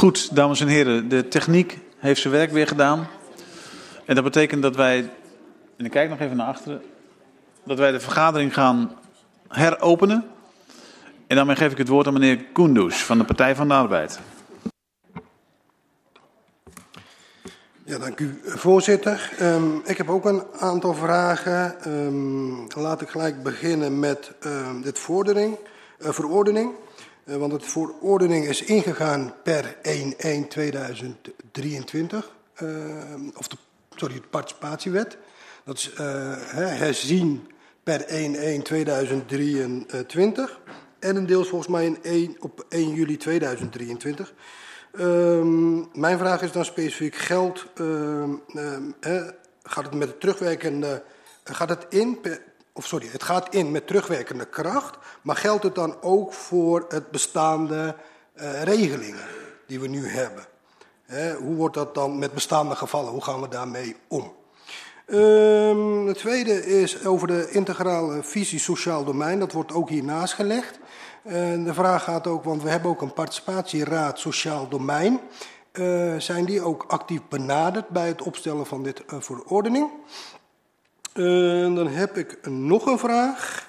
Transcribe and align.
Goed, 0.00 0.34
dames 0.34 0.60
en 0.60 0.68
heren, 0.68 1.08
de 1.08 1.28
techniek 1.28 1.78
heeft 1.96 2.20
zijn 2.20 2.32
werk 2.32 2.50
weer 2.50 2.66
gedaan. 2.66 3.08
En 4.04 4.14
dat 4.14 4.24
betekent 4.24 4.62
dat 4.62 4.76
wij, 4.76 5.10
en 5.76 5.84
ik 5.84 5.90
kijk 5.90 6.10
nog 6.10 6.20
even 6.20 6.36
naar 6.36 6.46
achteren, 6.46 6.82
dat 7.64 7.78
wij 7.78 7.90
de 7.92 8.00
vergadering 8.00 8.54
gaan 8.54 8.96
heropenen. 9.48 10.24
En 11.26 11.36
daarmee 11.36 11.56
geef 11.56 11.72
ik 11.72 11.78
het 11.78 11.88
woord 11.88 12.06
aan 12.06 12.12
meneer 12.12 12.44
Koendous 12.52 13.04
van 13.04 13.18
de 13.18 13.24
Partij 13.24 13.56
van 13.56 13.68
de 13.68 13.74
Arbeid. 13.74 14.20
Ja, 17.84 17.98
dank 17.98 18.20
u, 18.20 18.40
voorzitter. 18.44 19.32
Um, 19.40 19.80
ik 19.84 19.96
heb 19.96 20.10
ook 20.10 20.24
een 20.24 20.42
aantal 20.58 20.94
vragen. 20.94 21.76
Um, 21.86 22.66
laat 22.76 23.00
ik 23.00 23.08
gelijk 23.08 23.42
beginnen 23.42 23.98
met 23.98 24.32
um, 24.46 24.82
dit 24.82 24.98
vordering, 24.98 25.56
uh, 25.98 26.10
verordening. 26.10 26.72
Uh, 27.30 27.36
want 27.36 27.52
het 27.52 27.64
verordening 27.64 28.46
is 28.46 28.62
ingegaan 28.62 29.34
per 29.42 29.76
1-1-2023. 29.76 29.80
Uh, 32.62 32.68
of 33.34 33.48
de, 33.48 33.56
sorry, 33.94 34.14
de 34.14 34.22
participatiewet. 34.30 35.18
Dat 35.64 35.76
is 35.76 35.92
uh, 35.92 35.98
herzien 36.54 37.48
per 37.82 38.00
1-1-2023. 38.00 38.04
En 40.98 41.16
een 41.16 41.26
deels 41.26 41.48
volgens 41.48 41.70
mij 41.70 41.84
in 41.84 42.02
1, 42.02 42.36
op 42.38 42.66
1 42.68 42.94
juli 42.94 43.16
2023. 43.16 44.32
Um, 44.98 45.88
mijn 45.92 46.18
vraag 46.18 46.42
is 46.42 46.52
dan 46.52 46.64
specifiek 46.64 47.14
geld. 47.14 47.66
Um, 47.78 48.42
he, 49.00 49.30
gaat 49.62 49.84
het 49.84 49.94
met 49.94 50.08
de 50.08 50.18
terugwerkende. 50.18 51.02
Gaat 51.44 51.68
het 51.68 51.86
in. 51.88 52.18
Of 52.80 52.86
sorry, 52.86 53.08
het 53.10 53.22
gaat 53.22 53.54
in 53.54 53.70
met 53.70 53.86
terugwerkende 53.86 54.44
kracht. 54.44 54.98
Maar 55.22 55.36
geldt 55.36 55.62
het 55.62 55.74
dan 55.74 55.96
ook 56.00 56.32
voor 56.32 56.84
het 56.88 57.10
bestaande 57.10 57.96
uh, 58.34 58.62
regelingen 58.62 59.26
die 59.66 59.80
we 59.80 59.88
nu 59.88 60.08
hebben? 60.08 60.44
He, 61.04 61.34
hoe 61.34 61.54
wordt 61.54 61.74
dat 61.74 61.94
dan 61.94 62.18
met 62.18 62.32
bestaande 62.32 62.76
gevallen? 62.76 63.12
Hoe 63.12 63.24
gaan 63.24 63.40
we 63.40 63.48
daarmee 63.48 63.96
om? 64.08 64.32
Um, 65.06 66.06
het 66.06 66.18
tweede 66.18 66.66
is 66.66 67.04
over 67.04 67.26
de 67.26 67.50
integrale 67.50 68.22
visie 68.22 68.58
sociaal 68.58 69.04
domein. 69.04 69.38
Dat 69.38 69.52
wordt 69.52 69.72
ook 69.72 69.88
hiernaast 69.88 70.34
gelegd. 70.34 70.78
Uh, 71.24 71.32
de 71.64 71.74
vraag 71.74 72.04
gaat 72.04 72.26
ook, 72.26 72.44
want 72.44 72.62
we 72.62 72.68
hebben 72.68 72.90
ook 72.90 73.02
een 73.02 73.12
participatieraad 73.12 74.18
sociaal 74.18 74.68
domein. 74.68 75.20
Uh, 75.72 76.14
zijn 76.18 76.44
die 76.44 76.62
ook 76.62 76.84
actief 76.88 77.20
benaderd 77.28 77.88
bij 77.88 78.06
het 78.06 78.22
opstellen 78.22 78.66
van 78.66 78.82
dit 78.82 79.02
verordening? 81.12 81.76
dan 81.76 81.88
heb 81.88 82.16
ik 82.16 82.46
nog 82.48 82.86
een 82.86 82.98
vraag. 82.98 83.68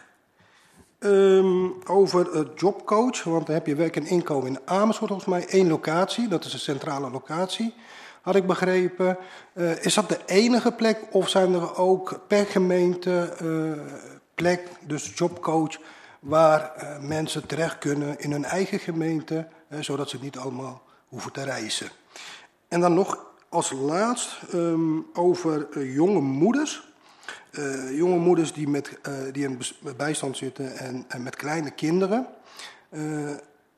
Um, 1.00 1.76
over 1.84 2.38
het 2.38 2.60
jobcoach, 2.60 3.24
want 3.24 3.46
dan 3.46 3.56
heb 3.56 3.68
je 3.68 3.76
werk 3.76 3.96
en 3.96 4.08
inkomen 4.08 4.48
in 4.48 4.60
Amersfoort 4.66 5.12
volgens 5.12 5.30
mij 5.30 5.48
één 5.48 5.68
locatie, 5.68 6.28
dat 6.28 6.46
is 6.46 6.54
een 6.54 6.60
centrale 6.60 7.10
locatie 7.10 7.74
had 8.22 8.36
ik 8.36 8.48
begrepen. 8.48 9.18
Uh, 9.54 9.86
is 9.86 9.94
dat 9.94 10.10
de 10.10 10.20
enige 10.26 10.72
plek 10.72 11.00
of 11.12 11.30
zijn 11.30 11.54
er 11.54 11.76
ook 11.76 12.20
per 12.28 12.46
gemeente 12.46 13.34
uh, 13.42 13.72
plek, 14.36 14.68
dus 14.88 15.12
jobcoach, 15.16 15.78
waar 16.20 16.72
mensen 17.02 17.46
terecht 17.46 17.78
kunnen 17.78 18.20
in 18.20 18.32
hun 18.32 18.46
eigen 18.46 18.80
gemeente, 18.80 19.48
zodat 19.80 20.10
ze 20.10 20.18
niet 20.22 20.38
allemaal 20.38 20.82
hoeven 21.08 21.32
te 21.32 21.44
reizen? 21.44 21.90
En 22.68 22.82
dan 22.82 22.94
nog 22.94 23.26
als 23.50 23.72
laatst 23.72 24.38
um, 24.54 25.06
over 25.14 25.86
jonge 25.86 26.20
moeders. 26.20 26.91
Jonge 27.92 28.18
moeders 28.18 28.54
die, 28.54 28.68
met, 28.68 29.00
die 29.32 29.44
in 29.44 29.60
bijstand 29.98 30.38
zitten 30.38 30.78
en, 31.08 31.24
met 31.24 31.36
kleine 31.36 31.72
kinderen. 31.72 32.28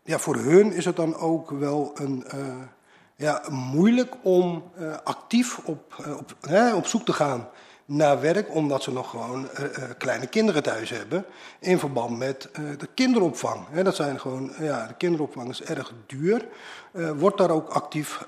ja, 0.03 0.19
voor 0.19 0.35
hun 0.35 0.71
is 0.71 0.85
het 0.85 0.95
dan 0.95 1.16
ook 1.16 1.49
wel 1.49 1.91
een 1.95 2.25
ja, 3.16 3.41
moeilijk 3.49 4.16
om 4.21 4.63
uh, 4.79 4.95
actief 5.03 5.59
op, 5.66 6.03
uh, 6.07 6.17
op, 6.17 6.35
hè, 6.41 6.75
op 6.75 6.88
zoek 6.88 7.05
te 7.05 7.13
gaan 7.13 7.49
naar 7.85 8.21
werk, 8.21 8.55
omdat 8.55 8.83
ze 8.83 8.91
nog 8.91 9.09
gewoon 9.09 9.49
uh, 9.59 9.83
kleine 9.97 10.28
kinderen 10.28 10.63
thuis 10.63 10.90
hebben. 10.90 11.25
In 11.59 11.79
verband 11.79 12.17
met 12.17 12.50
de 12.53 12.90
kinderopvang. 12.94 13.66
Hè, 13.69 13.84
dat 13.84 13.95
zijn 13.95 14.19
gewoon, 14.19 14.51
ja, 14.59 14.88
de 14.88 14.94
kinderopvang 14.94 15.50
is 15.50 15.63
erg 15.63 15.94
duur. 16.05 16.47
wordt 17.16 17.38
daar 17.38 17.50
ook 17.50 17.69
actief 17.69 18.28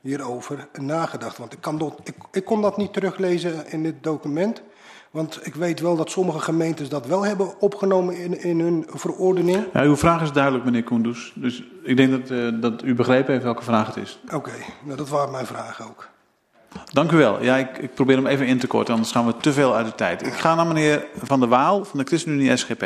hierover 0.00 0.68
nagedacht? 0.80 1.38
Want 1.38 1.52
ik, 1.52 1.60
kan 1.60 1.78
dat, 1.78 2.00
ik, 2.04 2.14
ik 2.32 2.44
kon 2.44 2.62
dat 2.62 2.76
niet 2.76 2.92
teruglezen 2.92 3.66
in 3.66 3.82
dit 3.82 4.02
document. 4.02 4.62
Want 5.16 5.38
ik 5.42 5.54
weet 5.54 5.80
wel 5.80 5.96
dat 5.96 6.10
sommige 6.10 6.40
gemeentes 6.40 6.88
dat 6.88 7.06
wel 7.06 7.26
hebben 7.26 7.60
opgenomen 7.60 8.16
in, 8.16 8.42
in 8.42 8.60
hun 8.60 8.86
verordening. 8.88 9.64
Ja, 9.72 9.82
uw 9.82 9.96
vraag 9.96 10.22
is 10.22 10.32
duidelijk, 10.32 10.64
meneer 10.64 10.82
Koenders. 10.82 11.32
Dus 11.34 11.62
ik 11.82 11.96
denk 11.96 12.10
dat, 12.10 12.30
uh, 12.30 12.60
dat 12.60 12.82
u 12.82 12.94
begrepen 12.94 13.32
heeft 13.32 13.44
welke 13.44 13.62
vraag 13.62 13.86
het 13.86 13.96
is. 13.96 14.18
Oké, 14.24 14.34
okay, 14.34 14.60
nou, 14.84 14.96
dat 14.96 15.08
waren 15.08 15.32
mijn 15.32 15.46
vragen 15.46 15.84
ook. 15.84 16.08
Dank 16.92 17.12
u 17.12 17.16
wel. 17.16 17.42
Ja, 17.42 17.56
ik, 17.56 17.78
ik, 17.78 17.94
probeer 17.94 18.16
hem 18.16 18.26
even 18.26 18.46
in 18.46 18.58
te 18.58 18.66
korten, 18.66 18.94
anders 18.94 19.12
gaan 19.12 19.26
we 19.26 19.36
te 19.36 19.52
veel 19.52 19.74
uit 19.74 19.86
de 19.86 19.94
tijd. 19.94 20.26
Ik 20.26 20.32
ga 20.32 20.54
naar 20.54 20.66
meneer 20.66 21.06
Van 21.22 21.40
der 21.40 21.48
Waal 21.48 21.84
van 21.84 21.98
de 21.98 22.04
ChristenUnie 22.04 22.56
SGP. 22.56 22.84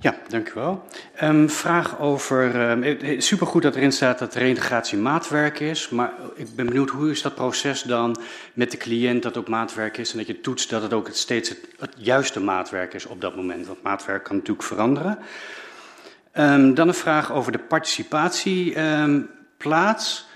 Ja, 0.00 0.16
dank 0.28 0.48
u 0.48 0.52
wel. 0.54 0.84
Um, 1.22 1.50
vraag 1.50 2.00
over. 2.00 2.70
Um, 2.70 3.20
supergoed 3.20 3.62
dat 3.62 3.76
erin 3.76 3.92
staat 3.92 4.18
dat 4.18 4.34
reintegratie 4.34 4.98
maatwerk 4.98 5.60
is. 5.60 5.88
Maar 5.88 6.12
ik 6.34 6.46
ben 6.56 6.66
benieuwd 6.66 6.90
hoe 6.90 7.10
is 7.10 7.22
dat 7.22 7.34
proces 7.34 7.82
dan 7.82 8.16
met 8.52 8.70
de 8.70 8.76
cliënt 8.76 9.22
dat 9.22 9.36
ook 9.36 9.48
maatwerk 9.48 9.98
is. 9.98 10.12
En 10.12 10.18
dat 10.18 10.26
je 10.26 10.40
toetst 10.40 10.70
dat 10.70 10.82
het 10.82 10.92
ook 10.92 11.08
steeds 11.12 11.48
het, 11.48 11.58
juiste 11.96 12.40
maatwerk 12.40 12.94
is 12.94 13.06
op 13.06 13.20
dat 13.20 13.36
moment. 13.36 13.66
Want 13.66 13.82
maatwerk 13.82 14.24
kan 14.24 14.36
natuurlijk 14.36 14.66
veranderen. 14.66 15.18
Um, 16.38 16.74
dan 16.74 16.88
een 16.88 16.94
vraag 16.94 17.32
over 17.32 17.52
de 17.52 17.58
participatieplaats. 17.58 20.26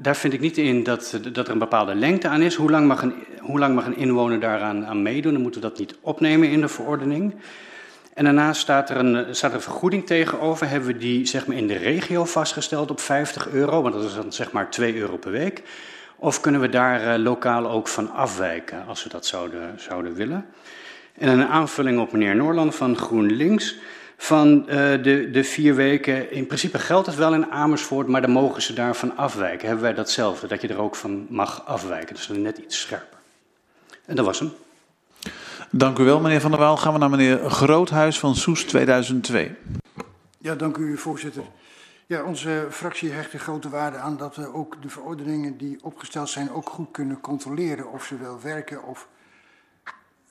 Daar 0.00 0.16
vind 0.16 0.32
ik 0.32 0.40
niet 0.40 0.58
in 0.58 0.82
dat, 0.82 1.18
dat 1.32 1.46
er 1.46 1.52
een 1.52 1.58
bepaalde 1.58 1.94
lengte 1.94 2.28
aan 2.28 2.42
is. 2.42 2.54
Hoe 2.54 2.70
lang 2.70 2.86
mag 2.86 3.02
een, 3.02 3.14
hoe 3.40 3.58
lang 3.58 3.74
mag 3.74 3.86
een 3.86 3.96
inwoner 3.96 4.40
daaraan 4.40 4.86
aan 4.86 5.02
meedoen? 5.02 5.32
Dan 5.32 5.42
moeten 5.42 5.60
we 5.60 5.68
dat 5.68 5.78
niet 5.78 5.94
opnemen 6.00 6.48
in 6.48 6.60
de 6.60 6.68
verordening. 6.68 7.34
En 8.14 8.24
daarnaast 8.24 8.60
staat 8.60 8.90
er, 8.90 8.96
een, 8.96 9.34
staat 9.34 9.50
er 9.50 9.56
een 9.56 9.62
vergoeding 9.62 10.06
tegenover. 10.06 10.68
Hebben 10.68 10.88
we 10.92 10.98
die 10.98 11.26
zeg 11.26 11.46
maar, 11.46 11.56
in 11.56 11.66
de 11.66 11.76
regio 11.76 12.24
vastgesteld 12.24 12.90
op 12.90 13.00
50 13.00 13.48
euro, 13.48 13.82
want 13.82 13.94
dat 13.94 14.04
is 14.04 14.14
dan 14.14 14.32
zeg 14.32 14.52
maar 14.52 14.70
2 14.70 14.96
euro 14.96 15.16
per 15.16 15.30
week. 15.30 15.62
Of 16.16 16.40
kunnen 16.40 16.60
we 16.60 16.68
daar 16.68 17.18
uh, 17.18 17.24
lokaal 17.24 17.70
ook 17.70 17.88
van 17.88 18.12
afwijken 18.12 18.86
als 18.86 19.02
we 19.02 19.08
dat 19.08 19.26
zouden, 19.26 19.80
zouden 19.80 20.14
willen? 20.14 20.46
En 21.18 21.28
een 21.28 21.46
aanvulling 21.46 22.00
op 22.00 22.12
meneer 22.12 22.36
Noorland 22.36 22.74
van 22.74 22.96
GroenLinks. 22.96 23.76
Van 24.16 24.58
uh, 24.58 24.74
de, 25.02 25.28
de 25.32 25.44
vier 25.44 25.74
weken, 25.74 26.32
in 26.32 26.46
principe 26.46 26.78
geldt 26.78 27.06
het 27.06 27.16
wel 27.16 27.34
in 27.34 27.50
Amersfoort, 27.50 28.06
maar 28.06 28.20
dan 28.20 28.30
mogen 28.30 28.62
ze 28.62 28.72
daarvan 28.72 29.16
afwijken. 29.16 29.66
Hebben 29.66 29.84
wij 29.84 29.94
datzelfde, 29.94 30.46
dat 30.46 30.60
je 30.60 30.68
er 30.68 30.80
ook 30.80 30.96
van 30.96 31.26
mag 31.28 31.66
afwijken. 31.66 32.14
Dus 32.14 32.28
net 32.28 32.58
iets 32.58 32.80
scherper. 32.80 33.18
En 34.04 34.16
dat 34.16 34.24
was 34.24 34.38
hem. 34.38 34.52
Dank 35.74 35.98
u 35.98 36.04
wel, 36.04 36.20
meneer 36.20 36.40
Van 36.40 36.50
der 36.50 36.60
Waal. 36.60 36.76
Gaan 36.76 36.92
we 36.92 36.98
naar 36.98 37.10
meneer 37.10 37.50
Groothuis 37.50 38.18
van 38.18 38.34
Soes 38.34 38.64
2002. 38.64 39.56
Ja, 40.38 40.54
dank 40.54 40.76
u, 40.76 40.98
voorzitter. 40.98 41.42
Ja, 42.06 42.22
onze 42.22 42.66
fractie 42.70 43.10
hecht 43.10 43.32
er 43.32 43.38
grote 43.38 43.68
waarde 43.68 43.96
aan 43.96 44.16
dat 44.16 44.36
we 44.36 44.52
ook 44.52 44.82
de 44.82 44.88
verordeningen 44.88 45.56
die 45.56 45.78
opgesteld 45.82 46.28
zijn 46.28 46.50
ook 46.50 46.68
goed 46.68 46.90
kunnen 46.90 47.20
controleren 47.20 47.92
of 47.92 48.04
ze 48.04 48.16
wel 48.16 48.40
werken. 48.40 48.84
Of... 48.84 49.08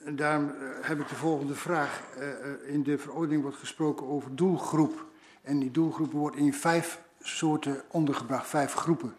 Daarom 0.08 0.44
uh, 0.44 0.68
heb 0.80 1.00
ik 1.00 1.08
de 1.08 1.14
volgende 1.14 1.54
vraag. 1.54 2.02
Uh, 2.18 2.74
in 2.74 2.82
de 2.82 2.98
verordening 2.98 3.42
wordt 3.42 3.56
gesproken 3.56 4.06
over 4.06 4.36
doelgroep. 4.36 5.04
En 5.42 5.58
die 5.58 5.70
doelgroep 5.70 6.12
wordt 6.12 6.36
in 6.36 6.54
vijf 6.54 7.00
soorten 7.20 7.82
ondergebracht, 7.90 8.48
vijf 8.48 8.74
groepen. 8.74 9.14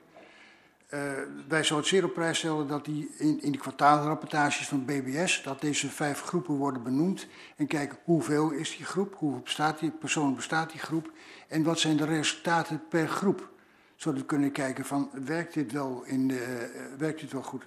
Uh, 0.94 1.00
wij 1.48 1.64
zouden 1.64 1.78
het 1.78 1.88
zeer 1.88 2.04
op 2.04 2.14
prijs 2.14 2.38
stellen 2.38 2.68
dat 2.68 2.86
die 2.86 3.10
in, 3.18 3.42
in 3.42 3.52
de 3.52 3.58
kwartaalrapportages 3.58 4.68
van 4.68 4.86
BBS, 4.86 5.42
dat 5.44 5.62
deze 5.62 5.90
vijf 5.90 6.22
groepen 6.22 6.56
worden 6.56 6.84
benoemd. 6.84 7.28
En 7.56 7.68
kijken 7.68 7.98
hoeveel 8.04 8.52
is 8.52 8.78
die 8.78 8.86
groep, 8.86 9.16
hoeveel 9.18 9.42
bestaat 9.44 9.80
die 9.80 9.92
persoon 9.92 10.36
bestaat 10.36 10.72
die 10.72 10.80
groep 10.80 11.12
en 11.48 11.64
wat 11.64 11.80
zijn 11.80 11.98
de 11.98 12.06
resultaten 12.06 12.82
per 12.90 13.08
groep. 13.08 13.50
Zodat 13.96 14.20
we 14.20 14.26
kunnen 14.26 14.52
kijken 14.52 14.86
van 14.86 15.10
werkt 15.26 15.54
dit 15.54 15.72
wel, 15.72 16.04
in 16.06 16.28
de, 16.28 16.70
uh, 16.94 17.00
werkt 17.00 17.20
dit 17.20 17.32
wel 17.32 17.42
goed. 17.42 17.64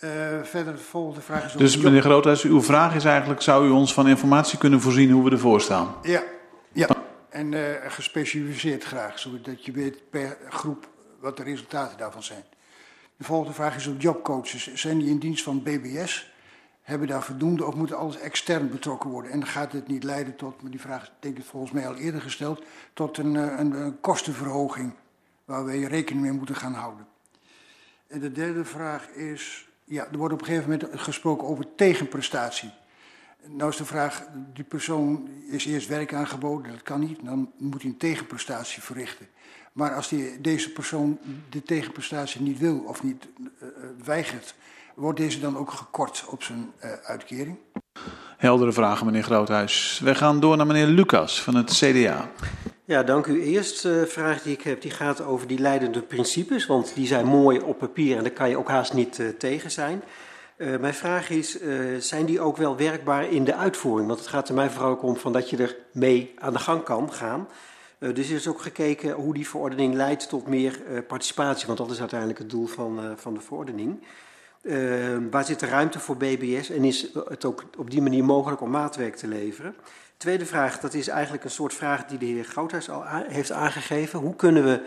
Uh, 0.00 0.10
verder, 0.42 0.72
de 0.72 0.78
volgende 0.78 1.20
vraag 1.20 1.44
is... 1.44 1.52
Dus 1.52 1.76
meneer 1.76 2.02
Groothuis, 2.02 2.42
uw 2.42 2.62
vraag 2.62 2.94
is 2.94 3.04
eigenlijk, 3.04 3.42
zou 3.42 3.68
u 3.68 3.70
ons 3.70 3.94
van 3.94 4.08
informatie 4.08 4.58
kunnen 4.58 4.80
voorzien 4.80 5.10
hoe 5.10 5.24
we 5.24 5.30
ervoor 5.30 5.60
staan? 5.60 5.94
Ja, 6.02 6.22
ja. 6.72 6.88
en 7.28 7.52
uh, 7.52 7.60
gespecialiseerd 7.88 8.84
graag, 8.84 9.18
zodat 9.18 9.64
je 9.64 9.72
weet 9.72 10.10
per 10.10 10.38
groep 10.48 10.88
wat 11.20 11.36
de 11.36 11.42
resultaten 11.42 11.98
daarvan 11.98 12.22
zijn. 12.22 12.44
De 13.16 13.24
volgende 13.24 13.54
vraag 13.54 13.76
is 13.76 13.86
op 13.86 14.00
jobcoaches. 14.00 14.74
Zijn 14.74 14.98
die 14.98 15.08
in 15.08 15.18
dienst 15.18 15.42
van 15.44 15.62
BBS? 15.62 16.32
Hebben 16.82 17.08
daar 17.08 17.22
voldoende 17.22 17.64
of 17.64 17.74
moet 17.74 17.92
alles 17.92 18.18
extern 18.18 18.70
betrokken 18.70 19.10
worden? 19.10 19.30
En 19.30 19.46
gaat 19.46 19.72
het 19.72 19.86
niet 19.86 20.04
leiden 20.04 20.36
tot, 20.36 20.62
maar 20.62 20.70
die 20.70 20.80
vraag 20.80 21.02
is 21.02 21.12
denk 21.20 21.38
ik 21.38 21.44
volgens 21.44 21.72
mij 21.72 21.88
al 21.88 21.96
eerder 21.96 22.20
gesteld, 22.20 22.62
tot 22.92 23.18
een, 23.18 23.34
een, 23.34 23.72
een 23.72 24.00
kostenverhoging 24.00 24.94
waar 25.44 25.64
we 25.64 25.86
rekening 25.86 26.24
mee 26.24 26.32
moeten 26.32 26.56
gaan 26.56 26.74
houden. 26.74 27.06
En 28.06 28.20
de 28.20 28.32
derde 28.32 28.64
vraag 28.64 29.08
is, 29.08 29.68
ja, 29.84 30.06
er 30.10 30.18
wordt 30.18 30.34
op 30.34 30.40
een 30.40 30.46
gegeven 30.46 30.70
moment 30.70 31.00
gesproken 31.00 31.46
over 31.46 31.74
tegenprestatie. 31.74 32.70
Nou 33.46 33.70
is 33.70 33.76
de 33.76 33.84
vraag, 33.84 34.22
die 34.52 34.64
persoon 34.64 35.28
is 35.50 35.64
eerst 35.64 35.88
werk 35.88 36.14
aangeboden, 36.14 36.72
dat 36.72 36.82
kan 36.82 37.00
niet, 37.00 37.18
dan 37.22 37.52
moet 37.58 37.82
hij 37.82 37.90
een 37.90 37.96
tegenprestatie 37.96 38.82
verrichten. 38.82 39.26
Maar 39.72 39.94
als 39.94 40.08
die, 40.08 40.40
deze 40.40 40.72
persoon 40.72 41.18
de 41.48 41.62
tegenprestatie 41.62 42.40
niet 42.40 42.58
wil 42.58 42.78
of 42.78 43.02
niet 43.02 43.28
uh, 43.38 43.68
weigert, 44.04 44.54
wordt 44.94 45.18
deze 45.18 45.40
dan 45.40 45.56
ook 45.56 45.70
gekort 45.70 46.24
op 46.28 46.42
zijn 46.42 46.72
uh, 46.84 46.92
uitkering? 46.92 47.56
Heldere 48.36 48.72
vragen, 48.72 49.06
meneer 49.06 49.22
Groothuis. 49.22 50.00
We 50.04 50.14
gaan 50.14 50.40
door 50.40 50.56
naar 50.56 50.66
meneer 50.66 50.86
Lucas 50.86 51.42
van 51.42 51.54
het 51.54 51.70
CDA. 51.70 52.30
Ja, 52.84 53.02
dank 53.02 53.26
u. 53.26 53.42
Eerste 53.42 54.04
vraag 54.08 54.42
die 54.42 54.52
ik 54.52 54.62
heb, 54.62 54.82
die 54.82 54.90
gaat 54.90 55.20
over 55.20 55.46
die 55.46 55.58
leidende 55.58 56.02
principes, 56.02 56.66
want 56.66 56.94
die 56.94 57.06
zijn 57.06 57.26
mooi 57.26 57.58
op 57.58 57.78
papier 57.78 58.16
en 58.16 58.22
daar 58.22 58.32
kan 58.32 58.48
je 58.48 58.58
ook 58.58 58.68
haast 58.68 58.92
niet 58.92 59.18
uh, 59.18 59.28
tegen 59.28 59.70
zijn. 59.70 60.02
Uh, 60.60 60.76
mijn 60.76 60.94
vraag 60.94 61.30
is, 61.30 61.60
uh, 61.60 61.96
zijn 61.98 62.26
die 62.26 62.40
ook 62.40 62.56
wel 62.56 62.76
werkbaar 62.76 63.30
in 63.30 63.44
de 63.44 63.54
uitvoering? 63.54 64.06
Want 64.06 64.18
het 64.18 64.28
gaat 64.28 64.48
er 64.48 64.54
mij 64.54 64.70
vooral 64.70 64.90
ook 64.90 65.02
om 65.02 65.16
van 65.16 65.32
dat 65.32 65.50
je 65.50 65.56
er 65.56 65.76
mee 65.92 66.34
aan 66.38 66.52
de 66.52 66.58
gang 66.58 66.82
kan 66.82 67.12
gaan. 67.12 67.48
Uh, 67.98 68.14
dus 68.14 68.30
is 68.30 68.48
ook 68.48 68.60
gekeken 68.60 69.12
hoe 69.12 69.34
die 69.34 69.48
verordening 69.48 69.94
leidt 69.94 70.28
tot 70.28 70.46
meer 70.46 70.80
participatie, 71.08 71.66
want 71.66 71.78
dat 71.78 71.90
is 71.90 72.00
uiteindelijk 72.00 72.38
het 72.38 72.50
doel 72.50 72.66
van, 72.66 73.00
van 73.16 73.34
de 73.34 73.40
verordening. 73.40 74.02
waar 75.30 75.44
zit 75.44 75.60
de 75.60 75.66
ruimte 75.66 75.98
voor 75.98 76.16
BBS 76.16 76.70
en 76.70 76.84
is 76.84 77.06
het 77.28 77.44
ook 77.44 77.64
op 77.76 77.90
die 77.90 78.02
manier 78.02 78.24
mogelijk 78.24 78.60
om 78.60 78.70
maatwerk 78.70 79.16
te 79.16 79.28
leveren? 79.28 79.74
Tweede 80.16 80.46
vraag, 80.46 80.80
dat 80.80 80.94
is 80.94 81.08
eigenlijk 81.08 81.44
een 81.44 81.50
soort 81.50 81.74
vraag 81.74 82.06
die 82.06 82.18
de 82.18 82.26
heer 82.26 82.44
Groothuis 82.44 82.90
al 82.90 83.02
heeft 83.06 83.52
aangegeven. 83.52 84.18
Hoe 84.18 84.36
kunnen 84.36 84.64
we 84.64 84.80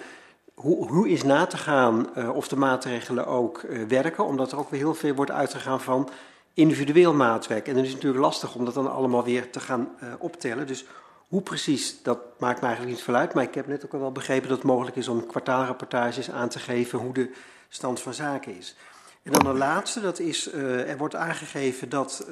hoe, 0.53 0.87
hoe, 0.87 1.09
is 1.09 1.23
na 1.23 1.45
te 1.45 1.57
gaan 1.57 2.09
uh, 2.17 2.35
of 2.35 2.47
de 2.47 2.55
maatregelen 2.55 3.27
ook 3.27 3.61
uh, 3.61 3.87
werken, 3.87 4.25
omdat 4.25 4.51
er 4.51 4.57
ook 4.57 4.69
weer 4.69 4.79
heel 4.79 4.93
veel 4.93 5.13
wordt 5.13 5.31
uitgegaan 5.31 5.81
van 5.81 6.09
individueel 6.53 7.13
maatwerk. 7.13 7.67
En 7.67 7.75
dan 7.75 7.83
is 7.83 7.93
natuurlijk 7.93 8.23
lastig 8.23 8.55
om 8.55 8.65
dat 8.65 8.73
dan 8.73 8.91
allemaal 8.91 9.23
weer 9.23 9.49
te 9.49 9.59
gaan 9.59 9.89
uh, 10.03 10.13
optellen. 10.19 10.67
Dus 10.67 10.85
hoe 11.27 11.41
precies, 11.41 12.03
dat 12.03 12.19
maakt 12.39 12.61
me 12.61 12.67
eigenlijk 12.67 12.95
niet 12.95 13.05
veel 13.05 13.15
uit. 13.15 13.33
Maar 13.33 13.43
ik 13.43 13.55
heb 13.55 13.67
net 13.67 13.85
ook 13.85 13.93
al 13.93 13.99
wel 13.99 14.11
begrepen 14.11 14.49
dat 14.49 14.57
het 14.57 14.67
mogelijk 14.67 14.95
is 14.95 15.07
om 15.07 15.27
kwartaalrapportages 15.27 16.31
aan 16.31 16.49
te 16.49 16.59
geven 16.59 16.99
hoe 16.99 17.13
de 17.13 17.31
stand 17.69 17.99
van 17.99 18.13
zaken 18.13 18.57
is. 18.57 18.75
En 19.23 19.31
dan 19.31 19.43
de 19.43 19.59
laatste, 19.59 20.01
dat 20.01 20.19
is, 20.19 20.53
er 20.53 20.97
wordt 20.97 21.15
aangegeven 21.15 21.89
dat 21.89 22.27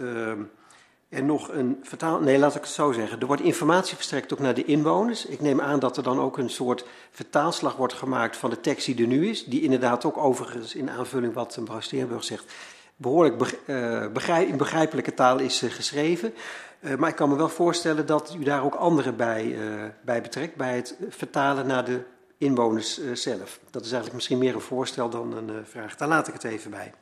er 1.12 1.24
nog 1.24 1.50
een 1.52 1.80
vertaal. 1.84 2.20
Nee, 2.20 2.38
laat 2.38 2.56
ik 2.56 2.62
het 2.62 2.72
zo 2.72 2.92
zeggen. 2.92 3.20
Er 3.20 3.28
wordt 3.28 3.42
informatie 3.42 3.96
verstrekt 3.96 4.34
ook 4.34 4.40
naar 4.40 4.54
de 4.54 4.66
inwoners. 4.66 5.26
Ik 5.26 5.42
neem 5.42 5.62
aan 5.62 5.80
dat 5.80 5.98
er 5.98 6.04
dan 6.04 6.20
ook 6.20 6.38
een 6.38 6.50
soort 6.50 6.86
vertaalslag 7.12 7.76
wordt 7.76 7.94
gemaakt 7.94 8.38
van 8.38 8.50
de 8.50 8.60
tekst 8.60 8.86
die 8.86 9.02
er 9.02 9.08
nu 9.08 9.30
is. 9.30 9.46
Die 9.46 9.62
inderdaad 9.62 10.06
ook 10.06 10.18
overigens 10.18 10.76
in 10.76 10.90
aanvulling 10.90 11.34
wat 11.34 11.58
mevrouw 11.58 11.80
Steenburg 11.80 12.24
zegt. 12.24 12.54
behoorlijk 12.96 13.60
uh, 13.66 14.08
begrijp, 14.08 14.48
in 14.48 14.58
begrijpelijke 14.58 15.14
taal 15.14 15.40
is 15.40 15.64
uh, 15.64 15.72
geschreven. 15.72 16.34
Uh, 16.80 16.96
maar 16.96 17.10
ik 17.10 17.16
kan 17.16 17.30
me 17.30 17.36
wel 17.36 17.50
voorstellen 17.50 18.06
dat 18.06 18.36
u 18.40 18.44
daar 18.44 18.64
ook 18.64 18.76
anderen 18.76 19.16
bij, 19.16 19.56
bij 20.02 20.22
betrekt. 20.22 20.56
Bij 20.56 20.76
het 20.76 20.96
vertalen 21.10 21.68
naar 21.68 21.86
de 21.86 22.02
inwoners 22.38 23.00
zelf. 23.14 23.60
Dat 23.70 23.82
is 23.82 23.88
eigenlijk 23.88 24.14
misschien 24.14 24.38
meer 24.38 24.56
een 24.56 24.62
voorstel 24.62 25.10
dan 25.10 25.38
een 25.38 25.66
vraag. 25.66 25.96
Daar 25.96 26.08
laat 26.08 26.28
ik 26.28 26.34
het 26.34 26.44
even 26.44 26.72
bij. 26.72 26.94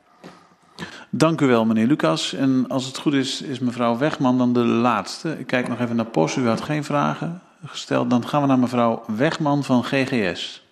Dank 1.10 1.40
u 1.40 1.46
wel, 1.46 1.64
meneer 1.64 1.86
Lucas. 1.86 2.34
En 2.34 2.64
als 2.68 2.86
het 2.86 2.98
goed 2.98 3.14
is, 3.14 3.42
is 3.42 3.58
mevrouw 3.58 3.98
Wegman 3.98 4.38
dan 4.38 4.52
de 4.52 4.64
laatste. 4.64 5.38
Ik 5.38 5.46
kijk 5.46 5.68
nog 5.68 5.80
even 5.80 5.96
naar 5.96 6.04
Post. 6.04 6.36
U 6.36 6.48
had 6.48 6.60
geen 6.60 6.84
vragen 6.84 7.40
gesteld. 7.64 8.10
Dan 8.10 8.28
gaan 8.28 8.40
we 8.40 8.46
naar 8.46 8.58
mevrouw 8.58 9.02
Wegman 9.06 9.64
van 9.64 9.84
GGS. 9.84 10.68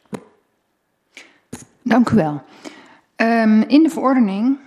Dank 1.82 2.10
u 2.10 2.16
wel. 2.16 2.42
Um, 3.16 3.62
in 3.62 3.82
de 3.82 3.88
verordening, 3.88 4.58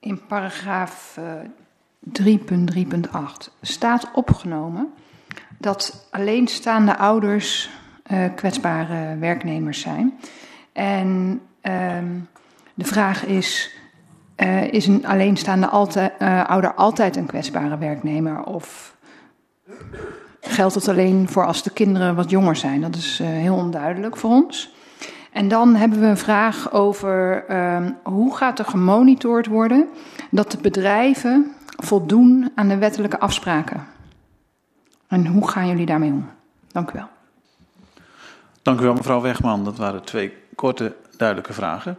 in 0.00 0.26
paragraaf 0.26 1.18
uh, 1.18 2.36
3.3.8, 2.38 3.52
staat 3.60 4.10
opgenomen 4.12 4.92
dat 5.58 6.08
alleenstaande 6.10 6.96
ouders 6.96 7.70
uh, 8.12 8.24
kwetsbare 8.34 9.18
werknemers 9.18 9.80
zijn. 9.80 10.18
En 10.72 11.40
um, 11.62 12.28
de 12.74 12.84
vraag 12.84 13.24
is 13.24 13.70
uh, 14.36 14.72
is 14.72 14.86
een 14.86 15.06
alleenstaande 15.06 15.68
uh, 16.18 16.44
ouder 16.48 16.74
altijd 16.74 17.16
een 17.16 17.26
kwetsbare 17.26 17.78
werknemer? 17.78 18.42
Of 18.42 18.96
geldt 20.40 20.74
het 20.74 20.88
alleen 20.88 21.28
voor 21.28 21.46
als 21.46 21.62
de 21.62 21.70
kinderen 21.70 22.14
wat 22.14 22.30
jonger 22.30 22.56
zijn? 22.56 22.80
Dat 22.80 22.94
is 22.94 23.20
uh, 23.20 23.26
heel 23.26 23.54
onduidelijk 23.54 24.16
voor 24.16 24.30
ons. 24.30 24.74
En 25.32 25.48
dan 25.48 25.74
hebben 25.74 26.00
we 26.00 26.06
een 26.06 26.18
vraag 26.18 26.72
over 26.72 27.44
hoe 28.02 28.36
gaat 28.36 28.58
er 28.58 28.64
gemonitord 28.64 29.46
worden 29.46 29.88
dat 30.30 30.50
de 30.50 30.58
bedrijven 30.58 31.52
voldoen 31.76 32.52
aan 32.54 32.68
de 32.68 32.78
wettelijke 32.78 33.18
afspraken? 33.18 33.86
En 35.08 35.26
hoe 35.26 35.48
gaan 35.48 35.68
jullie 35.68 35.86
daarmee 35.86 36.10
om? 36.10 36.28
Dank 36.72 36.90
u 36.90 36.92
wel. 36.92 37.08
Dank 38.62 38.80
u 38.80 38.82
wel, 38.82 38.94
mevrouw 38.94 39.20
Wegman. 39.20 39.64
Dat 39.64 39.76
waren 39.76 40.04
twee 40.04 40.32
korte, 40.54 40.94
duidelijke 41.16 41.52
vragen. 41.52 41.98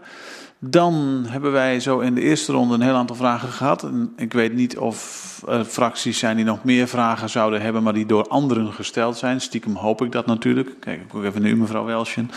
Dan 0.59 1.25
hebben 1.27 1.51
wij 1.51 1.79
zo 1.79 1.99
in 1.99 2.15
de 2.15 2.21
eerste 2.21 2.51
ronde 2.51 2.73
een 2.73 2.81
heel 2.81 2.95
aantal 2.95 3.15
vragen 3.15 3.49
gehad. 3.49 3.89
Ik 4.15 4.33
weet 4.33 4.53
niet 4.53 4.77
of 4.77 5.43
er 5.47 5.65
fracties 5.65 6.19
zijn 6.19 6.35
die 6.35 6.45
nog 6.45 6.63
meer 6.63 6.87
vragen 6.87 7.29
zouden 7.29 7.61
hebben, 7.61 7.83
maar 7.83 7.93
die 7.93 8.05
door 8.05 8.27
anderen 8.27 8.73
gesteld 8.73 9.17
zijn. 9.17 9.41
Stiekem 9.41 9.75
hoop 9.75 10.01
ik 10.01 10.11
dat 10.11 10.25
natuurlijk. 10.25 10.75
Kijk, 10.79 11.01
ik 11.01 11.15
ook 11.15 11.23
even 11.23 11.41
naar 11.41 11.51
u, 11.51 11.55
mevrouw 11.55 11.85
Welsjen. 11.85 12.31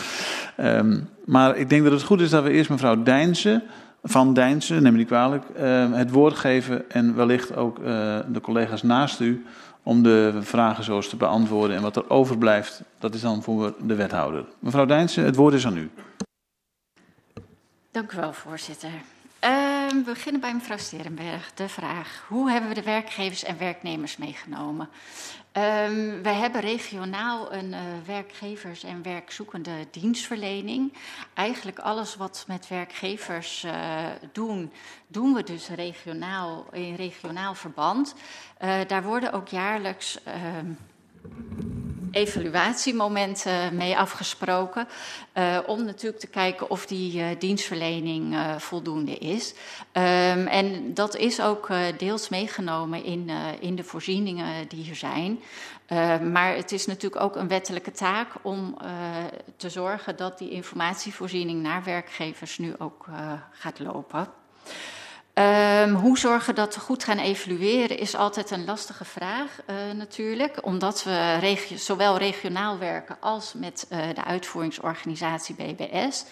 Um, 0.57 1.09
maar 1.25 1.57
ik 1.57 1.69
denk 1.69 1.83
dat 1.83 1.91
het 1.91 2.03
goed 2.03 2.21
is 2.21 2.29
dat 2.29 2.43
we 2.43 2.51
eerst 2.51 2.69
mevrouw 2.69 3.03
Dijnsen, 3.03 3.63
van 4.03 4.33
Dijnsen, 4.33 4.83
neem 4.83 4.91
me 4.91 4.97
niet 4.97 5.07
kwalijk, 5.07 5.43
uh, 5.59 5.93
het 5.93 6.11
woord 6.11 6.35
geven. 6.35 6.89
En 6.89 7.15
wellicht 7.15 7.55
ook 7.55 7.79
uh, 7.79 7.85
de 8.31 8.41
collega's 8.41 8.83
naast 8.83 9.19
u 9.19 9.45
om 9.83 10.03
de 10.03 10.33
vragen 10.41 10.83
zoals 10.83 11.09
te 11.09 11.15
beantwoorden. 11.15 11.75
En 11.75 11.81
wat 11.81 11.95
er 11.95 12.09
overblijft, 12.09 12.81
dat 12.99 13.13
is 13.13 13.21
dan 13.21 13.43
voor 13.43 13.73
de 13.83 13.95
wethouder. 13.95 14.45
Mevrouw 14.59 14.85
Dijnsen, 14.85 15.25
het 15.25 15.35
woord 15.35 15.53
is 15.53 15.65
aan 15.65 15.77
u. 15.77 15.89
Dank 17.91 18.11
u 18.11 18.15
wel, 18.15 18.33
voorzitter. 18.33 18.89
Uh, 18.89 19.87
we 19.87 20.01
beginnen 20.05 20.41
bij 20.41 20.53
mevrouw 20.53 20.77
Sterenberg. 20.77 21.53
De 21.53 21.69
vraag, 21.69 22.25
hoe 22.27 22.51
hebben 22.51 22.69
we 22.69 22.75
de 22.75 22.83
werkgevers 22.83 23.43
en 23.43 23.57
werknemers 23.57 24.17
meegenomen? 24.17 24.89
Um, 25.53 26.23
wij 26.23 26.33
hebben 26.33 26.61
regionaal 26.61 27.53
een 27.53 27.71
uh, 27.71 27.79
werkgevers- 28.05 28.83
en 28.83 29.03
werkzoekende 29.03 29.87
dienstverlening. 29.91 30.93
Eigenlijk 31.33 31.79
alles 31.79 32.15
wat 32.15 32.43
met 32.47 32.67
werkgevers 32.67 33.63
uh, 33.63 34.05
doen, 34.31 34.71
doen 35.07 35.33
we 35.33 35.43
dus 35.43 35.67
regionaal, 35.67 36.65
in 36.71 36.95
regionaal 36.95 37.53
verband. 37.53 38.15
Uh, 38.61 38.79
daar 38.87 39.03
worden 39.03 39.33
ook 39.33 39.47
jaarlijks 39.47 40.19
evaluatiemomenten 42.11 43.75
mee 43.75 43.97
afgesproken. 43.97 44.87
Uh, 45.37 45.57
om 45.65 45.83
natuurlijk 45.83 46.21
te 46.21 46.27
kijken 46.27 46.69
of 46.69 46.85
die 46.85 47.19
uh, 47.19 47.25
dienstverlening 47.39 48.33
uh, 48.33 48.57
voldoende 48.57 49.17
is. 49.17 49.53
Um, 49.93 50.47
en 50.47 50.93
dat 50.93 51.15
is 51.15 51.41
ook 51.41 51.69
deels 51.97 52.29
meegenomen 52.29 53.03
in, 53.03 53.29
in 53.59 53.75
de 53.75 53.83
voorzieningen 53.83 54.67
die 54.67 54.89
er 54.89 54.95
zijn. 54.95 55.39
maar 56.31 56.55
het 56.55 56.71
is 56.71 56.85
natuurlijk 56.85 57.21
ook 57.21 57.35
een 57.35 57.47
wettelijke 57.47 57.91
taak 57.91 58.27
om 58.41 58.77
te 59.57 59.69
zorgen 59.69 60.15
dat 60.15 60.37
die 60.37 60.49
informatievoorziening 60.49 61.61
naar 61.61 61.83
werkgevers 61.83 62.57
nu 62.57 62.73
ook 62.77 63.05
gaat 63.51 63.79
lopen. 63.79 64.27
Um, 65.33 65.93
hoe 65.93 66.17
zorgen 66.17 66.55
dat 66.55 66.75
we 66.75 66.81
goed 66.81 67.03
gaan 67.03 67.17
evalueren 67.17 67.97
is 67.97 68.15
altijd 68.15 68.51
een 68.51 68.65
lastige 68.65 69.05
vraag 69.05 69.61
uh, 69.69 69.75
natuurlijk, 69.97 70.65
omdat 70.65 71.03
we 71.03 71.57
zowel 71.75 72.17
regionaal 72.17 72.77
werken 72.77 73.17
als 73.19 73.53
met 73.53 73.87
uh, 73.89 73.99
de 74.15 74.23
uitvoeringsorganisatie 74.23 75.55
BBS. 75.55 76.25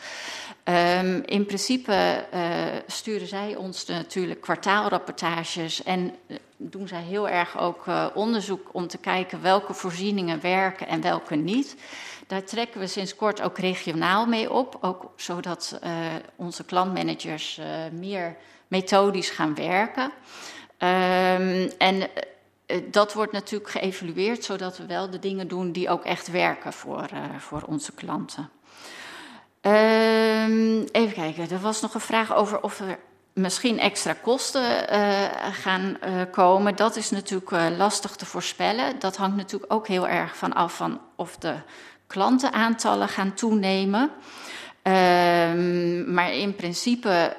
Ehm, 0.63 1.21
in 1.25 1.45
principe 1.45 2.25
uh, 2.33 2.41
sturen 2.87 3.27
zij 3.27 3.55
ons 3.55 3.85
natuurlijk 3.85 4.41
kwartaalrapportages 4.41 5.83
en 5.83 6.15
doen 6.57 6.87
zij 6.87 7.01
heel 7.01 7.29
erg 7.29 7.59
ook 7.59 7.85
onderzoek 8.13 8.69
om 8.71 8.87
te 8.87 8.97
kijken 8.97 9.41
welke 9.41 9.73
voorzieningen 9.73 10.41
werken 10.41 10.87
en 10.87 11.01
welke 11.01 11.35
niet. 11.35 11.75
Daar 12.27 12.43
trekken 12.43 12.79
we 12.79 12.87
sinds 12.87 13.15
kort 13.15 13.41
ook 13.41 13.57
regionaal 13.57 14.25
mee 14.25 14.51
op, 14.51 14.77
ook 14.81 15.11
zodat 15.15 15.79
onze 16.35 16.63
klantmanagers 16.63 17.59
meer 17.91 18.35
methodisch 18.69 19.29
gaan 19.29 19.55
werken. 19.55 20.11
Um, 20.77 21.71
en 21.77 21.95
uh, 21.95 22.77
dat 22.91 23.13
wordt 23.13 23.31
natuurlijk 23.31 23.69
geëvalueerd, 23.69 24.43
zodat 24.43 24.77
we 24.77 24.85
wel 24.85 25.09
de 25.09 25.19
dingen 25.19 25.47
doen 25.47 25.71
die 25.71 25.89
ook 25.89 26.05
echt 26.05 26.31
werken 26.31 26.73
voor, 26.73 27.07
uh, 27.13 27.19
voor 27.37 27.61
onze 27.67 27.91
klanten. 27.91 28.49
Um, 29.61 30.83
even 30.91 31.13
kijken, 31.13 31.49
er 31.49 31.59
was 31.59 31.81
nog 31.81 31.93
een 31.93 31.99
vraag 31.99 32.35
over 32.35 32.63
of 32.63 32.79
er 32.79 32.99
misschien 33.33 33.79
extra 33.79 34.13
kosten 34.13 34.93
uh, 34.93 35.23
gaan 35.51 35.97
komen. 36.31 36.75
Dat 36.75 36.95
is 36.95 37.09
natuurlijk 37.09 37.77
lastig 37.77 38.15
te 38.15 38.25
voorspellen. 38.25 38.99
Dat 38.99 39.17
hangt 39.17 39.35
natuurlijk 39.35 39.73
ook 39.73 39.87
heel 39.87 40.07
erg 40.07 40.37
van 40.37 40.53
af 40.53 40.75
van 40.75 41.01
of 41.15 41.37
de 41.37 41.53
klantenaantallen 42.07 43.07
gaan 43.07 43.33
toenemen. 43.33 44.11
Um, 44.83 46.13
maar 46.13 46.33
in 46.33 46.55
principe 46.55 47.35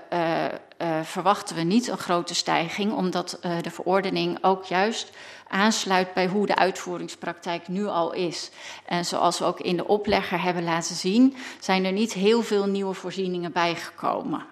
verwachten 1.02 1.56
we 1.56 1.62
niet 1.62 1.88
een 1.88 1.98
grote 1.98 2.34
stijging, 2.34 2.92
omdat 2.92 3.38
de 3.62 3.70
verordening 3.70 4.38
ook 4.40 4.64
juist 4.64 5.10
aansluit 5.50 6.14
bij 6.14 6.26
hoe 6.26 6.46
de 6.46 6.56
uitvoeringspraktijk 6.56 7.68
nu 7.68 7.86
al 7.86 8.12
is. 8.12 8.50
En 8.86 9.04
zoals 9.04 9.38
we 9.38 9.44
ook 9.44 9.60
in 9.60 9.76
de 9.76 9.86
oplegger 9.86 10.42
hebben 10.42 10.64
laten 10.64 10.94
zien, 10.94 11.36
zijn 11.60 11.84
er 11.84 11.92
niet 11.92 12.12
heel 12.12 12.42
veel 12.42 12.66
nieuwe 12.66 12.94
voorzieningen 12.94 13.52
bijgekomen. 13.52 14.46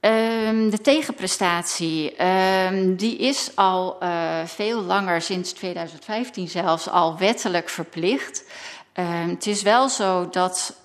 Um, 0.00 0.70
de 0.70 0.80
tegenprestatie, 0.80 2.24
um, 2.24 2.96
die 2.96 3.16
is 3.16 3.50
al 3.54 3.96
uh, 4.02 4.44
veel 4.44 4.82
langer, 4.82 5.22
sinds 5.22 5.52
2015 5.52 6.48
zelfs, 6.48 6.88
al 6.88 7.18
wettelijk 7.18 7.68
verplicht. 7.68 8.44
Um, 8.94 9.28
het 9.28 9.46
is 9.46 9.62
wel 9.62 9.88
zo 9.88 10.28
dat 10.28 10.80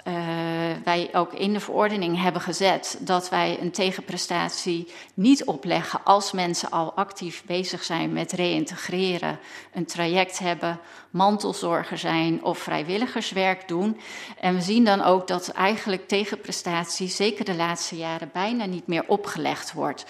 wij 0.83 1.09
ook 1.13 1.33
in 1.33 1.53
de 1.53 1.59
verordening 1.59 2.21
hebben 2.21 2.41
gezet 2.41 2.97
dat 2.99 3.29
wij 3.29 3.57
een 3.61 3.71
tegenprestatie 3.71 4.91
niet 5.13 5.43
opleggen 5.43 6.03
als 6.03 6.31
mensen 6.31 6.71
al 6.71 6.93
actief 6.93 7.43
bezig 7.45 7.83
zijn 7.83 8.13
met 8.13 8.31
reïntegreren, 8.31 9.39
een 9.73 9.85
traject 9.85 10.39
hebben, 10.39 10.79
mantelzorger 11.09 11.97
zijn 11.97 12.43
of 12.43 12.57
vrijwilligerswerk 12.57 13.67
doen. 13.67 13.99
En 14.39 14.55
we 14.55 14.61
zien 14.61 14.85
dan 14.85 15.01
ook 15.01 15.27
dat 15.27 15.47
eigenlijk 15.49 16.07
tegenprestatie, 16.07 17.07
zeker 17.07 17.45
de 17.45 17.55
laatste 17.55 17.97
jaren, 17.97 18.29
bijna 18.33 18.65
niet 18.65 18.87
meer 18.87 19.03
opgelegd 19.07 19.73
wordt. 19.73 20.05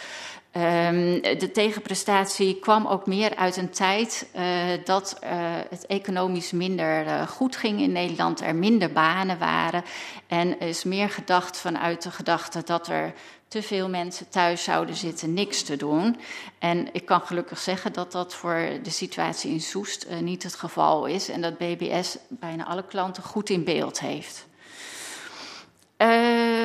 Um, 0.57 1.21
de 1.21 1.49
tegenprestatie 1.53 2.59
kwam 2.59 2.87
ook 2.87 3.05
meer 3.05 3.35
uit 3.35 3.57
een 3.57 3.69
tijd 3.69 4.29
uh, 4.35 4.41
dat 4.85 5.19
uh, 5.23 5.29
het 5.69 5.85
economisch 5.85 6.51
minder 6.51 7.05
uh, 7.05 7.27
goed 7.27 7.55
ging 7.55 7.79
in 7.79 7.91
Nederland, 7.91 8.41
er 8.41 8.55
minder 8.55 8.91
banen 8.91 9.37
waren. 9.37 9.83
En 10.27 10.59
is 10.59 10.83
meer 10.83 11.09
gedacht 11.09 11.57
vanuit 11.57 12.01
de 12.01 12.11
gedachte 12.11 12.61
dat 12.65 12.87
er 12.87 13.13
te 13.47 13.61
veel 13.61 13.89
mensen 13.89 14.29
thuis 14.29 14.63
zouden 14.63 14.95
zitten, 14.95 15.33
niks 15.33 15.63
te 15.63 15.77
doen. 15.77 16.19
En 16.59 16.87
ik 16.91 17.05
kan 17.05 17.21
gelukkig 17.21 17.59
zeggen 17.59 17.93
dat 17.93 18.11
dat 18.11 18.33
voor 18.33 18.69
de 18.83 18.89
situatie 18.89 19.51
in 19.51 19.61
Soest 19.61 20.07
niet 20.21 20.43
het 20.43 20.55
geval 20.55 21.05
is. 21.05 21.29
En 21.29 21.41
dat 21.41 21.57
BBS 21.57 22.17
bijna 22.27 22.65
alle 22.65 22.85
klanten 22.85 23.23
goed 23.23 23.49
in 23.49 23.63
beeld 23.63 23.99
heeft. 23.99 24.47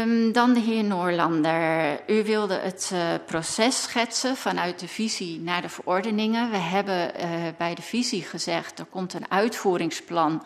Um, 0.06 0.32
dan 0.32 0.54
de 0.54 0.60
heer 0.60 0.84
Noorlander. 0.84 2.00
U 2.06 2.24
wilde 2.24 2.54
het 2.54 2.90
uh, 2.92 3.00
proces 3.26 3.82
schetsen 3.82 4.36
vanuit 4.36 4.78
de 4.78 4.88
visie 4.88 5.40
naar 5.40 5.62
de 5.62 5.68
verordeningen. 5.68 6.50
We 6.50 6.56
hebben 6.56 7.12
uh, 7.20 7.26
bij 7.58 7.74
de 7.74 7.82
visie 7.82 8.22
gezegd, 8.22 8.78
er 8.78 8.84
komt 8.84 9.14
een 9.14 9.30
uitvoeringsplan 9.30 10.42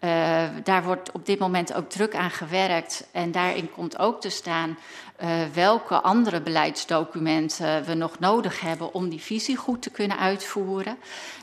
uh, 0.00 0.42
daar 0.64 0.84
wordt 0.84 1.12
op 1.12 1.26
dit 1.26 1.38
moment 1.38 1.74
ook 1.74 1.90
druk 1.90 2.14
aan 2.14 2.30
gewerkt. 2.30 3.08
En 3.12 3.32
daarin 3.32 3.70
komt 3.70 3.98
ook 3.98 4.20
te 4.20 4.28
staan 4.28 4.78
uh, 5.22 5.28
welke 5.54 6.00
andere 6.00 6.40
beleidsdocumenten 6.40 7.84
we 7.84 7.94
nog 7.94 8.18
nodig 8.18 8.60
hebben 8.60 8.94
om 8.94 9.08
die 9.08 9.20
visie 9.20 9.56
goed 9.56 9.82
te 9.82 9.90
kunnen 9.90 10.18
uitvoeren. 10.18 10.96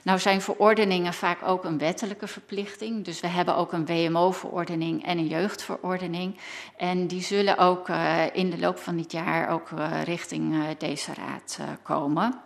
Nou 0.03 0.19
zijn 0.19 0.41
verordeningen 0.41 1.13
vaak 1.13 1.43
ook 1.43 1.63
een 1.63 1.77
wettelijke 1.77 2.27
verplichting. 2.27 3.05
Dus 3.05 3.19
we 3.19 3.27
hebben 3.27 3.55
ook 3.55 3.72
een 3.72 3.86
WMO-verordening 3.86 5.05
en 5.05 5.17
een 5.17 5.27
jeugdverordening. 5.27 6.38
En 6.77 7.07
die 7.07 7.22
zullen 7.22 7.57
ook 7.57 7.88
uh, 7.89 8.36
in 8.36 8.50
de 8.50 8.60
loop 8.60 8.77
van 8.77 8.95
dit 8.95 9.12
jaar 9.12 9.50
ook 9.50 9.69
richting 10.03 10.77
deze 10.77 11.12
raad 11.13 11.60
komen. 11.83 12.41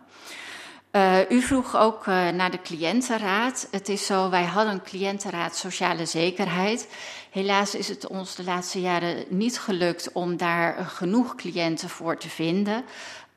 Uh, 0.92 1.30
u 1.30 1.42
vroeg 1.42 1.76
ook 1.76 2.06
uh, 2.06 2.28
naar 2.28 2.50
de 2.50 2.62
cliëntenraad. 2.62 3.68
Het 3.70 3.88
is 3.88 4.06
zo, 4.06 4.30
wij 4.30 4.44
hadden 4.44 4.72
een 4.72 4.82
cliëntenraad 4.82 5.56
sociale 5.56 6.06
zekerheid. 6.06 6.88
Helaas 7.30 7.74
is 7.74 7.88
het 7.88 8.06
ons 8.06 8.34
de 8.34 8.44
laatste 8.44 8.80
jaren 8.80 9.24
niet 9.28 9.58
gelukt 9.58 10.12
om 10.12 10.36
daar 10.36 10.84
genoeg 10.84 11.34
cliënten 11.34 11.88
voor 11.88 12.16
te 12.16 12.28
vinden. 12.28 12.84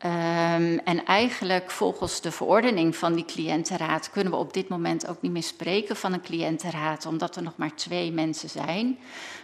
Um, 0.06 0.80
en 0.80 1.06
eigenlijk 1.06 1.72
volgens 1.72 2.22
de 2.22 2.32
verordening 2.32 2.96
van 2.96 3.14
die 3.14 3.26
cliëntenraad 3.26 4.10
kunnen 4.10 4.34
we 4.34 4.40
op 4.40 4.54
dit 4.54 4.68
moment 4.68 5.08
ook 5.08 5.22
niet 5.22 5.32
meer 5.32 5.44
spreken 5.44 5.96
van 5.96 6.14
een 6.14 6.22
cliëntenraad, 6.22 7.06
omdat 7.06 7.36
er 7.36 7.42
nog 7.42 7.54
maar 7.56 7.76
twee 7.76 8.12
mensen 8.12 8.50
zijn. 8.50 8.98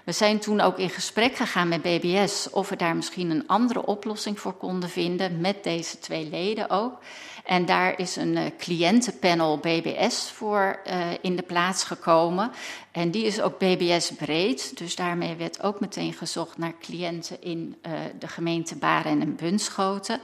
We 0.03 0.11
zijn 0.11 0.39
toen 0.39 0.61
ook 0.61 0.77
in 0.77 0.89
gesprek 0.89 1.35
gegaan 1.35 1.67
met 1.67 1.81
BBS 1.81 2.49
of 2.49 2.69
we 2.69 2.75
daar 2.75 2.95
misschien 2.95 3.29
een 3.29 3.47
andere 3.47 3.85
oplossing 3.85 4.39
voor 4.39 4.53
konden 4.53 4.89
vinden, 4.89 5.41
met 5.41 5.63
deze 5.63 5.99
twee 5.99 6.29
leden 6.29 6.69
ook. 6.69 6.99
En 7.47 7.65
daar 7.65 7.99
is 7.99 8.15
een 8.15 8.35
uh, 8.35 8.43
cliëntenpanel 8.57 9.57
BBS 9.57 10.31
voor 10.31 10.79
uh, 10.87 10.93
in 11.21 11.35
de 11.35 11.41
plaats 11.41 11.83
gekomen. 11.83 12.51
En 12.91 13.11
die 13.11 13.25
is 13.25 13.41
ook 13.41 13.57
BBS 13.57 14.11
breed. 14.11 14.77
Dus 14.77 14.95
daarmee 14.95 15.35
werd 15.35 15.63
ook 15.63 15.79
meteen 15.79 16.13
gezocht 16.13 16.57
naar 16.57 16.73
cliënten 16.81 17.41
in 17.41 17.75
uh, 17.81 17.91
de 18.19 18.27
gemeente 18.27 18.75
Baren 18.75 19.21
en 19.21 19.35
Bunschoten. 19.35 20.19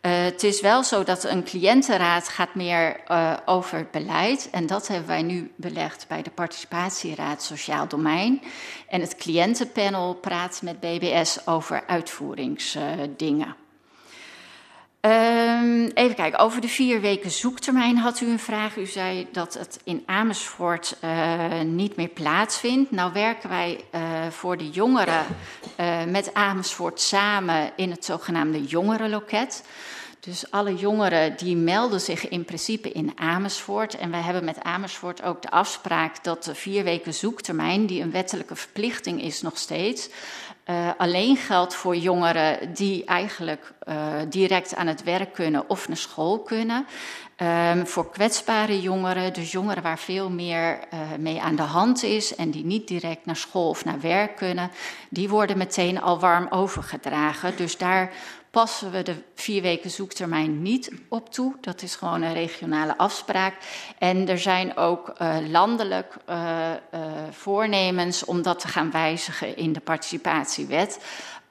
het 0.00 0.42
is 0.42 0.60
wel 0.60 0.82
zo 0.84 1.02
dat 1.02 1.24
een 1.24 1.44
cliëntenraad 1.44 2.28
gaat 2.28 2.54
meer 2.54 3.00
over 3.44 3.86
beleid. 3.90 4.48
En 4.50 4.66
dat 4.66 4.88
hebben 4.88 5.08
wij 5.08 5.22
nu 5.22 5.52
belegd 5.56 6.04
bij 6.08 6.22
de 6.22 6.30
participatieraad 6.30 7.42
Sociaal 7.42 7.88
Domein. 7.88 8.42
En 8.88 9.00
het 9.00 9.16
cliëntenpanel 9.16 10.14
praat 10.14 10.62
met 10.62 10.80
BBS 10.80 11.46
over 11.46 11.84
uitvoeringsdingen. 11.86 13.63
Um, 15.06 15.90
even 15.94 16.14
kijken, 16.14 16.38
over 16.38 16.60
de 16.60 16.68
vier 16.68 17.00
weken 17.00 17.30
zoektermijn 17.30 17.96
had 17.96 18.20
u 18.20 18.26
een 18.26 18.38
vraag. 18.38 18.76
U 18.76 18.86
zei 18.86 19.26
dat 19.32 19.54
het 19.54 19.80
in 19.84 20.02
Amersfoort 20.06 20.96
uh, 21.04 21.60
niet 21.60 21.96
meer 21.96 22.08
plaatsvindt. 22.08 22.90
Nou 22.90 23.12
werken 23.12 23.48
wij 23.48 23.84
uh, 23.94 24.00
voor 24.30 24.56
de 24.56 24.70
jongeren 24.70 25.26
uh, 25.80 26.04
met 26.04 26.34
Amersfoort 26.34 27.00
samen 27.00 27.70
in 27.76 27.90
het 27.90 28.04
zogenaamde 28.04 28.64
jongerenloket. 28.64 29.62
Dus 30.20 30.50
alle 30.50 30.74
jongeren 30.74 31.36
die 31.36 31.56
melden 31.56 32.00
zich 32.00 32.28
in 32.28 32.44
principe 32.44 32.92
in 32.92 33.12
Amersfoort. 33.14 33.96
En 33.96 34.10
wij 34.10 34.20
hebben 34.20 34.44
met 34.44 34.62
Amersfoort 34.62 35.22
ook 35.22 35.42
de 35.42 35.50
afspraak 35.50 36.24
dat 36.24 36.44
de 36.44 36.54
vier 36.54 36.84
weken 36.84 37.14
zoektermijn, 37.14 37.86
die 37.86 38.02
een 38.02 38.10
wettelijke 38.10 38.56
verplichting 38.56 39.22
is 39.22 39.42
nog 39.42 39.58
steeds, 39.58 40.08
uh, 40.66 40.90
alleen 40.96 41.36
geldt 41.36 41.74
voor 41.74 41.96
jongeren 41.96 42.74
die 42.74 43.04
eigenlijk 43.04 43.72
uh, 43.88 43.96
direct 44.28 44.74
aan 44.74 44.86
het 44.86 45.02
werk 45.02 45.32
kunnen 45.32 45.68
of 45.68 45.88
naar 45.88 45.96
school 45.96 46.38
kunnen. 46.38 46.86
Um, 47.72 47.86
voor 47.86 48.10
kwetsbare 48.10 48.80
jongeren, 48.80 49.32
dus 49.32 49.52
jongeren 49.52 49.82
waar 49.82 49.98
veel 49.98 50.30
meer 50.30 50.78
uh, 50.78 51.00
mee 51.18 51.40
aan 51.40 51.56
de 51.56 51.62
hand 51.62 52.02
is 52.02 52.34
en 52.34 52.50
die 52.50 52.64
niet 52.64 52.88
direct 52.88 53.26
naar 53.26 53.36
school 53.36 53.68
of 53.68 53.84
naar 53.84 54.00
werk 54.00 54.36
kunnen, 54.36 54.70
die 55.10 55.28
worden 55.28 55.58
meteen 55.58 56.00
al 56.00 56.18
warm 56.18 56.46
overgedragen. 56.50 57.56
Dus 57.56 57.76
daar 57.76 58.12
passen 58.54 58.90
we 58.90 59.02
de 59.02 59.14
vier 59.34 59.62
weken 59.62 59.90
zoektermijn 59.90 60.62
niet 60.62 60.90
op 61.08 61.32
toe. 61.32 61.54
Dat 61.60 61.82
is 61.82 61.96
gewoon 61.96 62.22
een 62.22 62.32
regionale 62.32 62.96
afspraak. 62.96 63.54
En 63.98 64.28
er 64.28 64.38
zijn 64.38 64.76
ook 64.76 65.12
uh, 65.22 65.36
landelijk 65.48 66.16
uh, 66.28 66.70
uh, 66.94 67.00
voornemens 67.30 68.24
om 68.24 68.42
dat 68.42 68.60
te 68.60 68.68
gaan 68.68 68.90
wijzigen 68.90 69.56
in 69.56 69.72
de 69.72 69.80
participatiewet. 69.80 70.98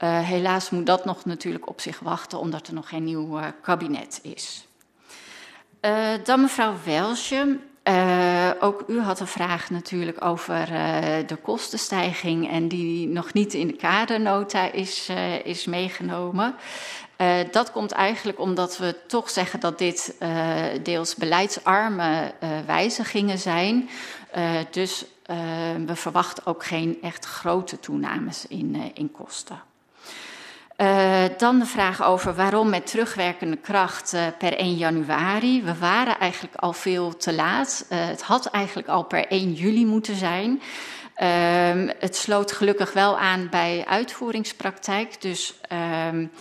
helaas 0.05 0.69
moet 0.69 0.85
dat 0.85 1.05
nog 1.05 1.25
natuurlijk 1.25 1.67
op 1.69 1.81
zich 1.81 1.99
wachten, 1.99 2.39
omdat 2.39 2.67
er 2.67 2.73
nog 2.73 2.89
geen 2.89 3.03
nieuw 3.03 3.39
kabinet 3.61 4.19
is. 4.21 4.67
dan 6.23 6.41
mevrouw 6.41 6.73
Welsje. 6.85 7.59
Uh, 7.83 8.49
ook 8.59 8.83
u 8.87 8.99
had 9.01 9.19
een 9.19 9.27
vraag 9.27 9.69
natuurlijk 9.69 10.25
over 10.25 10.71
uh, 10.71 11.27
de 11.27 11.35
kostenstijging 11.35 12.49
en 12.49 12.67
die 12.67 13.07
nog 13.07 13.33
niet 13.33 13.53
in 13.53 13.67
de 13.67 13.75
kadernota 13.75 14.71
is, 14.71 15.09
uh, 15.09 15.45
is 15.45 15.65
meegenomen. 15.65 16.55
dat 17.51 17.71
komt 17.71 17.91
eigenlijk 17.91 18.39
omdat 18.39 18.77
we 18.77 18.95
toch 19.07 19.29
zeggen 19.29 19.59
dat 19.59 19.77
dit 19.77 20.15
deels 20.83 21.15
beleidsarme 21.15 22.33
wijzigingen 22.65 23.37
zijn. 23.37 23.89
dus 24.71 25.05
we 25.85 25.95
verwachten 25.95 26.45
ook 26.45 26.65
geen 26.65 26.97
echt 27.01 27.25
grote 27.25 27.79
toenames 27.79 28.47
in, 28.47 28.91
in 28.93 29.11
kosten. 29.11 29.61
Uh, 30.77 31.23
dan 31.37 31.59
de 31.59 31.65
vraag 31.65 32.03
over 32.03 32.35
waarom 32.35 32.69
met 32.69 32.87
terugwerkende 32.87 33.57
kracht 33.57 34.13
uh, 34.13 34.21
per 34.37 34.57
1 34.57 34.75
januari. 34.75 35.63
We 35.63 35.77
waren 35.77 36.19
eigenlijk 36.19 36.55
al 36.55 36.73
veel 36.73 37.17
te 37.17 37.33
laat. 37.33 37.85
Uh, 37.89 38.07
het 38.07 38.21
had 38.21 38.45
eigenlijk 38.45 38.87
al 38.87 39.03
per 39.03 39.27
1 39.27 39.53
juli 39.53 39.85
moeten 39.85 40.15
zijn. 40.15 40.61
Ehm, 41.15 41.89
het 41.99 42.15
sloot 42.15 42.51
gelukkig 42.51 42.93
wel 42.93 43.17
aan 43.17 43.47
bij 43.49 43.83
uitvoeringspraktijk. 43.87 45.21
Dus 45.21 45.53
um, 46.11 46.31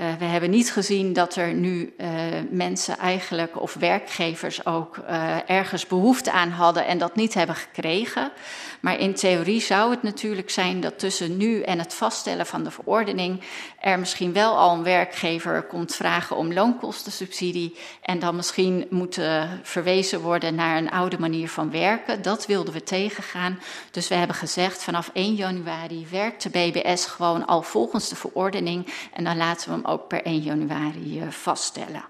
uh, 0.00 0.06
we 0.18 0.24
hebben 0.24 0.50
niet 0.50 0.72
gezien 0.72 1.12
dat 1.12 1.36
er 1.36 1.52
nu 1.52 1.94
uh, 1.98 2.08
mensen 2.50 2.98
eigenlijk 2.98 3.60
of 3.60 3.74
werkgevers 3.74 4.66
ook 4.66 4.96
uh, 4.96 5.50
ergens 5.50 5.86
behoefte 5.86 6.30
aan 6.30 6.50
hadden 6.50 6.86
en 6.86 6.98
dat 6.98 7.16
niet 7.16 7.34
hebben 7.34 7.56
gekregen. 7.56 8.32
Maar 8.80 8.98
in 8.98 9.14
theorie 9.14 9.60
zou 9.60 9.90
het 9.90 10.02
natuurlijk 10.02 10.50
zijn 10.50 10.80
dat 10.80 10.98
tussen 10.98 11.36
nu 11.36 11.62
en 11.62 11.78
het 11.78 11.94
vaststellen 11.94 12.46
van 12.46 12.64
de 12.64 12.70
verordening 12.70 13.40
er 13.80 13.98
misschien 13.98 14.32
wel 14.32 14.56
al 14.56 14.74
een 14.74 14.82
werkgever 14.82 15.62
komt 15.62 15.94
vragen 15.94 16.36
om 16.36 16.52
loonkostensubsidie 16.52 17.76
en 18.02 18.18
dan 18.18 18.36
misschien 18.36 18.86
moet 18.90 19.20
verwezen 19.62 20.20
worden 20.20 20.54
naar 20.54 20.76
een 20.76 20.90
oude 20.90 21.18
manier 21.18 21.48
van 21.48 21.70
werken. 21.70 22.22
Dat 22.22 22.46
wilden 22.46 22.72
we 22.72 22.82
tegengaan. 22.82 23.60
Dus 23.90 24.08
we 24.08 24.14
hebben 24.14 24.36
gezegd 24.36 24.82
vanaf 24.82 25.10
1 25.12 25.34
januari 25.34 26.06
werkt 26.10 26.42
de 26.42 26.50
BBS 26.50 27.06
gewoon 27.06 27.46
al 27.46 27.62
volgens 27.62 28.08
de 28.08 28.16
verordening 28.16 28.86
en 29.12 29.24
dan 29.24 29.36
laten 29.36 29.68
we 29.68 29.74
hem 29.74 29.84
ook 29.90 30.08
per 30.08 30.22
1 30.22 30.38
januari 30.38 31.22
vaststellen. 31.30 32.04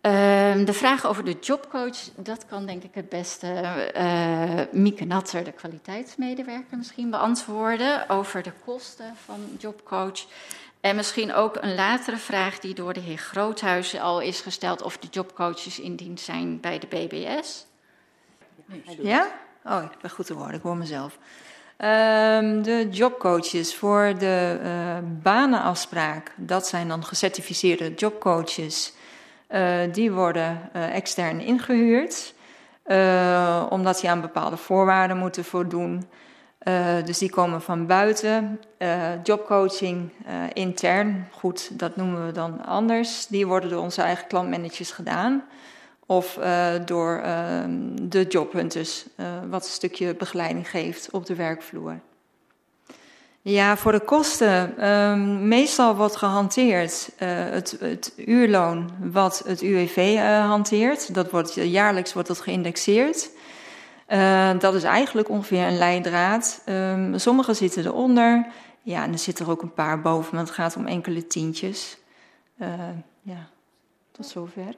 Ehm, 0.00 0.64
de 0.64 0.72
vraag 0.72 1.06
over 1.06 1.24
de 1.24 1.36
jobcoach, 1.40 1.98
dat 2.16 2.46
kan 2.46 2.66
denk 2.66 2.82
ik 2.82 2.94
het 2.94 3.08
beste 3.08 3.46
uh, 3.96 4.80
Mieke 4.80 5.04
Natter, 5.04 5.44
de 5.44 5.52
kwaliteitsmedewerker, 5.52 6.76
misschien 6.76 7.10
beantwoorden. 7.10 8.08
Over 8.08 8.42
de 8.42 8.52
kosten 8.64 9.16
van 9.24 9.40
jobcoach. 9.58 10.26
En 10.80 10.96
misschien 10.96 11.32
ook 11.34 11.56
een 11.60 11.74
latere 11.74 12.16
vraag 12.16 12.58
die 12.58 12.74
door 12.74 12.92
de 12.92 13.00
heer 13.00 13.18
Groothuizen 13.18 14.00
al 14.00 14.20
is 14.20 14.40
gesteld: 14.40 14.82
of 14.82 14.98
de 14.98 15.08
jobcoaches 15.10 15.80
in 15.80 15.96
dienst 15.96 16.24
zijn 16.24 16.60
bij 16.60 16.78
de 16.78 16.86
BBS. 16.86 17.66
Ja? 19.02 19.28
Oh, 19.64 19.82
ik 19.82 19.98
ben 20.00 20.10
goed 20.10 20.26
te 20.26 20.32
horen, 20.32 20.54
ik 20.54 20.62
hoor 20.62 20.76
mezelf. 20.76 21.18
Um, 21.84 22.62
de 22.62 22.88
jobcoaches 22.90 23.76
voor 23.76 24.14
de 24.18 24.58
uh, 24.62 24.70
banenafspraak, 25.22 26.32
dat 26.36 26.66
zijn 26.66 26.88
dan 26.88 27.04
gecertificeerde 27.04 27.94
jobcoaches. 27.94 28.92
Uh, 29.50 29.78
die 29.92 30.12
worden 30.12 30.70
uh, 30.76 30.94
extern 30.94 31.40
ingehuurd, 31.40 32.34
omdat 33.68 34.00
die 34.00 34.10
aan 34.10 34.20
bepaalde 34.20 34.56
voorwaarden 34.56 35.16
moeten 35.16 35.44
voldoen. 35.44 36.08
Dus 37.04 37.18
die 37.18 37.30
komen 37.30 37.62
van 37.62 37.86
buiten. 37.86 38.60
Jobcoaching 39.22 40.10
intern, 40.52 41.28
goed, 41.30 41.78
dat 41.78 41.96
noemen 41.96 42.26
we 42.26 42.32
dan 42.32 42.66
anders. 42.66 43.26
Die 43.26 43.46
worden 43.46 43.70
door 43.70 43.82
onze 43.82 44.02
eigen 44.02 44.26
klantmanagers 44.26 44.90
gedaan. 44.90 45.44
Of 46.10 46.38
door 46.84 47.18
ehm, 47.18 47.70
de 48.02 48.26
jobhunters, 48.28 49.06
wat 49.50 49.64
een 49.64 49.70
stukje 49.70 50.14
begeleiding 50.14 50.70
geeft 50.70 51.10
op 51.10 51.26
de 51.26 51.34
werkvloer. 51.34 52.00
Ja, 53.42 53.76
voor 53.76 53.92
de 53.92 54.00
kosten. 54.00 54.78
Ehm, 54.78 55.48
meestal 55.48 55.96
wordt 55.96 56.16
gehanteerd 56.16 57.10
het, 57.16 57.76
het, 57.80 58.12
uurloon 58.16 58.90
wat 59.12 59.42
het 59.46 59.60
UWV 59.60 60.18
hanteert. 60.46 61.14
Dat 61.14 61.30
wordt, 61.30 61.54
jaarlijks 61.54 62.12
wordt 62.12 62.28
dat 62.28 62.40
geïndexeerd. 62.40 63.30
Dat 64.58 64.74
is 64.74 64.82
eigenlijk 64.82 65.28
ongeveer 65.28 65.66
een 65.66 65.78
leidraad. 65.78 66.62
Um, 66.66 67.18
sommige 67.18 67.54
zitten 67.54 67.86
eronder. 67.86 68.46
Ja, 68.82 69.04
en 69.04 69.12
er 69.12 69.18
zitten 69.18 69.44
er 69.44 69.50
ook 69.50 69.62
een 69.62 69.74
paar 69.74 70.00
boven, 70.00 70.34
maar 70.34 70.44
het 70.44 70.54
gaat 70.54 70.76
om 70.76 70.86
enkele 70.86 71.26
tientjes. 71.26 71.98
Ja, 73.22 73.48
tot 74.12 74.26
zover. 74.26 74.74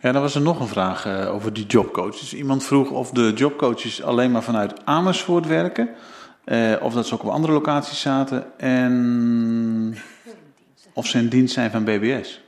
Ja, 0.00 0.12
dan 0.12 0.22
was 0.22 0.34
er 0.34 0.40
nog 0.40 0.60
een 0.60 0.66
vraag 0.66 1.06
uh, 1.06 1.34
over 1.34 1.52
die 1.52 1.66
jobcoaches. 1.66 2.34
Iemand 2.34 2.64
vroeg 2.64 2.90
of 2.90 3.10
de 3.10 3.32
jobcoaches 3.34 4.02
alleen 4.02 4.30
maar 4.30 4.42
vanuit 4.42 4.84
Amersfoort 4.84 5.46
werken. 5.46 5.88
of 6.80 6.94
dat 6.94 7.06
ze 7.06 7.14
ook 7.14 7.22
op 7.22 7.30
andere 7.30 7.52
locaties 7.52 8.00
zaten. 8.00 8.58
En 8.58 9.96
of 10.92 11.06
ze 11.06 11.18
in 11.18 11.28
dienst 11.28 11.54
zijn 11.54 11.70
van 11.70 11.84
BBS. 11.84 12.42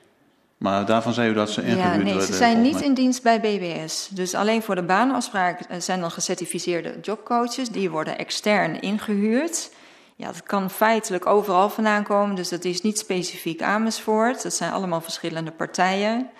Maar 0.56 0.86
daarvan 0.86 1.12
zei 1.12 1.30
u 1.30 1.34
dat 1.34 1.50
ze 1.50 1.62
ingehuurd 1.62 1.94
worden? 1.94 2.06
Ja, 2.06 2.14
nee, 2.14 2.26
ze 2.26 2.32
zijn 2.32 2.60
niet 2.60 2.80
in 2.80 2.94
dienst 2.94 3.22
bij 3.22 3.40
BBS. 3.40 4.08
Dus 4.10 4.34
alleen 4.34 4.62
voor 4.62 4.74
de 4.74 4.82
baanafspraak 4.82 5.60
zijn 5.78 6.00
dan 6.00 6.10
gecertificeerde 6.10 6.94
jobcoaches. 7.02 7.68
Die 7.68 7.90
worden 7.90 8.18
extern 8.18 8.80
ingehuurd. 8.80 9.70
Ja, 10.16 10.26
dat 10.26 10.42
kan 10.42 10.70
feitelijk 10.70 11.26
overal 11.26 11.70
vandaan 11.70 12.02
komen. 12.02 12.36
Dus 12.36 12.48
dat 12.48 12.64
is 12.64 12.82
niet 12.82 12.98
specifiek 12.98 13.62
Amersfoort. 13.62 14.42
Dat 14.42 14.54
zijn 14.54 14.72
allemaal 14.72 15.00
verschillende 15.00 15.50
partijen. 15.50 16.30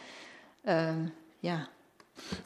Uh, 0.68 0.88
ja. 1.38 1.66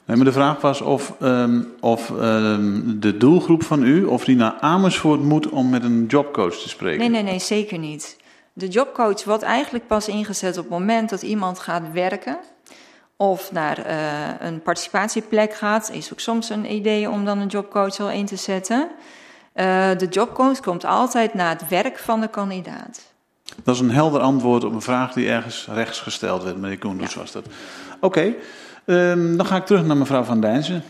Nee, 0.05 0.15
maar 0.17 0.25
de 0.25 0.31
vraag 0.31 0.61
was 0.61 0.81
of, 0.81 1.15
um, 1.21 1.73
of 1.79 2.09
um, 2.09 2.99
de 2.99 3.17
doelgroep 3.17 3.63
van 3.63 3.83
u, 3.83 4.03
of 4.03 4.25
die 4.25 4.35
naar 4.35 4.55
Amersfoort 4.59 5.21
moet 5.21 5.49
om 5.49 5.69
met 5.69 5.83
een 5.83 6.05
jobcoach 6.05 6.55
te 6.55 6.69
spreken. 6.69 6.99
Nee, 6.99 7.09
nee, 7.09 7.23
nee, 7.23 7.39
zeker 7.39 7.77
niet. 7.77 8.17
De 8.53 8.67
jobcoach 8.67 9.23
wordt 9.23 9.43
eigenlijk 9.43 9.87
pas 9.87 10.07
ingezet 10.07 10.57
op 10.57 10.63
het 10.63 10.79
moment 10.79 11.09
dat 11.09 11.21
iemand 11.21 11.59
gaat 11.59 11.91
werken 11.91 12.37
of 13.15 13.51
naar 13.51 13.87
uh, 13.87 14.47
een 14.47 14.61
participatieplek 14.61 15.53
gaat. 15.53 15.91
Is 15.91 16.11
ook 16.11 16.19
soms 16.19 16.49
een 16.49 16.73
idee 16.73 17.09
om 17.09 17.25
dan 17.25 17.39
een 17.39 17.47
jobcoach 17.47 17.99
al 17.99 18.09
in 18.09 18.25
te 18.25 18.35
zetten. 18.35 18.89
Uh, 19.55 19.89
de 19.97 20.07
jobcoach 20.09 20.59
komt 20.59 20.85
altijd 20.85 21.33
na 21.33 21.49
het 21.49 21.67
werk 21.67 21.97
van 21.97 22.21
de 22.21 22.27
kandidaat. 22.27 23.11
Dat 23.63 23.75
is 23.75 23.81
een 23.81 23.91
helder 23.91 24.21
antwoord 24.21 24.63
op 24.63 24.73
een 24.73 24.81
vraag 24.81 25.13
die 25.13 25.29
ergens 25.29 25.67
rechts 25.71 25.99
gesteld 25.99 26.43
werd. 26.43 26.57
Meneer 26.57 26.77
Koenders 26.77 27.13
ja. 27.13 27.19
was 27.19 27.31
dat. 27.31 27.45
Oké, 28.01 28.19
okay. 28.19 28.37
um, 29.11 29.37
dan 29.37 29.45
ga 29.45 29.55
ik 29.55 29.65
terug 29.65 29.83
naar 29.83 29.97
mevrouw 29.97 30.23
Van 30.23 30.41
Dijnsen. 30.41 30.83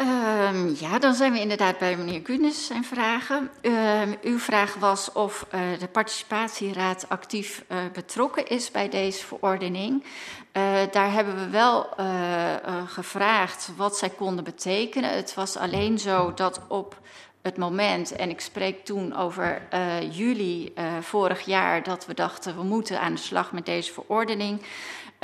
Um, 0.00 0.76
ja, 0.78 0.98
dan 0.98 1.14
zijn 1.14 1.32
we 1.32 1.40
inderdaad 1.40 1.78
bij 1.78 1.96
meneer 1.96 2.20
Gunes 2.24 2.66
zijn 2.66 2.84
vragen. 2.84 3.50
Um, 3.62 4.16
uw 4.22 4.38
vraag 4.38 4.74
was 4.74 5.12
of 5.12 5.46
uh, 5.54 5.60
de 5.78 5.88
participatieraad 5.88 7.08
actief 7.08 7.64
uh, 7.68 7.78
betrokken 7.92 8.46
is 8.46 8.70
bij 8.70 8.88
deze 8.88 9.26
verordening. 9.26 10.04
Uh, 10.52 10.62
daar 10.90 11.12
hebben 11.12 11.34
we 11.34 11.48
wel 11.48 11.88
gevraagd 12.86 13.70
wat 13.76 13.98
zij 13.98 14.10
konden 14.10 14.44
betekenen. 14.44 15.10
Het 15.10 15.34
was 15.34 15.56
alleen 15.56 15.98
zo 15.98 16.34
dat 16.34 16.60
op 16.68 17.00
het 17.42 17.56
moment, 17.56 18.16
en 18.16 18.30
ik 18.30 18.40
spreek 18.40 18.84
toen 18.84 19.16
over 19.16 19.62
juli 20.10 20.72
vorig 21.00 21.40
jaar, 21.40 21.82
dat 21.82 22.06
we 22.06 22.14
dachten 22.14 22.56
we 22.56 22.62
moeten 22.62 23.00
aan 23.00 23.14
de 23.14 23.20
slag 23.20 23.52
met 23.52 23.66
deze 23.66 23.92
verordening. 23.92 24.62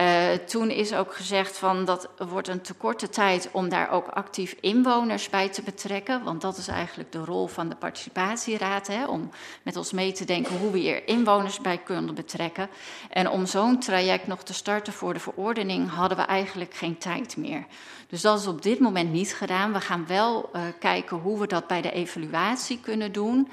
Uh, 0.00 0.32
toen 0.32 0.70
is 0.70 0.94
ook 0.94 1.14
gezegd 1.14 1.58
van 1.58 1.84
dat 1.84 2.08
wordt 2.18 2.48
een 2.48 2.60
te 2.60 2.74
korte 2.74 3.08
tijd 3.08 3.48
om 3.52 3.68
daar 3.68 3.90
ook 3.90 4.08
actief 4.08 4.56
inwoners 4.60 5.28
bij 5.28 5.48
te 5.48 5.62
betrekken. 5.62 6.24
Want 6.24 6.40
dat 6.40 6.56
is 6.56 6.68
eigenlijk 6.68 7.12
de 7.12 7.24
rol 7.24 7.46
van 7.46 7.68
de 7.68 7.74
participatieraad. 7.74 8.86
Hè, 8.86 9.06
om 9.06 9.30
met 9.62 9.76
ons 9.76 9.92
mee 9.92 10.12
te 10.12 10.24
denken 10.24 10.58
hoe 10.58 10.70
we 10.70 10.78
hier 10.78 11.08
inwoners 11.08 11.60
bij 11.60 11.78
kunnen 11.78 12.14
betrekken. 12.14 12.68
En 13.10 13.30
om 13.30 13.46
zo'n 13.46 13.78
traject 13.78 14.26
nog 14.26 14.42
te 14.42 14.54
starten 14.54 14.92
voor 14.92 15.12
de 15.12 15.20
verordening 15.20 15.90
hadden 15.90 16.18
we 16.18 16.24
eigenlijk 16.24 16.74
geen 16.74 16.98
tijd 16.98 17.36
meer. 17.36 17.66
Dus 18.08 18.20
dat 18.20 18.40
is 18.40 18.46
op 18.46 18.62
dit 18.62 18.78
moment 18.78 19.12
niet 19.12 19.34
gedaan. 19.34 19.72
We 19.72 19.80
gaan 19.80 20.06
wel 20.06 20.50
uh, 20.52 20.62
kijken 20.78 21.16
hoe 21.16 21.40
we 21.40 21.46
dat 21.46 21.66
bij 21.66 21.80
de 21.80 21.90
evaluatie 21.90 22.80
kunnen 22.80 23.12
doen. 23.12 23.48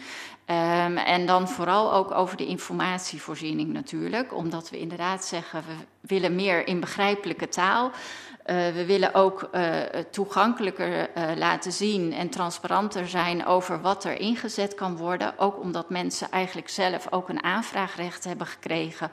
Um, 0.49 0.97
en 0.97 1.25
dan 1.25 1.49
vooral 1.49 1.93
ook 1.93 2.12
over 2.12 2.38
de 2.38 2.45
informatievoorziening 2.45 3.73
natuurlijk, 3.73 4.33
omdat 4.33 4.69
we 4.69 4.79
inderdaad 4.79 5.25
zeggen 5.25 5.63
we 5.67 6.07
willen 6.07 6.36
meer 6.36 6.67
in 6.67 6.79
begrijpelijke 6.79 7.49
taal. 7.49 7.86
Uh, 7.88 8.55
we 8.55 8.86
willen 8.86 9.13
ook 9.13 9.49
uh, 9.51 9.75
toegankelijker 10.12 11.10
uh, 11.17 11.23
laten 11.36 11.71
zien 11.71 12.13
en 12.13 12.29
transparanter 12.29 13.07
zijn 13.07 13.45
over 13.45 13.81
wat 13.81 14.03
er 14.03 14.19
ingezet 14.19 14.75
kan 14.75 14.97
worden. 14.97 15.38
Ook 15.38 15.60
omdat 15.60 15.89
mensen 15.89 16.31
eigenlijk 16.31 16.69
zelf 16.69 17.12
ook 17.12 17.29
een 17.29 17.43
aanvraagrecht 17.43 18.23
hebben 18.23 18.47
gekregen. 18.47 19.12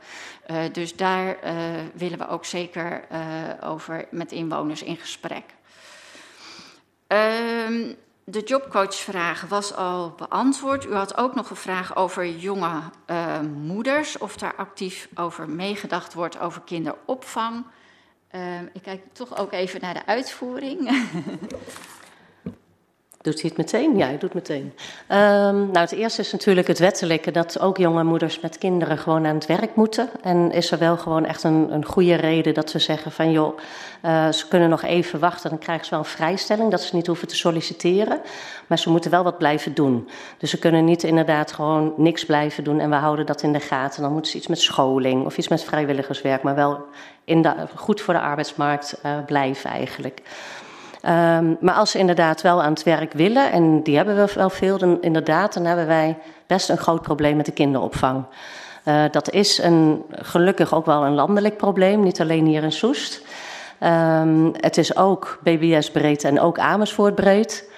dus 0.73 0.97
daar 0.97 1.37
willen 1.95 2.19
we 2.19 2.29
ook 2.29 2.45
zeker 2.45 3.05
over 3.61 4.07
met 4.11 4.33
inwoners 4.33 4.83
in 4.83 4.97
gesprek. 4.97 5.45
Um, 7.09 7.97
de 8.25 8.41
jobcoachvraag 8.41 9.41
was 9.49 9.75
al 9.75 10.15
beantwoord. 10.17 10.85
U 10.85 10.95
had 10.95 11.17
ook 11.17 11.35
nog 11.35 11.51
een 11.51 11.57
vraag 11.57 11.97
over 11.97 12.29
jonge 12.29 12.81
uh, 13.07 13.41
moeders, 13.41 14.19
of 14.19 14.37
daar 14.37 14.55
actief 14.55 15.09
over 15.15 15.49
meegedacht 15.49 16.15
wordt 16.15 16.41
over 16.41 16.61
kinderopvang. 16.61 17.65
Uh, 18.33 18.61
ik 18.61 18.83
kijk 18.83 19.03
toch 19.13 19.39
ook 19.39 19.53
even 19.53 19.81
naar 19.81 19.95
de 19.95 20.07
uitvoering. 20.07 20.89
Doet 23.25 23.41
hij 23.41 23.51
het 23.55 23.59
meteen? 23.59 23.97
Ja, 23.97 24.05
hij 24.05 24.19
doet 24.19 24.33
het 24.33 24.35
meteen. 24.35 24.73
Um, 25.09 25.57
nou, 25.57 25.79
het 25.79 25.93
eerste 25.93 26.21
is 26.21 26.33
natuurlijk 26.33 26.67
het 26.67 26.79
wettelijke 26.79 27.31
dat 27.31 27.61
ook 27.61 27.77
jonge 27.77 28.05
moeders 28.05 28.41
met 28.41 28.59
kinderen 28.59 28.99
gewoon 28.99 29.27
aan 29.27 29.35
het 29.35 29.47
werk 29.47 29.75
moeten. 29.75 30.09
En 30.23 30.51
is 30.51 30.71
er 30.71 30.79
wel 30.79 30.97
gewoon 30.97 31.25
echt 31.27 31.43
een, 31.43 31.73
een 31.73 31.85
goede 31.85 32.15
reden 32.15 32.55
dat 32.55 32.71
ze 32.71 32.79
zeggen 32.79 33.13
van 33.13 33.31
joh, 33.31 33.59
uh, 34.05 34.33
ze 34.33 34.49
kunnen 34.49 34.69
nog 34.69 34.83
even 34.83 35.19
wachten, 35.19 35.51
dan 35.51 35.59
krijgen 35.59 35.85
ze 35.85 35.91
wel 35.91 35.99
een 35.99 36.05
vrijstelling 36.05 36.71
dat 36.71 36.83
ze 36.83 36.95
niet 36.95 37.07
hoeven 37.07 37.29
te 37.29 37.37
solliciteren. 37.37 38.21
Maar 38.67 38.79
ze 38.79 38.91
moeten 38.91 39.11
wel 39.11 39.23
wat 39.23 39.39
blijven 39.39 39.75
doen. 39.75 40.09
Dus 40.39 40.51
ze 40.51 40.59
kunnen 40.59 40.85
niet 40.85 41.03
inderdaad 41.03 41.53
gewoon 41.53 41.95
niks 41.97 42.25
blijven 42.25 42.65
doen 42.65 42.81
en 42.81 42.91
we 42.91 42.97
houden 42.97 43.27
dat 43.27 43.43
in 43.43 43.53
de 43.53 43.61
gaten. 43.61 44.03
Dan 44.03 44.13
moeten 44.13 44.31
ze 44.31 44.37
iets 44.37 44.47
met 44.47 44.61
scholing 44.61 45.25
of 45.25 45.39
iets 45.39 45.49
met 45.49 45.65
vrijwilligerswerk, 45.65 46.43
maar 46.43 46.55
wel 46.55 46.85
in 47.25 47.43
de, 47.43 47.55
goed 47.75 48.01
voor 48.01 48.15
de 48.15 48.21
arbeidsmarkt 48.21 49.01
uh, 49.07 49.13
blijven 49.27 49.71
eigenlijk. 49.71 50.23
Um, 51.07 51.57
maar 51.61 51.75
als 51.75 51.91
ze 51.91 51.99
inderdaad 51.99 52.43
wel 52.43 52.63
aan 52.63 52.73
het 52.73 52.83
werk 52.83 53.13
willen, 53.13 53.53
en 53.53 53.83
die 53.83 53.97
hebben 53.97 54.17
we 54.17 54.33
wel 54.35 54.51
veel, 54.51 54.79
dan 54.79 55.03
inderdaad, 55.03 55.55
dan 55.55 55.65
hebben 55.65 55.87
wij 55.87 56.19
best 56.47 56.69
een 56.69 56.79
groot 56.79 57.03
probleem 57.03 57.37
met 57.37 57.47
de 57.47 57.53
kinderopvang. 57.53 58.25
Uh, 58.85 59.05
dat 59.11 59.31
is 59.31 59.59
een, 59.59 60.05
gelukkig 60.11 60.75
ook 60.75 60.87
wel 60.87 61.05
een 61.05 61.15
landelijk 61.15 61.57
probleem, 61.57 62.03
niet 62.03 62.21
alleen 62.21 62.47
hier 62.47 62.63
in 62.63 62.73
Soest. 62.73 63.23
Um, 63.81 64.53
het 64.61 64.77
is 64.77 64.97
ook 64.97 65.39
BBS 65.43 65.91
breed 65.91 66.25
en 66.25 66.41
ook 66.41 66.59
Amersfoort 66.59 67.15
breed. 67.15 67.71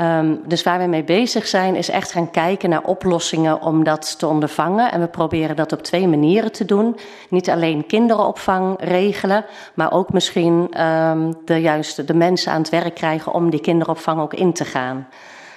Um, 0.00 0.40
dus 0.46 0.62
waar 0.62 0.78
we 0.78 0.86
mee 0.86 1.04
bezig 1.04 1.46
zijn, 1.46 1.76
is 1.76 1.88
echt 1.88 2.12
gaan 2.12 2.30
kijken 2.30 2.70
naar 2.70 2.82
oplossingen 2.82 3.60
om 3.60 3.84
dat 3.84 4.18
te 4.18 4.26
ondervangen. 4.26 4.92
En 4.92 5.00
we 5.00 5.06
proberen 5.06 5.56
dat 5.56 5.72
op 5.72 5.82
twee 5.82 6.08
manieren 6.08 6.52
te 6.52 6.64
doen. 6.64 6.96
Niet 7.28 7.50
alleen 7.50 7.86
kinderenopvang 7.86 8.76
regelen, 8.80 9.44
maar 9.74 9.92
ook 9.92 10.12
misschien 10.12 10.84
um, 10.84 11.34
de 11.44 11.60
juiste 11.60 12.04
de 12.04 12.14
mensen 12.14 12.52
aan 12.52 12.60
het 12.60 12.70
werk 12.70 12.94
krijgen 12.94 13.32
om 13.32 13.50
die 13.50 13.60
kinderopvang 13.60 14.20
ook 14.20 14.34
in 14.34 14.52
te 14.52 14.64
gaan. 14.64 15.08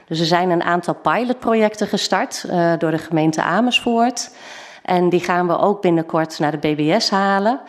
Dus 0.07 0.19
er 0.19 0.25
zijn 0.25 0.49
een 0.49 0.63
aantal 0.63 0.93
pilotprojecten 0.93 1.87
gestart 1.87 2.45
uh, 2.47 2.73
door 2.77 2.91
de 2.91 2.97
gemeente 2.97 3.41
Amersfoort. 3.41 4.31
En 4.81 5.09
die 5.09 5.19
gaan 5.19 5.47
we 5.47 5.57
ook 5.57 5.81
binnenkort 5.81 6.39
naar 6.39 6.59
de 6.59 6.73
BBS 6.73 7.09
halen. 7.09 7.59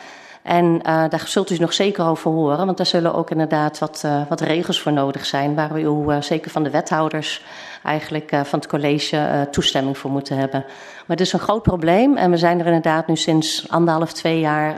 En 0.42 0.64
uh, 0.64 0.82
daar 0.82 1.24
zult 1.26 1.50
u 1.50 1.56
nog 1.56 1.72
zeker 1.72 2.04
over 2.04 2.30
horen, 2.30 2.66
want 2.66 2.76
daar 2.76 2.86
zullen 2.86 3.14
ook 3.14 3.30
inderdaad 3.30 3.78
wat, 3.78 4.02
uh, 4.04 4.22
wat 4.28 4.40
regels 4.40 4.80
voor 4.80 4.92
nodig 4.92 5.26
zijn, 5.26 5.54
waar 5.54 5.72
we 5.72 5.80
u 5.80 5.86
uh, 5.86 6.20
zeker 6.20 6.50
van 6.50 6.62
de 6.62 6.70
wethouders, 6.70 7.44
eigenlijk 7.82 8.30
van 8.42 8.58
het 8.58 8.68
college, 8.68 9.48
toestemming 9.50 9.98
voor 9.98 10.10
moeten 10.10 10.36
hebben. 10.36 10.60
Maar 10.60 11.16
het 11.16 11.20
is 11.20 11.32
een 11.32 11.38
groot 11.38 11.62
probleem 11.62 12.16
en 12.16 12.30
we 12.30 12.36
zijn 12.36 12.60
er 12.60 12.66
inderdaad 12.66 13.06
nu 13.06 13.16
sinds 13.16 13.68
anderhalf, 13.68 14.12
twee 14.12 14.40
jaar 14.40 14.76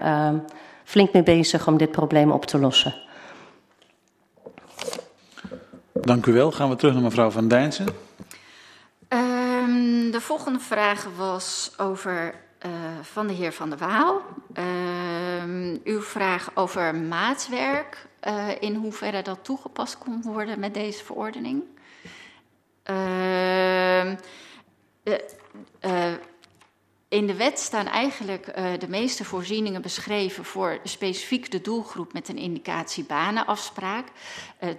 flink 0.85 1.13
mee 1.13 1.23
bezig 1.23 1.67
om 1.67 1.77
dit 1.77 1.91
probleem 1.91 2.31
op 2.31 2.47
te 2.47 2.59
lossen. 2.59 2.95
Dank 5.93 6.27
u 6.27 6.33
wel. 6.33 6.53
Gaan 6.53 6.69
we 6.69 6.77
terug 6.77 6.95
naar 6.95 7.03
mevrouw 7.03 7.31
Van 7.31 7.49
Dijnsen. 7.49 7.87
Um, 9.09 10.11
de 10.11 10.21
volgende 10.21 10.59
vraag 10.59 11.07
was 11.17 11.73
over 11.77 12.35
uh, 12.67 12.73
van 13.03 13.27
de 13.27 13.33
heer 13.33 13.53
Van 13.53 13.69
der 13.71 13.79
Waal. 13.79 14.23
Uh, 14.59 15.79
uw 15.85 16.01
vraag 16.01 16.51
over 16.55 16.95
maatwerk, 16.95 18.07
uh, 18.29 18.49
in 18.61 18.75
hoeverre 18.75 19.23
dat 19.23 19.39
toegepast 19.43 19.99
kon 19.99 20.23
worden 20.23 20.59
met 20.59 20.75
deze 20.75 21.05
verordening. 21.05 21.63
In 27.09 27.27
de 27.27 27.35
wet 27.35 27.59
staan 27.59 27.87
eigenlijk 27.87 28.45
de 28.81 28.89
meeste 28.89 29.25
voorzieningen 29.25 29.83
beschreven 29.83 30.45
voor 30.45 30.79
specifiek 30.85 31.51
de 31.51 31.61
doelgroep 31.61 32.13
met 32.13 32.29
een 32.29 32.39
indicatie 32.39 33.05
banenafspraak. 33.05 34.09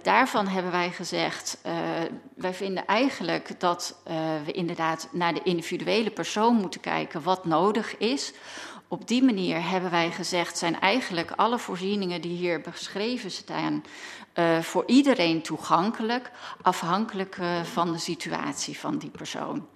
daarvan 0.02 0.46
hebben 0.46 0.72
wij 0.72 0.90
gezegd, 0.90 1.58
wij 2.36 2.54
vinden 2.54 2.86
eigenlijk 2.86 3.60
dat 3.60 4.00
we 4.44 4.52
inderdaad 4.52 5.08
naar 5.12 5.34
de 5.34 5.42
individuele 5.42 6.10
persoon 6.10 6.54
moeten 6.54 6.80
kijken 6.80 7.22
wat 7.22 7.44
nodig 7.44 7.96
is 7.96 8.32
op 8.88 9.08
die 9.08 9.22
manier 9.22 9.68
hebben 9.68 9.90
wij 9.90 10.10
gezegd, 10.10 10.58
zijn 10.58 10.80
eigenlijk 10.80 11.30
alle 11.30 11.58
voorzieningen 11.58 12.20
die 12.20 12.36
hier 12.36 12.60
beschreven 12.60 13.30
staan 13.30 13.84
voor 14.60 14.84
iedereen 14.86 15.42
toegankelijk, 15.42 16.30
afhankelijk 16.62 17.38
van 17.62 17.92
de 17.92 17.98
situatie 17.98 18.78
van 18.78 18.98
die 18.98 19.10
persoon. 19.10 19.66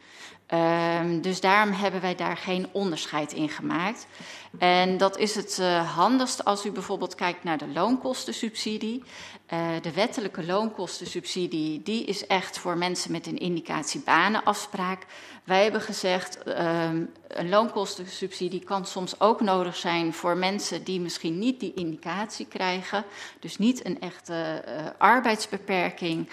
Uh, 0.53 1.01
dus 1.21 1.41
daarom 1.41 1.73
hebben 1.73 2.01
wij 2.01 2.15
daar 2.15 2.37
geen 2.37 2.69
onderscheid 2.73 3.33
in 3.33 3.49
gemaakt. 3.49 4.07
En 4.59 4.97
dat 4.97 5.19
is 5.19 5.35
het 5.35 5.59
uh, 5.61 5.97
handigst 5.97 6.45
als 6.45 6.65
u 6.65 6.71
bijvoorbeeld 6.71 7.15
kijkt 7.15 7.45
naar 7.45 7.59
de 7.59 7.69
loonkostensubsidie. 7.69 9.03
Uh, 9.53 9.69
de 9.83 9.93
wettelijke 9.93 10.45
loonkostensubsidie 10.45 11.83
die 11.83 12.05
is 12.05 12.27
echt 12.27 12.59
voor 12.59 12.79
mensen 12.79 13.13
met 13.13 13.27
een 13.27 13.39
indicatie 13.39 14.01
banenafspraak. 14.05 15.07
Wij 15.45 15.63
hebben 15.63 15.81
gezegd, 15.81 16.39
uh, 16.47 16.91
een 17.29 17.49
loonkostensubsidie 17.49 18.65
kan 18.65 18.87
soms 18.87 19.21
ook 19.21 19.41
nodig 19.41 19.77
zijn 19.77 20.13
voor 20.13 20.37
mensen 20.37 20.85
die 20.85 21.01
misschien 21.01 21.39
niet 21.39 21.61
die 21.61 21.75
indicatie 21.75 22.47
krijgen. 22.47 23.05
Dus 23.41 23.59
niet 23.59 23.87
een 23.87 24.01
echte 24.01 24.65
uh, 24.69 24.87
arbeidsbeperking, 24.99 26.29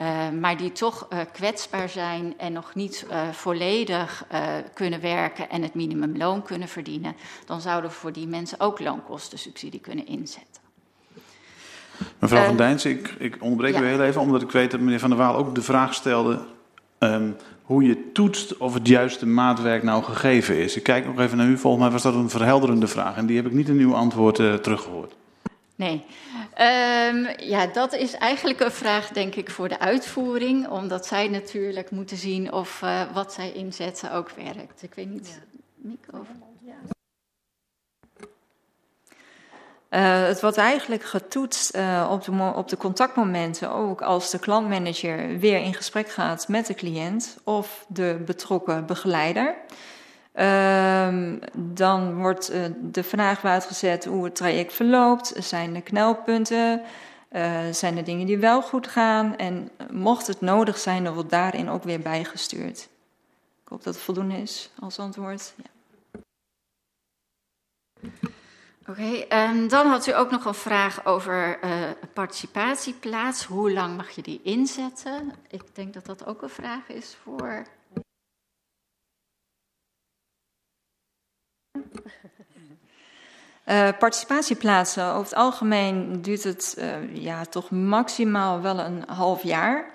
uh, 0.00 0.30
maar 0.30 0.56
die 0.56 0.72
toch 0.72 1.08
kwetsbaar 1.32 1.88
zijn 1.88 2.38
en 2.38 2.52
nog 2.52 2.74
niet 2.74 3.06
volledig 3.32 4.26
kunnen 4.74 5.00
werken 5.00 5.50
en 5.50 5.62
het 5.62 5.74
minimumloon 5.74 6.42
kunnen 6.42 6.68
verdienen. 6.68 7.16
Dan 7.46 7.60
zouden 7.60 7.90
we 7.90 7.96
voor 7.96 8.12
die 8.12 8.26
mensen 8.26 8.60
ook 8.60 8.80
loonkostensubsidie 8.80 9.80
kunnen 9.80 10.06
inzetten. 10.06 10.61
Mevrouw 12.18 12.44
Van 12.44 12.56
Dijns, 12.56 12.84
ik, 12.84 13.14
ik 13.18 13.36
onderbreek 13.40 13.74
ja. 13.74 13.80
u 13.80 13.86
heel 13.86 14.02
even, 14.02 14.20
omdat 14.20 14.42
ik 14.42 14.50
weet 14.50 14.70
dat 14.70 14.80
meneer 14.80 14.98
Van 14.98 15.10
der 15.10 15.18
Waal 15.18 15.36
ook 15.36 15.54
de 15.54 15.62
vraag 15.62 15.94
stelde. 15.94 16.38
Um, 16.98 17.36
hoe 17.62 17.84
je 17.84 18.12
toetst 18.12 18.56
of 18.56 18.74
het 18.74 18.88
juiste 18.88 19.26
maatwerk 19.26 19.82
nou 19.82 20.02
gegeven 20.02 20.56
is. 20.56 20.76
Ik 20.76 20.82
kijk 20.82 21.06
nog 21.06 21.18
even 21.18 21.36
naar 21.36 21.46
u, 21.46 21.58
volgens 21.58 21.82
mij 21.82 21.92
was 21.92 22.02
dat 22.02 22.14
een 22.14 22.30
verhelderende 22.30 22.86
vraag 22.86 23.16
en 23.16 23.26
die 23.26 23.36
heb 23.36 23.46
ik 23.46 23.52
niet 23.52 23.68
in 23.68 23.78
uw 23.78 23.94
antwoord 23.94 24.38
uh, 24.38 24.54
teruggehoord. 24.54 25.14
Nee, 25.74 26.04
um, 26.58 27.28
ja, 27.36 27.66
dat 27.66 27.94
is 27.94 28.12
eigenlijk 28.12 28.60
een 28.60 28.70
vraag, 28.70 29.08
denk 29.08 29.34
ik, 29.34 29.50
voor 29.50 29.68
de 29.68 29.78
uitvoering, 29.78 30.68
omdat 30.68 31.06
zij 31.06 31.28
natuurlijk 31.28 31.90
moeten 31.90 32.16
zien 32.16 32.52
of 32.52 32.80
uh, 32.84 33.02
wat 33.12 33.32
zij 33.32 33.52
inzetten 33.52 34.12
ook 34.12 34.30
werkt. 34.30 34.82
Ik 34.82 34.94
weet 34.94 35.10
niet, 35.10 35.28
ja. 35.28 35.60
Mico? 35.90 36.26
Ja. 36.64 36.72
Uh, 39.94 40.26
het 40.26 40.40
wordt 40.40 40.56
eigenlijk 40.56 41.02
getoetst 41.02 41.76
uh, 41.76 42.08
op, 42.10 42.24
de 42.24 42.52
op 42.54 42.68
de 42.68 42.76
contactmomenten, 42.76 43.70
ook 43.70 44.02
als 44.02 44.30
de 44.30 44.38
klantmanager 44.38 45.38
weer 45.38 45.58
in 45.58 45.74
gesprek 45.74 46.08
gaat 46.08 46.48
met 46.48 46.66
de 46.66 46.74
cliënt 46.74 47.38
of 47.44 47.84
de 47.88 48.22
betrokken 48.26 48.86
begeleider. 48.86 49.54
Uh, 50.34 51.32
dan 51.54 52.16
wordt 52.16 52.52
uh, 52.52 52.64
de 52.80 53.02
vraag 53.02 53.44
uitgezet 53.44 54.04
hoe 54.04 54.24
het 54.24 54.34
traject 54.34 54.72
verloopt. 54.72 55.32
Zijn 55.38 55.74
er 55.74 55.82
knelpunten? 55.82 56.82
zijn 57.70 57.96
er 57.96 58.04
dingen 58.04 58.26
die 58.26 58.38
wel 58.38 58.62
goed 58.62 58.86
gaan? 58.86 59.36
En 59.36 59.70
mocht 59.90 60.26
het 60.26 60.40
nodig 60.40 60.78
zijn, 60.78 61.04
dan 61.04 61.14
wordt 61.14 61.30
daarin 61.30 61.68
ook 61.68 61.82
weer 61.82 62.00
bijgestuurd. 62.00 62.88
Ik 63.62 63.68
hoop 63.68 63.82
dat 63.82 63.94
het 63.94 64.02
voldoende 64.02 64.36
is 64.36 64.70
als 64.80 64.98
antwoord. 64.98 65.54
Ja. 65.56 65.70
Oké, 68.92 69.16
en 69.28 69.68
dan 69.68 69.86
had 69.86 70.06
u 70.06 70.14
ook 70.14 70.30
nog 70.30 70.44
een 70.44 70.54
vraag 70.54 71.04
over 71.04 71.64
uh, 71.64 71.90
participatieplaats. 72.12 73.44
Hoe 73.44 73.72
lang 73.72 73.96
mag 73.96 74.10
je 74.10 74.22
die 74.22 74.40
inzetten? 74.42 75.32
Ik 75.48 75.62
denk 75.74 75.94
dat 75.94 76.06
dat 76.06 76.26
ook 76.26 76.42
een 76.42 76.48
vraag 76.48 76.88
is 76.88 77.16
voor. 77.22 77.66
Uh, 83.66 83.88
participatieplaatsen, 83.98 85.04
over 85.04 85.24
het 85.24 85.34
algemeen 85.34 86.22
duurt 86.22 86.44
het 86.44 86.76
uh, 86.78 87.16
ja, 87.16 87.44
toch 87.44 87.70
maximaal 87.70 88.60
wel 88.60 88.78
een 88.78 89.08
half 89.08 89.42
jaar. 89.42 89.90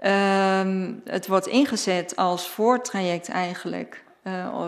Uh, 0.00 0.88
het 1.04 1.26
wordt 1.26 1.46
ingezet 1.46 2.16
als 2.16 2.48
voortraject 2.48 3.28
eigenlijk, 3.28 4.04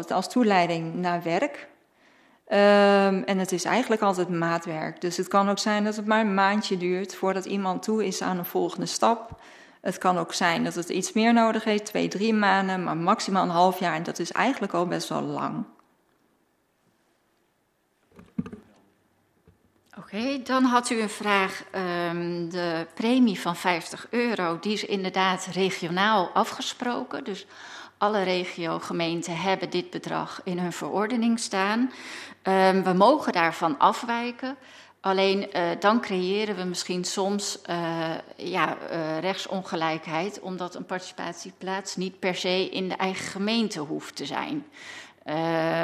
als 0.09 0.29
toeleiding 0.29 0.95
naar 0.95 1.23
werk. 1.23 1.71
Um, 2.47 3.23
en 3.25 3.39
het 3.39 3.53
is 3.53 3.65
eigenlijk 3.65 4.03
altijd 4.03 4.29
maatwerk. 4.29 5.01
Dus 5.01 5.17
het 5.17 5.29
kan 5.29 5.49
ook 5.49 5.59
zijn 5.59 5.85
dat 5.85 5.97
het 5.97 6.07
maar 6.07 6.21
een 6.21 6.35
maandje 6.35 6.77
duurt 6.77 7.15
voordat 7.15 7.45
iemand 7.45 7.83
toe 7.83 8.07
is 8.07 8.23
aan 8.23 8.39
een 8.39 8.45
volgende 8.45 8.87
stap. 8.87 9.41
Het 9.81 9.99
kan 9.99 10.19
ook 10.19 10.35
zijn 10.35 10.65
dat 10.65 10.75
het 10.75 10.89
iets 10.89 11.13
meer 11.13 11.33
nodig 11.33 11.65
heeft, 11.65 11.85
twee, 11.85 12.09
drie 12.09 12.35
maanden, 12.35 12.85
maar 12.85 12.97
maximaal 12.97 13.43
een 13.43 13.51
half 13.51 13.79
jaar. 13.79 13.95
En 13.95 14.03
dat 14.03 14.19
is 14.19 14.33
eigenlijk 14.33 14.73
al 14.73 14.87
best 14.87 15.09
wel 15.09 15.23
lang. 15.23 15.65
Oké, 19.99 20.43
dan 20.43 20.65
had 20.65 20.91
u 20.91 21.01
een 21.01 21.09
vraag. 21.09 21.65
Um, 22.11 22.51
de 22.51 22.87
premie 22.95 23.41
van 23.41 23.57
50 23.57 24.07
euro, 24.11 24.59
die 24.61 24.73
is 24.73 24.85
inderdaad 24.85 25.47
regionaal 25.53 26.29
afgesproken. 26.29 27.25
Dus 27.25 27.47
alle 27.99 28.23
regiogemeenten 28.23 29.37
hebben 29.37 29.71
dit 29.71 29.91
bedrag 29.91 30.41
in 30.45 30.59
hun 30.59 30.73
verordening 30.73 31.39
staan. 31.39 31.93
Um, 32.49 32.83
we 32.83 32.93
mogen 32.93 33.33
daarvan 33.33 33.79
afwijken. 33.79 34.57
Alleen 35.01 35.49
uh, 35.57 35.71
dan 35.79 36.01
creëren 36.01 36.57
we 36.57 36.65
misschien 36.65 37.05
soms 37.05 37.59
uh, 37.71 38.11
ja, 38.37 38.77
uh, 38.91 39.19
rechtsongelijkheid, 39.19 40.41
omdat 40.41 40.75
een 40.75 40.85
participatieplaats 40.85 41.97
niet 41.97 42.19
per 42.19 42.35
se 42.35 42.69
in 42.71 42.89
de 42.89 42.95
eigen 42.95 43.25
gemeente 43.25 43.81
hoeft 43.81 44.17
te 44.17 44.27
zijn. 44.27 44.67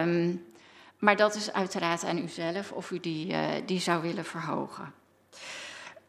Um, 0.06 0.46
maar 0.98 1.16
dat 1.16 1.34
is 1.34 1.52
uiteraard 1.52 2.04
aan 2.04 2.18
u 2.18 2.28
zelf 2.28 2.72
of 2.72 2.90
u 2.90 3.00
die, 3.00 3.34
die 3.64 3.80
zou 3.80 4.02
willen 4.02 4.24
verhogen. 4.24 4.92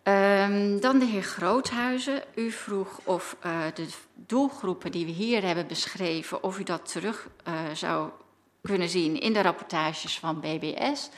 Um, 0.04 0.80
dan 0.80 1.00
de 1.00 1.06
heer 1.06 1.24
Groothuizen. 1.24 2.24
U 2.36 2.52
vroeg 2.52 3.00
of 3.04 3.36
de 3.74 3.88
doelgroepen 4.16 4.92
die 4.92 5.06
we 5.06 5.12
hier 5.12 5.44
hebben 5.44 5.68
beschreven, 5.68 6.44
of 6.44 6.60
u 6.60 6.64
dat 6.64 6.92
terug 6.92 7.28
zou 7.74 8.10
kunnen 8.62 8.90
zien 8.90 9.20
in 9.20 9.34
de 9.34 9.42
rapportages 9.42 10.20
van 10.20 10.40
BBS. 10.40 11.10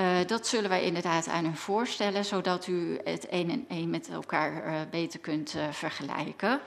Uh, 0.00 0.06
dat 0.26 0.46
zullen 0.46 0.70
wij 0.70 0.82
inderdaad 0.82 1.28
aan 1.28 1.46
u 1.46 1.56
voorstellen, 1.56 2.24
zodat 2.24 2.66
u 2.66 2.98
het 3.04 3.26
een 3.30 3.50
en 3.50 3.64
een 3.68 3.90
met 3.90 4.08
elkaar 4.08 4.66
uh, 4.66 4.80
beter 4.90 5.20
kunt 5.20 5.54
uh, 5.54 5.62
vergelijken. 5.70 6.60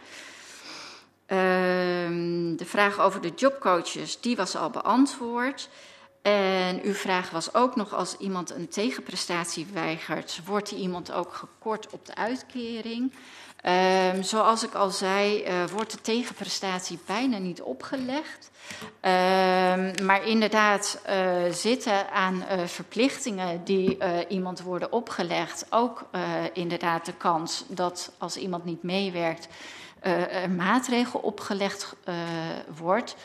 Ehm, 1.25 2.55
de 2.55 2.65
vraag 2.65 2.99
over 2.99 3.21
de 3.21 3.31
jobcoaches, 3.35 4.21
die 4.21 4.35
was 4.35 4.55
al 4.55 4.69
beantwoord. 4.69 5.69
En 6.21 6.81
uw 6.83 6.93
vraag 6.93 7.29
was 7.29 7.53
ook 7.53 7.75
nog, 7.75 7.93
als 7.93 8.17
iemand 8.17 8.49
een 8.51 8.69
tegenprestatie 8.69 9.67
weigert, 9.73 10.39
wordt 10.45 10.69
die 10.69 10.79
iemand 10.79 11.11
ook 11.11 11.33
gekort 11.33 11.89
op 11.89 12.05
de 12.05 12.15
uitkering? 12.15 13.13
Um, 13.67 14.23
zoals 14.23 14.63
ik 14.63 14.73
al 14.73 14.89
zei, 14.91 15.43
uh, 15.43 15.63
wordt 15.71 15.91
de 15.91 16.01
tegenprestatie 16.01 16.99
bijna 17.05 17.37
niet 17.37 17.61
opgelegd. 17.61 18.51
Um, 19.01 20.05
maar 20.05 20.27
inderdaad 20.27 21.01
uh, 21.09 21.51
zitten 21.51 22.11
aan 22.11 22.35
uh, 22.35 22.65
verplichtingen 22.65 23.63
die 23.63 23.97
iemand 24.27 24.61
worden 24.61 24.91
opgelegd 24.91 25.65
ook 25.69 26.05
inderdaad 26.53 27.05
de 27.05 27.13
kans 27.13 27.63
dat 27.67 28.11
als 28.17 28.37
iemand 28.37 28.65
niet 28.65 28.83
meewerkt, 28.83 29.47
er 29.99 30.49
maatregel 30.49 31.19
opgelegd 31.19 31.95
wordt. 32.77 33.15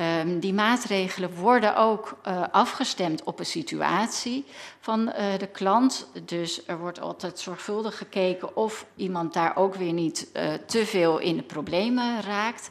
Um, 0.00 0.38
die 0.38 0.52
maatregelen 0.52 1.34
worden 1.34 1.76
ook 1.76 2.18
uh, 2.28 2.42
afgestemd 2.50 3.22
op 3.22 3.38
een 3.38 3.46
situatie 3.46 4.44
van 4.80 5.00
uh, 5.00 5.14
de 5.38 5.46
klant. 5.46 6.06
Dus 6.24 6.66
er 6.66 6.78
wordt 6.78 7.00
altijd 7.00 7.38
zorgvuldig 7.38 7.98
gekeken 7.98 8.56
of 8.56 8.86
iemand 8.96 9.32
daar 9.32 9.56
ook 9.56 9.74
weer 9.74 9.92
niet 9.92 10.28
uh, 10.32 10.52
te 10.66 10.86
veel 10.86 11.18
in 11.18 11.36
de 11.36 11.42
problemen 11.42 12.22
raakt. 12.22 12.70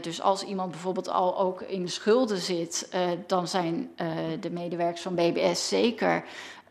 dus 0.00 0.20
als 0.20 0.42
iemand 0.42 0.70
bijvoorbeeld 0.70 1.08
al 1.08 1.38
ook 1.38 1.62
in 1.62 1.82
de 1.82 1.90
schulden 1.90 2.38
zit, 2.38 2.88
dan 3.26 3.48
zijn 3.48 3.90
de 4.40 4.50
medewerkers 4.50 5.02
van 5.02 5.14
BBS 5.14 5.68
zeker 5.68 6.24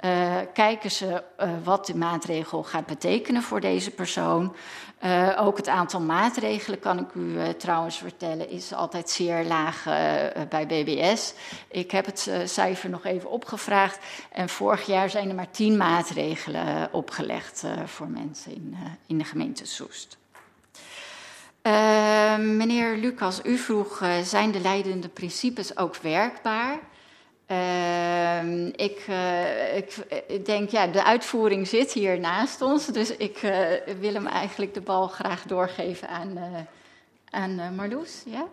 uh, 0.06 0.36
kijken 0.54 0.92
ze 0.92 1.24
uh, 1.40 1.50
wat 1.64 1.86
de 1.86 1.96
maatregel 1.96 2.64
gaat 2.64 2.86
betekenen 2.86 3.42
voor 3.42 3.62
deze 3.62 3.92
persoon. 3.92 4.56
Uh, 5.06 5.38
ook 5.40 5.58
het 5.58 5.68
aantal 5.68 6.02
maatregelen, 6.02 6.80
kan 6.80 7.00
ik 7.00 7.14
u 7.14 7.54
trouwens 7.58 7.98
vertellen, 7.98 8.50
is 8.50 8.74
altijd 8.74 9.10
zeer 9.10 9.44
laag 9.44 9.84
bij 10.50 10.68
BBS. 10.68 11.34
Ik 11.68 11.92
heb 11.92 12.06
het 12.06 12.32
cijfer 12.46 12.90
nog 12.90 13.06
even 13.06 13.30
opgevraagd. 13.30 14.00
En 14.32 14.50
vorig 14.50 14.86
jaar 14.86 15.10
zijn 15.10 15.30
er 15.30 15.36
maar 15.36 15.52
tien 15.52 15.78
maatregelen 15.78 16.90
opgelegd 16.92 17.64
voor 17.86 18.08
mensen 18.08 18.56
in, 18.56 18.76
in 19.08 19.18
de 19.18 19.24
gemeente 19.24 19.66
Soest. 19.66 20.18
meneer 22.40 22.98
Lucas, 22.98 23.40
u 23.44 23.58
vroeg, 23.58 24.06
zijn 24.24 24.52
de 24.52 24.62
leidende 24.62 25.10
principes 25.10 25.78
ook 25.78 25.96
werkbaar? 25.96 26.80
Uh, 27.52 27.58
ik, 28.76 29.06
uh, 29.10 29.78
ik, 29.78 29.96
ik, 30.28 30.46
denk, 30.46 30.70
ja, 30.70 30.88
de 30.88 31.04
uitvoering 31.04 31.68
zit 31.68 31.92
hier 31.92 32.20
naast 32.20 32.62
ons, 32.62 32.86
dus 32.86 33.18
ik 33.18 33.42
uh, 33.42 33.52
wil 34.00 34.14
hem 34.14 34.28
eigenlijk 34.28 34.74
de 34.74 34.82
bal 34.82 35.08
graag 35.08 35.44
doorgeven 35.44 36.10
aan, 36.10 36.32
uh, 36.36 36.44
aan 37.30 37.76
Marloes. 37.76 38.24
Ja? 38.26 38.46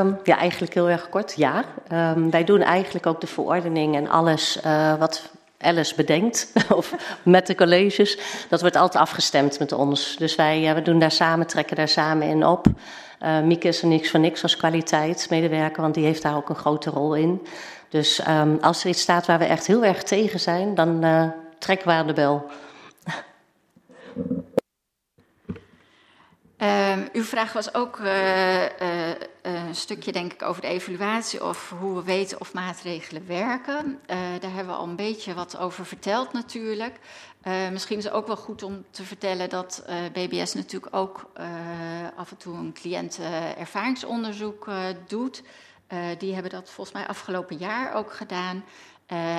Um, 0.00 0.18
ja, 0.24 0.38
eigenlijk 0.38 0.74
heel 0.74 0.88
erg 0.90 1.08
kort, 1.08 1.34
ja. 1.36 1.64
Um, 1.92 2.30
wij 2.30 2.44
doen 2.44 2.60
eigenlijk 2.60 3.06
ook 3.06 3.20
de 3.20 3.26
verordening 3.26 3.96
en 3.96 4.08
alles 4.08 4.58
wat 4.98 5.30
Alice 5.58 5.94
bedenkt, 5.94 6.52
of 6.74 6.94
met 7.22 7.46
de 7.46 7.54
colleges, 7.54 8.18
dat 8.48 8.60
wordt 8.60 8.76
altijd 8.76 9.02
afgestemd 9.02 9.58
met 9.58 9.72
ons. 9.72 10.16
Dus 10.16 10.34
wij 10.34 10.74
we 10.74 10.82
doen 10.82 10.98
daar 10.98 11.12
samen, 11.12 11.46
trekken 11.46 11.76
daar 11.76 11.88
samen 11.88 12.28
in 12.28 12.46
op. 12.46 12.66
Mieke 13.44 13.68
is 13.68 13.82
er 13.82 13.88
niks 13.88 14.10
voor 14.10 14.20
niks 14.20 14.42
als 14.42 14.56
kwaliteitsmedewerker, 14.56 15.82
want 15.82 15.94
die 15.94 16.04
heeft 16.04 16.22
daar 16.22 16.36
ook 16.36 16.48
een 16.48 16.54
grote 16.54 16.90
rol 16.90 17.14
in. 17.14 17.40
Dus 17.88 18.28
um, 18.28 18.58
als 18.60 18.82
er 18.82 18.88
iets 18.88 19.00
staat 19.00 19.26
waar 19.26 19.38
we 19.38 19.44
echt 19.44 19.66
heel 19.66 19.84
erg 19.84 20.02
tegen 20.02 20.40
zijn, 20.40 20.74
dan 20.74 21.04
uh, 21.04 21.28
trekken 21.58 21.88
we 21.88 21.92
aan 21.92 22.06
de 22.06 22.12
bel. 22.12 22.50
Uh, 26.58 26.96
uw 27.12 27.22
vraag 27.22 27.52
was 27.52 27.74
ook 27.74 27.98
uh, 27.98 28.62
een 29.42 29.74
stukje, 29.74 30.12
denk 30.12 30.32
ik, 30.32 30.42
over 30.42 30.62
de 30.62 30.68
evaluatie 30.68 31.44
of 31.44 31.74
hoe 31.78 31.94
we 31.94 32.02
weten 32.02 32.40
of 32.40 32.52
maatregelen 32.52 33.26
werken. 33.26 34.00
daar 34.40 34.52
hebben 34.52 34.66
we 34.66 34.72
al 34.72 34.86
een 34.88 34.96
beetje 34.96 35.34
wat 35.34 35.58
over 35.58 35.86
verteld, 35.86 36.32
natuurlijk. 36.32 36.98
Misschien 37.72 37.98
is 37.98 38.04
het 38.04 38.12
ook 38.12 38.26
wel 38.26 38.36
goed 38.36 38.62
om 38.62 38.84
te 38.90 39.04
vertellen 39.04 39.48
dat 39.48 39.84
BBS 40.12 40.54
natuurlijk 40.54 40.96
ook 40.96 41.30
af 42.16 42.30
en 42.30 42.36
toe 42.36 42.56
een 42.56 42.72
cliëntenervaringsonderzoek 42.72 44.68
doet. 45.06 45.42
Die 46.18 46.32
hebben 46.32 46.52
dat 46.52 46.70
volgens 46.70 46.96
mij 46.96 47.06
afgelopen 47.06 47.56
jaar 47.56 47.94
ook 47.94 48.12
gedaan. 48.12 48.64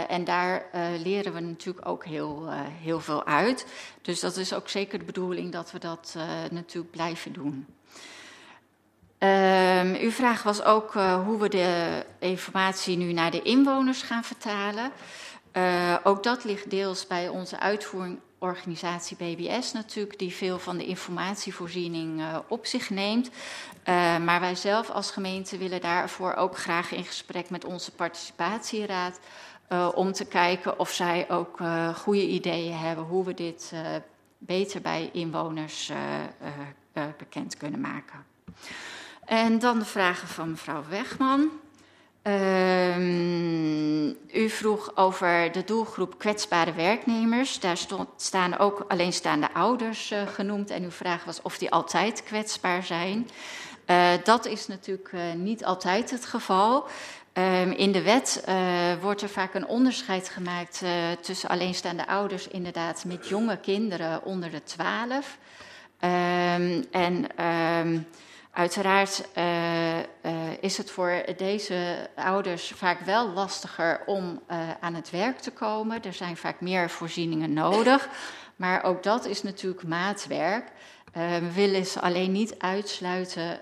en 0.07 0.23
daar 0.23 0.65
leren 1.03 1.33
we 1.33 1.39
natuurlijk 1.39 1.87
ook 1.87 2.05
heel, 2.05 2.49
heel 2.81 2.99
veel 2.99 3.25
uit. 3.25 3.65
Dus 4.01 4.19
dat 4.19 4.37
is 4.37 4.53
ook 4.53 4.69
zeker 4.69 4.99
de 4.99 5.05
bedoeling 5.05 5.51
dat 5.51 5.71
we 5.71 5.79
dat 5.79 6.15
natuurlijk 6.51 6.91
blijven 6.91 7.33
doen. 7.33 7.65
Ehm, 9.17 9.95
uw 9.99 10.11
vraag 10.11 10.43
was 10.43 10.63
ook 10.63 10.93
hoe 11.25 11.37
we 11.39 11.49
de 11.49 12.03
informatie 12.19 12.97
nu 12.97 13.13
naar 13.13 13.31
de 13.31 13.41
inwoners 13.41 14.01
gaan 14.01 14.23
vertalen. 14.23 14.91
Ook 16.03 16.23
dat 16.23 16.43
ligt 16.43 16.69
deels 16.69 17.07
bij 17.07 17.27
onze 17.27 17.59
uitvoeringorganisatie 18.39 19.17
BBS 19.17 19.71
natuurlijk, 19.71 20.19
die 20.19 20.33
veel 20.33 20.59
van 20.59 20.77
de 20.77 20.85
informatievoorziening 20.85 22.19
uh, 22.19 22.37
op 22.47 22.65
zich 22.65 22.89
neemt. 22.89 23.29
Uh, 23.29 24.17
maar 24.17 24.39
wij 24.39 24.55
zelf 24.55 24.89
als 24.89 25.11
gemeente 25.11 25.57
willen 25.57 25.81
daarvoor 25.81 26.33
ook 26.33 26.57
graag 26.57 26.91
in 26.91 27.03
gesprek 27.03 27.49
met 27.49 27.65
onze 27.65 27.91
participatieraad. 27.91 29.19
om 29.93 30.11
te 30.11 30.25
kijken 30.25 30.79
of 30.79 30.91
zij 30.91 31.29
ook 31.29 31.59
goede 31.95 32.27
ideeën 32.27 32.77
hebben 32.77 33.05
hoe 33.05 33.25
we 33.25 33.33
dit 33.33 33.73
beter 34.37 34.81
bij 34.81 35.09
inwoners 35.13 35.91
bekend 37.17 37.57
kunnen 37.57 37.79
maken. 37.79 38.25
En 39.25 39.59
dan 39.59 39.79
de 39.79 39.85
vragen 39.85 40.27
van 40.27 40.49
mevrouw 40.49 40.83
Wegman. 40.89 41.49
Um, 42.27 44.07
u 44.33 44.49
vroeg 44.49 44.91
over 44.95 45.51
de 45.51 45.63
doelgroep 45.63 46.17
kwetsbare 46.17 46.73
werknemers. 46.73 47.59
Daar 47.59 47.77
staan 48.17 48.57
ook 48.57 48.85
alleenstaande 48.87 49.53
ouders 49.53 50.11
uh, 50.11 50.27
genoemd. 50.27 50.69
En 50.69 50.83
uw 50.83 50.91
vraag 50.91 51.23
was 51.23 51.41
of 51.41 51.57
die 51.57 51.71
altijd 51.71 52.23
kwetsbaar 52.23 52.83
zijn. 52.83 53.29
Uh, 53.87 54.09
dat 54.23 54.45
is 54.45 54.67
natuurlijk 54.67 55.11
uh, 55.11 55.21
niet 55.35 55.65
altijd 55.65 56.11
het 56.11 56.25
geval. 56.25 56.87
Um, 57.33 57.71
in 57.71 57.91
de 57.91 58.01
wet 58.01 58.43
wordt 59.01 59.21
er 59.21 59.29
vaak 59.29 59.53
een 59.53 59.67
onderscheid 59.67 60.29
gemaakt 60.29 60.83
tussen 61.21 61.49
alleenstaande 61.49 62.07
ouders, 62.07 62.47
inderdaad, 62.47 63.05
met 63.05 63.27
jonge 63.27 63.57
kinderen 63.57 64.23
onder 64.23 64.51
de 64.51 64.63
12. 64.63 65.37
Um, 66.01 66.85
en 66.91 67.27
Uiteraard 68.57 69.27
uh, 69.37 69.97
uh, 69.97 70.03
is 70.59 70.77
het 70.77 70.91
voor 70.91 71.23
deze 71.35 72.09
ouders 72.15 72.71
vaak 72.75 72.99
wel 72.99 73.29
lastiger 73.29 74.01
om 74.05 74.41
uh, 74.51 74.57
aan 74.79 74.93
het 74.93 75.09
werk 75.09 75.39
te 75.39 75.51
komen. 75.51 76.03
Er 76.03 76.13
zijn 76.13 76.37
vaak 76.37 76.61
meer 76.61 76.89
voorzieningen 76.89 77.53
nodig. 77.53 78.09
Maar 78.55 78.83
ook 78.83 79.03
dat 79.03 79.25
is 79.25 79.43
natuurlijk 79.43 79.83
maatwerk. 79.83 80.71
we 81.11 81.51
willen 81.53 81.85
ze 81.85 82.01
alleen 82.01 82.31
niet 82.31 82.59
uitsluiten 82.59 83.59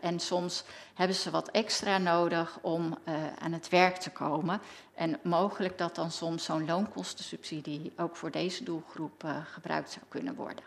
en 0.00 0.20
soms 0.20 0.64
hebben 0.94 1.16
ze 1.16 1.30
wat 1.30 1.50
extra 1.50 1.98
nodig 1.98 2.58
om 2.62 2.98
aan 3.38 3.52
het 3.52 3.68
werk 3.68 3.96
te 3.96 4.10
komen. 4.10 4.60
En 4.94 5.18
mogelijk 5.22 5.78
dat 5.78 5.94
dan 5.94 6.10
soms 6.10 6.44
zo'n 6.44 6.66
loonkostensubsidie 6.66 7.92
ook 7.96 8.16
voor 8.16 8.30
deze 8.30 8.64
doelgroep 8.64 9.24
gebruikt 9.52 9.90
zou 9.90 10.04
kunnen 10.08 10.34
worden. 10.34 10.64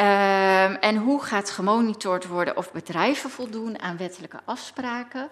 Um, 0.00 0.69
en 0.90 0.96
hoe 0.96 1.22
gaat 1.22 1.50
gemonitord 1.50 2.26
worden 2.26 2.56
of 2.56 2.72
bedrijven 2.72 3.30
voldoen 3.30 3.80
aan 3.80 3.96
wettelijke 3.96 4.40
afspraken? 4.44 5.28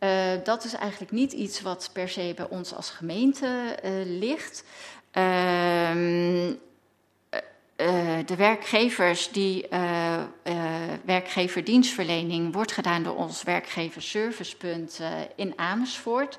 Uh, 0.00 0.10
dat 0.44 0.64
is 0.64 0.74
eigenlijk 0.74 1.12
niet 1.12 1.32
iets 1.32 1.60
wat 1.60 1.90
per 1.92 2.08
se 2.08 2.32
bij 2.36 2.48
ons 2.48 2.74
als 2.74 2.90
gemeente 2.90 3.78
uh, 3.84 3.90
ligt. 4.04 4.64
Um, 5.12 6.48
uh, 6.48 6.56
de 8.26 8.36
werkgevers 8.36 9.30
die 9.30 9.66
werkgeverdienstverlening 11.04 12.52
wordt 12.52 12.72
gedaan 12.72 13.02
door 13.02 13.16
ons 13.16 13.42
werkgeversservicepunt 13.42 15.00
in 15.36 15.52
Amersfoort. 15.56 16.38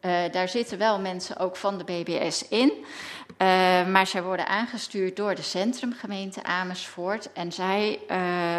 Uh, 0.00 0.20
daar 0.32 0.48
zitten 0.48 0.78
wel 0.78 0.98
mensen 0.98 1.36
ook 1.36 1.56
van 1.56 1.78
de 1.78 1.84
BBS 1.84 2.48
in. 2.48 2.72
Uh, 2.72 3.86
maar 3.86 4.06
zij 4.06 4.22
worden 4.22 4.46
aangestuurd 4.46 5.16
door 5.16 5.34
de 5.34 5.42
centrumgemeente 5.42 6.42
Amersfoort. 6.42 7.32
En 7.32 7.52
zij, 7.52 8.00
uh, 8.10 8.16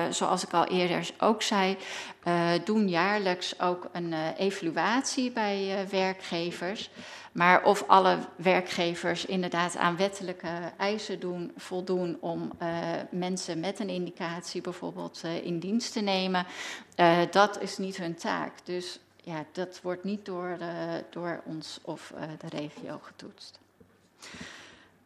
zoals 0.09 0.43
ik 0.43 0.53
al 0.53 0.65
eerder 0.65 1.09
ook 1.19 1.41
zei, 1.41 1.77
doen 2.63 2.89
jaarlijks 2.89 3.59
ook 3.59 3.89
een 3.91 4.13
evaluatie 4.37 5.31
bij 5.31 5.87
werkgevers. 5.89 6.89
Maar 7.31 7.63
of 7.63 7.83
alle 7.87 8.17
werkgevers 8.35 9.25
inderdaad 9.25 9.77
aan 9.77 9.97
wettelijke 9.97 10.47
eisen 10.77 11.19
doen, 11.19 11.51
voldoen 11.57 12.17
om 12.19 12.51
mensen 13.09 13.59
met 13.59 13.79
een 13.79 13.89
indicatie 13.89 14.61
bijvoorbeeld 14.61 15.23
in 15.43 15.59
dienst 15.59 15.93
te 15.93 16.01
nemen, 16.01 16.45
dat 17.31 17.61
is 17.61 17.77
niet 17.77 17.97
hun 17.97 18.15
taak. 18.15 18.51
Dus 18.63 18.99
ja, 19.21 19.45
dat 19.51 19.79
wordt 19.83 20.03
niet 20.03 20.25
door, 20.25 20.57
uh, 20.61 20.67
door 21.09 21.41
ons 21.45 21.79
of 21.81 22.13
uh, 22.15 22.21
de 22.39 22.57
regio 22.57 22.99
getoetst. 23.03 23.59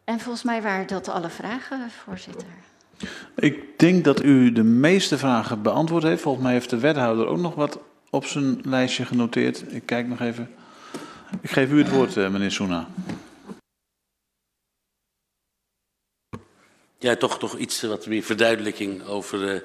En 0.03 0.19
volgens 0.19 0.43
mij 0.43 0.61
waren 0.61 0.87
dat 0.87 1.07
alle 1.07 1.29
vragen, 1.29 1.91
voorzitter. 1.91 2.47
Ik 3.35 3.79
denk 3.79 4.03
dat 4.03 4.23
u 4.23 4.51
de 4.51 4.63
meeste 4.63 5.17
vragen 5.17 5.61
beantwoord 5.61 6.03
heeft. 6.03 6.21
Volgens 6.21 6.43
mij 6.43 6.53
heeft 6.53 6.69
de 6.69 6.79
wethouder 6.79 7.27
ook 7.27 7.37
nog 7.37 7.55
wat 7.55 7.79
op 8.09 8.25
zijn 8.25 8.59
lijstje 8.63 9.05
genoteerd. 9.05 9.73
Ik 9.73 9.85
kijk 9.85 10.07
nog 10.07 10.19
even. 10.19 10.55
Ik 11.41 11.51
geef 11.51 11.71
u 11.71 11.77
het 11.77 11.91
woord, 11.91 12.15
uh, 12.15 12.29
meneer 12.29 12.51
Soena. 12.51 12.87
Ja, 16.99 17.15
toch, 17.15 17.39
toch 17.39 17.57
iets 17.57 17.81
wat 17.81 18.07
meer 18.07 18.23
verduidelijking 18.23 19.03
over 19.03 19.63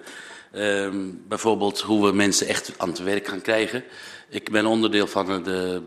uh, 0.53 0.85
um, 0.85 1.25
bijvoorbeeld 1.29 1.81
hoe 1.81 2.07
we 2.07 2.13
mensen 2.13 2.47
echt 2.47 2.79
aan 2.79 2.89
het 2.89 2.99
werk 2.99 3.27
gaan 3.27 3.41
krijgen. 3.41 3.85
Ik 4.33 4.51
ben 4.51 4.67
onderdeel 4.67 5.07
van 5.07 5.43
de 5.43 5.83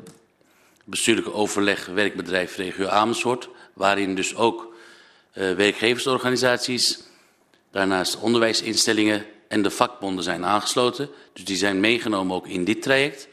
bestuurlijke 0.83 1.33
overleg 1.33 1.85
werkbedrijf 1.85 2.55
regio 2.55 2.87
Amersfoort, 2.87 3.49
waarin 3.73 4.15
dus 4.15 4.35
ook 4.35 4.75
uh, 5.33 5.51
werkgeversorganisaties, 5.51 6.99
daarnaast 7.71 8.19
onderwijsinstellingen 8.19 9.25
en 9.47 9.61
de 9.61 9.69
vakbonden 9.69 10.23
zijn 10.23 10.45
aangesloten. 10.45 11.09
Dus 11.33 11.45
die 11.45 11.55
zijn 11.55 11.79
meegenomen 11.79 12.35
ook 12.35 12.47
in 12.47 12.63
dit 12.63 12.81
traject. 12.81 13.27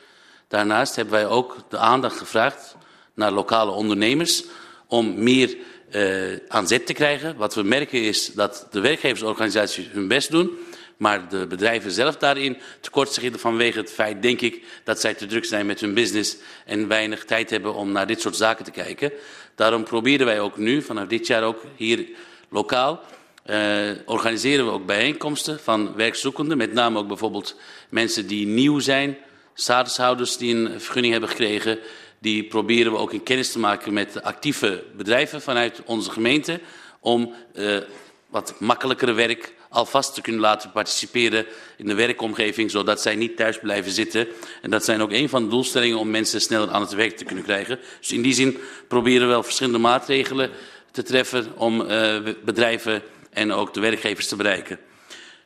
Daarnaast 0.48 0.96
hebben 0.96 1.14
wij 1.14 1.26
ook 1.26 1.56
de 1.68 1.78
aandacht 1.78 2.18
gevraagd 2.18 2.76
naar 3.14 3.32
lokale 3.32 3.70
ondernemers 3.70 4.44
om 4.86 5.22
meer 5.22 5.56
uh, 5.94 6.36
aan 6.48 6.68
zet 6.68 6.86
te 6.86 6.92
krijgen. 6.92 7.36
Wat 7.36 7.54
we 7.54 7.62
merken 7.62 8.02
is 8.02 8.26
dat 8.26 8.66
de 8.70 8.80
werkgeversorganisaties 8.80 9.86
hun 9.92 10.08
best 10.08 10.30
doen, 10.30 10.58
maar 11.00 11.28
de 11.28 11.46
bedrijven 11.46 11.90
zelf 11.90 12.16
daarin 12.16 12.56
tekortschieten 12.80 13.40
vanwege 13.40 13.78
het 13.78 13.92
feit, 13.92 14.22
denk 14.22 14.40
ik, 14.40 14.64
dat 14.84 15.00
zij 15.00 15.14
te 15.14 15.26
druk 15.26 15.44
zijn 15.44 15.66
met 15.66 15.80
hun 15.80 15.94
business 15.94 16.36
en 16.64 16.88
weinig 16.88 17.24
tijd 17.24 17.50
hebben 17.50 17.74
om 17.74 17.92
naar 17.92 18.06
dit 18.06 18.20
soort 18.20 18.36
zaken 18.36 18.64
te 18.64 18.70
kijken. 18.70 19.12
Daarom 19.54 19.84
proberen 19.84 20.26
wij 20.26 20.40
ook 20.40 20.56
nu, 20.56 20.82
vanaf 20.82 21.06
dit 21.06 21.26
jaar 21.26 21.42
ook 21.42 21.62
hier 21.76 22.08
lokaal, 22.48 23.00
uh, 23.46 23.90
organiseren 24.04 24.64
we 24.64 24.70
ook 24.72 24.86
bijeenkomsten 24.86 25.60
van 25.60 25.94
werkzoekenden, 25.94 26.56
met 26.56 26.72
name 26.72 26.98
ook 26.98 27.08
bijvoorbeeld 27.08 27.56
mensen 27.88 28.26
die 28.26 28.46
nieuw 28.46 28.78
zijn, 28.78 29.16
statushouders 29.54 30.36
die 30.36 30.54
een 30.54 30.80
vergunning 30.80 31.12
hebben 31.12 31.30
gekregen, 31.30 31.78
die 32.18 32.44
proberen 32.44 32.92
we 32.92 32.98
ook 32.98 33.12
in 33.12 33.22
kennis 33.22 33.52
te 33.52 33.58
maken 33.58 33.92
met 33.92 34.22
actieve 34.22 34.84
bedrijven 34.96 35.42
vanuit 35.42 35.82
onze 35.84 36.10
gemeente. 36.10 36.60
Om 37.00 37.34
uh, 37.54 37.78
wat 38.26 38.54
makkelijkere 38.58 39.12
werk 39.12 39.58
alvast 39.70 40.14
te 40.14 40.20
kunnen 40.20 40.40
laten 40.40 40.70
participeren 40.70 41.46
in 41.76 41.86
de 41.86 41.94
werkomgeving, 41.94 42.70
zodat 42.70 43.00
zij 43.00 43.14
niet 43.14 43.36
thuis 43.36 43.58
blijven 43.58 43.92
zitten. 43.92 44.26
En 44.62 44.70
dat 44.70 44.84
zijn 44.84 45.02
ook 45.02 45.12
een 45.12 45.28
van 45.28 45.42
de 45.42 45.50
doelstellingen 45.50 45.98
om 45.98 46.10
mensen 46.10 46.40
sneller 46.40 46.70
aan 46.70 46.80
het 46.80 46.92
werk 46.92 47.16
te 47.16 47.24
kunnen 47.24 47.44
krijgen. 47.44 47.78
Dus 48.00 48.12
in 48.12 48.22
die 48.22 48.34
zin 48.34 48.58
proberen 48.88 49.26
we 49.26 49.32
wel 49.32 49.42
verschillende 49.42 49.78
maatregelen 49.78 50.50
te 50.90 51.02
treffen 51.02 51.46
om 51.56 51.80
uh, 51.80 52.16
bedrijven 52.44 53.02
en 53.30 53.52
ook 53.52 53.74
de 53.74 53.80
werkgevers 53.80 54.28
te 54.28 54.36
bereiken. 54.36 54.78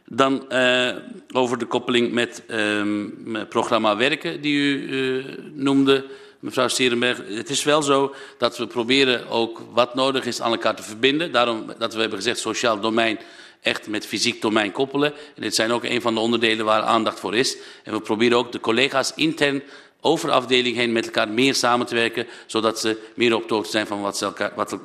Dan 0.07 0.47
uh, 0.49 0.95
over 1.33 1.59
de 1.59 1.67
koppeling 1.67 2.13
met 2.13 2.43
uh, 2.47 3.43
programma 3.49 3.97
werken 3.97 4.41
die 4.41 4.57
u 4.57 4.89
uh, 4.89 5.25
noemde 5.53 6.05
mevrouw 6.39 6.69
Stierenberg. 6.69 7.21
Het 7.29 7.51
is 7.51 7.65
wel 7.65 7.83
zo 7.83 8.15
dat 8.39 8.59
we 8.59 8.67
proberen 8.67 9.29
ook 9.29 9.63
wat 9.73 9.95
nodig 9.95 10.27
is 10.27 10.41
aan 10.41 10.51
elkaar 10.51 10.77
te 10.77 10.83
verbinden. 10.83 11.33
Daarom 11.33 11.67
dat 11.79 11.95
we 11.95 12.01
hebben 12.01 12.19
gezegd 12.19 12.39
sociaal 12.39 12.81
domein 12.81 13.19
echt 13.65 13.89
met 13.89 14.07
fysiek 14.07 14.43
domein 14.43 14.73
koppelen. 14.73 15.13
En 15.13 15.43
dit 15.43 15.55
zijn 15.55 15.73
ook 15.73 15.85
een 15.85 16.01
van 16.01 16.15
de 16.15 16.21
onderdelen 16.21 16.65
waar 16.65 16.83
aandacht 16.83 17.21
voor 17.21 17.35
is. 17.35 17.57
En 17.85 17.93
we 17.93 18.01
proberen 18.01 18.39
ook 18.39 18.53
de 18.53 18.61
collega's 18.61 19.13
intern 19.15 19.63
over 20.01 20.31
afdeling 20.31 20.77
heen 20.77 20.93
met 20.93 21.05
elkaar 21.05 21.29
meer 21.29 21.55
samen 21.55 21.87
te 21.87 21.95
werken, 21.95 22.27
zodat 22.47 22.81
ze 22.81 22.99
meer 23.15 23.35
op 23.35 23.49
de 23.49 23.55
hoogte 23.55 23.71
zijn 23.71 23.87
van 23.87 24.01
wat, 24.01 24.17
ze 24.17 24.25
elkaar, 24.25 24.53
wat 24.55 24.79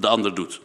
de 0.00 0.08
ander 0.08 0.34
doet. 0.34 0.60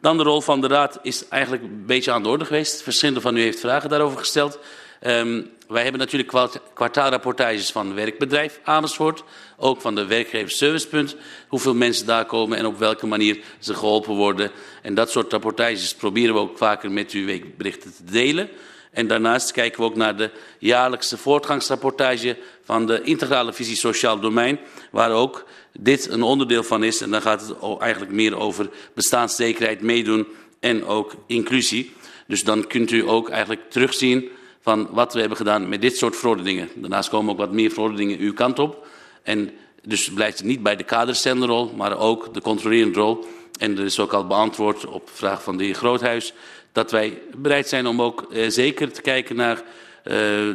Dan 0.00 0.16
de 0.16 0.22
rol 0.22 0.40
van 0.40 0.60
de 0.60 0.66
raad 0.66 0.98
is 1.02 1.28
eigenlijk 1.28 1.62
een 1.62 1.86
beetje 1.86 2.12
aan 2.12 2.22
de 2.22 2.28
orde 2.28 2.44
geweest. 2.44 2.82
Verschillende 2.82 3.20
van 3.20 3.36
u 3.36 3.40
heeft 3.40 3.60
vragen 3.60 3.88
daarover 3.88 4.18
gesteld. 4.18 4.58
Um, 5.06 5.50
wij 5.68 5.82
hebben 5.82 6.00
natuurlijk 6.00 6.50
kwartaalrapportages 6.74 7.70
van 7.70 7.94
werkbedrijf 7.94 8.60
Amersfoort, 8.62 9.24
ook 9.56 9.80
van 9.80 9.94
de 9.94 10.06
werkgeversservicepunt, 10.06 11.16
hoeveel 11.48 11.74
mensen 11.74 12.06
daar 12.06 12.24
komen 12.24 12.58
en 12.58 12.66
op 12.66 12.78
welke 12.78 13.06
manier 13.06 13.38
ze 13.58 13.74
geholpen 13.74 14.14
worden. 14.14 14.50
En 14.82 14.94
dat 14.94 15.10
soort 15.10 15.32
rapportages 15.32 15.94
proberen 15.94 16.34
we 16.34 16.40
ook 16.40 16.58
vaker 16.58 16.90
met 16.90 17.10
uw 17.10 17.26
weekberichten 17.26 17.94
te 17.94 18.12
delen. 18.12 18.48
En 18.90 19.06
daarnaast 19.06 19.52
kijken 19.52 19.80
we 19.80 19.86
ook 19.86 19.96
naar 19.96 20.16
de 20.16 20.30
jaarlijkse 20.58 21.16
voortgangsrapportage 21.16 22.36
van 22.64 22.86
de 22.86 23.02
integrale 23.02 23.52
visie 23.52 23.76
sociaal 23.76 24.20
domein, 24.20 24.58
waar 24.90 25.10
ook 25.10 25.44
dit 25.78 26.10
een 26.10 26.22
onderdeel 26.22 26.62
van 26.62 26.84
is. 26.84 27.00
En 27.00 27.10
dan 27.10 27.22
gaat 27.22 27.40
het 27.40 27.78
eigenlijk 27.78 28.12
meer 28.12 28.36
over 28.36 28.70
bestaanszekerheid, 28.94 29.80
meedoen 29.80 30.26
en 30.60 30.84
ook 30.84 31.14
inclusie. 31.26 31.92
Dus 32.26 32.44
dan 32.44 32.66
kunt 32.66 32.90
u 32.90 33.08
ook 33.08 33.28
eigenlijk 33.28 33.70
terugzien 33.70 34.30
van 34.62 34.88
wat 34.90 35.12
we 35.12 35.20
hebben 35.20 35.36
gedaan 35.36 35.68
met 35.68 35.80
dit 35.80 35.96
soort 35.96 36.16
verordeningen. 36.16 36.68
Daarnaast 36.74 37.08
komen 37.08 37.32
ook 37.32 37.38
wat 37.38 37.52
meer 37.52 37.70
verordeningen 37.70 38.18
uw 38.18 38.32
kant 38.32 38.58
op. 38.58 38.86
En 39.22 39.50
dus 39.82 40.12
blijft 40.12 40.38
het 40.38 40.46
niet 40.46 40.62
bij 40.62 40.76
de 40.76 40.84
kaderstellende 40.84 41.46
rol, 41.46 41.72
maar 41.76 41.98
ook 41.98 42.34
de 42.34 42.40
controlerende 42.40 42.98
rol. 42.98 43.24
En 43.58 43.78
er 43.78 43.84
is 43.84 44.00
ook 44.00 44.12
al 44.12 44.26
beantwoord 44.26 44.86
op 44.86 45.06
de 45.06 45.12
vraag 45.12 45.42
van 45.42 45.56
de 45.56 45.64
heer 45.64 45.74
Groothuis 45.74 46.34
dat 46.72 46.90
wij 46.90 47.18
bereid 47.36 47.68
zijn 47.68 47.86
om 47.86 48.02
ook 48.02 48.26
uh, 48.30 48.48
zeker 48.48 48.92
te 48.92 49.02
kijken 49.02 49.36
naar 49.36 49.56
uh, 49.56 49.64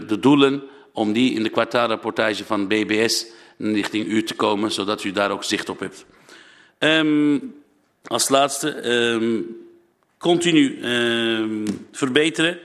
de 0.07 0.17
doelen, 0.19 0.63
om 0.91 1.13
die 1.13 1.33
in 1.33 1.43
de 1.43 1.49
kwartaalrapportage 1.49 2.45
van 2.45 2.67
BBS 2.67 3.25
richting 3.57 4.07
u 4.07 4.23
te 4.23 4.35
komen, 4.35 4.71
zodat 4.71 5.03
u 5.03 5.11
daar 5.11 5.31
ook 5.31 5.43
zicht 5.43 5.69
op 5.69 5.79
hebt. 5.79 6.05
Um, 6.79 7.53
als 8.03 8.29
laatste, 8.29 8.91
um, 8.91 9.57
continu 10.17 10.85
um, 10.85 11.65
verbeteren. 11.91 12.59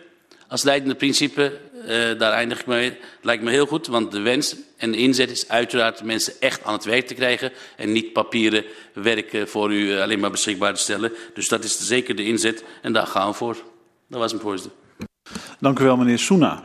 Als 0.53 0.63
leidende 0.63 0.95
principe, 0.95 1.59
uh, 1.83 2.19
daar 2.19 2.33
eindig 2.33 2.61
ik 2.61 2.67
mee, 2.67 2.99
lijkt 3.23 3.43
me 3.43 3.51
heel 3.51 3.67
goed. 3.67 3.87
Want 3.87 4.13
de 4.13 4.21
wens 4.21 4.57
en 4.77 4.91
de 4.91 4.99
inzet 4.99 5.31
is 5.31 5.49
uiteraard 5.49 6.05
mensen 6.05 6.33
echt 6.41 6.65
aan 6.65 6.73
het 6.73 6.85
werk 6.85 7.07
te 7.07 7.15
krijgen. 7.15 7.53
En 7.77 7.93
niet 7.93 8.13
papieren 8.13 8.65
werk 8.93 9.43
voor 9.47 9.73
u 9.73 10.01
alleen 10.01 10.21
maar 10.21 10.31
beschikbaar 10.31 10.75
te 10.75 10.81
stellen. 10.81 11.13
Dus 11.35 11.49
dat 11.49 11.65
is 11.65 11.87
zeker 11.87 12.17
de 12.17 12.25
inzet 12.25 12.65
en 12.83 12.93
daar 12.93 13.07
gaan 13.07 13.29
we 13.29 13.35
voor. 13.35 13.57
Dat 14.09 14.21
was 14.21 14.33
mijn 14.33 14.45
voorzitter. 14.45 14.79
Dank 15.61 15.79
u 15.79 15.85
wel 15.85 15.97
meneer 15.97 16.19
Soena. 16.19 16.63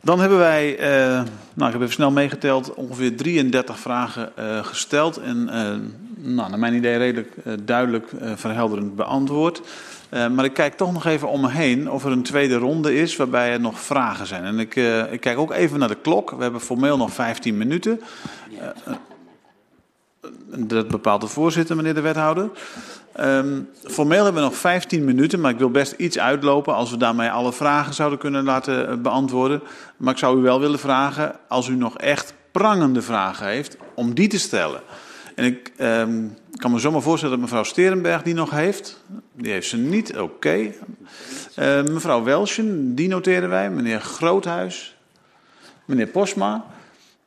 Dan 0.00 0.20
hebben 0.20 0.38
wij, 0.38 0.80
uh, 0.80 1.22
nou 1.54 1.66
ik 1.66 1.72
heb 1.72 1.80
even 1.80 1.92
snel 1.92 2.10
meegeteld, 2.10 2.74
ongeveer 2.74 3.16
33 3.16 3.78
vragen 3.78 4.32
gesteld. 4.64 5.16
En 5.16 5.44
nou, 6.16 6.50
naar 6.50 6.58
mijn 6.58 6.74
idee 6.74 6.96
redelijk 6.96 7.34
duidelijk 7.64 8.08
verhelderend 8.36 8.96
beantwoord. 8.96 9.60
Uh, 10.14 10.28
maar 10.28 10.44
ik 10.44 10.54
kijk 10.54 10.74
toch 10.74 10.92
nog 10.92 11.06
even 11.06 11.28
om 11.28 11.40
me 11.40 11.50
heen 11.50 11.90
of 11.90 12.04
er 12.04 12.12
een 12.12 12.22
tweede 12.22 12.56
ronde 12.56 12.94
is 12.94 13.16
waarbij 13.16 13.52
er 13.52 13.60
nog 13.60 13.80
vragen 13.80 14.26
zijn. 14.26 14.44
En 14.44 14.58
ik, 14.58 14.76
uh, 14.76 15.12
ik 15.12 15.20
kijk 15.20 15.38
ook 15.38 15.52
even 15.52 15.78
naar 15.78 15.88
de 15.88 16.00
klok. 16.02 16.30
We 16.30 16.42
hebben 16.42 16.60
formeel 16.60 16.96
nog 16.96 17.12
15 17.12 17.56
minuten. 17.56 18.00
Uh, 18.52 18.94
dat 20.68 20.88
bepaalt 20.88 21.20
de 21.20 21.26
voorzitter, 21.26 21.76
meneer 21.76 21.94
de 21.94 22.00
wethouder. 22.00 22.50
Um, 23.20 23.68
formeel 23.84 24.24
hebben 24.24 24.42
we 24.42 24.48
nog 24.48 24.58
15 24.58 25.04
minuten, 25.04 25.40
maar 25.40 25.50
ik 25.50 25.58
wil 25.58 25.70
best 25.70 25.92
iets 25.92 26.18
uitlopen 26.18 26.74
als 26.74 26.90
we 26.90 26.96
daarmee 26.96 27.30
alle 27.30 27.52
vragen 27.52 27.94
zouden 27.94 28.18
kunnen 28.18 28.44
laten 28.44 29.02
beantwoorden. 29.02 29.62
Maar 29.96 30.12
ik 30.12 30.18
zou 30.18 30.38
u 30.38 30.42
wel 30.42 30.60
willen 30.60 30.78
vragen, 30.78 31.36
als 31.48 31.68
u 31.68 31.74
nog 31.74 31.98
echt 31.98 32.34
prangende 32.50 33.02
vragen 33.02 33.46
heeft, 33.46 33.76
om 33.94 34.14
die 34.14 34.28
te 34.28 34.38
stellen. 34.38 34.80
En 35.34 35.44
ik 35.44 35.72
um, 35.78 36.36
kan 36.56 36.70
me 36.70 36.78
zomaar 36.78 37.02
voorstellen 37.02 37.34
dat 37.34 37.44
mevrouw 37.44 37.64
Sterenberg 37.64 38.22
die 38.22 38.34
nog 38.34 38.50
heeft. 38.50 39.04
Die 39.32 39.52
heeft 39.52 39.68
ze 39.68 39.76
niet, 39.76 40.12
oké. 40.12 40.22
Okay. 40.22 40.78
Uh, 41.56 41.92
mevrouw 41.92 42.22
Welschen, 42.22 42.94
die 42.94 43.08
noteren 43.08 43.48
wij. 43.48 43.70
Meneer 43.70 44.00
Groothuis. 44.00 44.96
Meneer 45.84 46.06
Posma. 46.06 46.64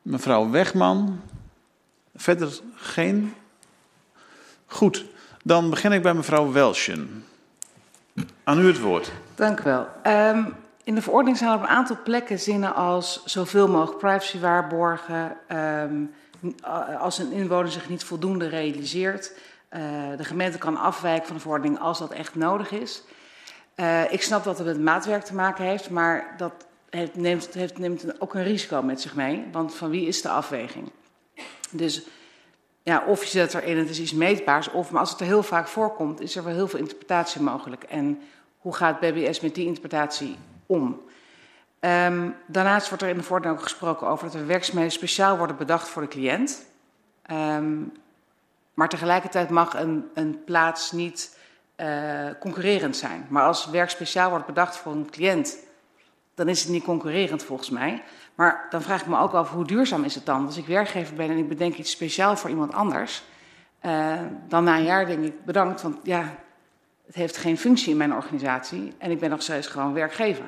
Mevrouw 0.02 0.50
Wegman. 0.50 1.22
Verder 2.16 2.60
geen. 2.76 3.34
Goed, 4.66 5.06
dan 5.44 5.70
begin 5.70 5.92
ik 5.92 6.02
bij 6.02 6.14
mevrouw 6.14 6.52
Welschen. 6.52 7.24
Aan 8.44 8.60
u 8.60 8.68
het 8.68 8.80
woord. 8.80 9.12
Dank 9.36 9.60
u 9.60 9.64
wel. 9.64 9.88
Um, 10.08 10.54
in 10.84 10.96
de 10.96 11.02
verordening 11.02 11.38
zijn 11.38 11.50
er 11.50 11.56
op 11.56 11.62
een 11.62 11.68
aantal 11.68 11.98
plekken 12.04 12.40
zinnen 12.40 12.76
als 12.76 13.22
zoveel 13.26 13.68
mogelijk 13.68 13.98
privacy 13.98 14.40
waarborgen. 14.40 15.38
Um, 15.82 16.12
als 17.00 17.18
een 17.18 17.32
inwoner 17.32 17.72
zich 17.72 17.90
niet 17.90 18.04
voldoende 18.04 18.48
realiseert. 18.48 19.32
Uh, 19.70 19.82
de 20.18 20.24
gemeente 20.24 20.58
kan 20.58 20.78
afwijken 20.78 21.26
van 21.26 21.36
de 21.36 21.42
verordening 21.42 21.80
als 21.80 22.00
dat 22.00 22.12
echt 22.12 22.36
nodig 22.36 22.72
is. 22.72 23.04
Uh, 23.76 24.12
ik 24.12 24.22
snap 24.22 24.44
dat 24.44 24.58
het 24.58 24.68
met 24.68 24.80
maatwerk 24.80 25.24
te 25.24 25.34
maken 25.34 25.66
heeft, 25.66 25.90
maar 25.90 26.34
dat 26.38 26.54
heeft, 26.90 27.16
neemt, 27.16 27.54
heeft, 27.54 27.78
neemt 27.78 28.22
ook 28.22 28.34
een 28.34 28.44
risico 28.44 28.82
met 28.82 29.02
zich 29.02 29.16
mee. 29.16 29.46
Want 29.52 29.76
van 29.76 29.90
wie 29.90 30.08
is 30.08 30.22
de 30.22 30.30
afweging? 30.30 30.92
Dus 31.72 32.08
ja, 32.84 33.04
of 33.08 33.24
je 33.24 33.30
zet 33.30 33.54
erin, 33.54 33.78
het 33.78 33.90
is 33.90 34.00
iets 34.00 34.14
meetbaars, 34.14 34.72
of 34.72 34.92
maar 34.92 35.00
als 35.00 35.12
het 35.12 35.20
er 35.20 35.26
heel 35.26 35.44
vaak 35.44 35.68
voorkomt, 35.68 36.22
is 36.22 36.36
er 36.36 36.44
wel 36.44 36.54
heel 36.54 36.68
veel 36.68 36.80
interpretatie 36.80 37.42
mogelijk. 37.42 37.84
En 37.84 38.20
hoe 38.58 38.76
gaat 38.76 39.00
BBS 39.00 39.40
met 39.40 39.56
die 39.56 39.66
interpretatie 39.66 40.38
om? 40.66 41.02
Um, 41.86 42.36
daarnaast 42.46 42.88
wordt 42.88 43.04
er 43.04 43.10
in 43.10 43.18
de 43.18 43.24
verordening 43.24 43.58
ook 43.58 43.64
gesproken 43.64 44.08
over 44.08 44.26
dat 44.26 44.36
er 44.36 44.48
werkzaamheden 44.48 44.92
speciaal 44.92 45.38
worden 45.38 45.58
bedacht 45.58 45.88
voor 45.88 46.02
de 46.02 46.08
cliënt. 46.08 46.66
Um, 47.32 47.94
maar 48.74 48.90
tegelijkertijd 48.90 49.50
mag 49.50 49.74
een, 49.74 50.06
een 50.14 50.44
plaats 50.46 50.92
niet 50.92 51.38
uh, 51.78 52.30
concurrerend 52.40 52.98
zijn. 52.98 53.26
Maar 53.30 53.44
als 53.44 53.70
werk 53.70 53.90
speciaal 53.90 54.30
wordt 54.30 54.46
bedacht 54.46 54.78
voor 54.78 54.92
een 54.92 55.10
cliënt, 55.10 55.58
dan 56.36 56.48
is 56.48 56.62
het 56.62 56.72
niet 56.72 56.84
concurrerend 56.84 57.44
volgens 57.44 57.70
mij. 57.70 58.04
Maar 58.36 58.68
dan 58.70 58.82
vraag 58.82 59.02
ik 59.02 59.08
me 59.08 59.20
ook 59.20 59.34
af, 59.34 59.52
hoe 59.52 59.66
duurzaam 59.66 60.04
is 60.04 60.16
het 60.16 60.26
dan? 60.26 60.46
Als 60.46 60.58
ik 60.58 60.66
werkgever 60.66 61.16
ben 61.16 61.30
en 61.30 61.38
ik 61.38 61.50
bedenk 61.50 61.76
iets 61.76 61.92
speciaal 61.92 62.38
voor 62.38 62.50
iemand 62.50 62.74
anders, 62.74 63.24
uh, 63.86 64.14
dan 64.48 64.64
na 64.64 64.78
een 64.78 64.84
jaar 64.84 65.06
denk 65.06 65.26
ik 65.26 65.46
bedankt, 65.46 65.82
want 65.82 65.98
ja, 66.04 66.36
het 67.06 67.16
heeft 67.16 67.38
geen 67.38 67.58
functie 67.58 67.92
in 67.92 67.98
mijn 67.98 68.14
organisatie 68.14 68.94
en 68.98 69.12
ik 69.12 69.20
ben 69.20 69.30
nog 69.30 69.42
steeds 69.42 69.68
gewoon 69.68 69.94
werkgever. 69.94 70.46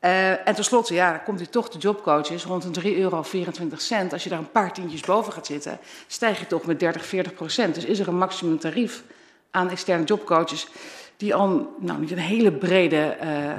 Uh, 0.00 0.48
en 0.48 0.54
tenslotte, 0.54 0.94
ja, 0.94 1.10
dan 1.10 1.22
komt 1.22 1.38
hij 1.38 1.48
toch 1.48 1.68
de 1.68 1.78
jobcoaches 1.78 2.44
rond 2.44 2.64
een 2.64 2.82
3,24 2.82 2.98
euro. 2.98 3.16
Als 3.16 4.24
je 4.24 4.28
daar 4.28 4.38
een 4.38 4.50
paar 4.50 4.72
tientjes 4.72 5.00
boven 5.00 5.32
gaat 5.32 5.46
zitten, 5.46 5.78
stijg 6.06 6.38
je 6.38 6.46
toch 6.46 6.66
met 6.66 6.80
30, 6.80 7.06
40 7.06 7.34
procent. 7.34 7.74
Dus 7.74 7.84
is 7.84 7.98
er 7.98 8.08
een 8.08 8.18
maximum 8.18 8.58
tarief 8.58 9.02
aan 9.50 9.70
externe 9.70 10.04
jobcoaches 10.04 10.68
die 11.16 11.34
al 11.34 11.76
nou, 11.78 12.00
niet 12.00 12.10
een 12.10 12.18
hele 12.18 12.52
brede 12.52 13.16
uh, 13.22 13.46
uh, 13.46 13.54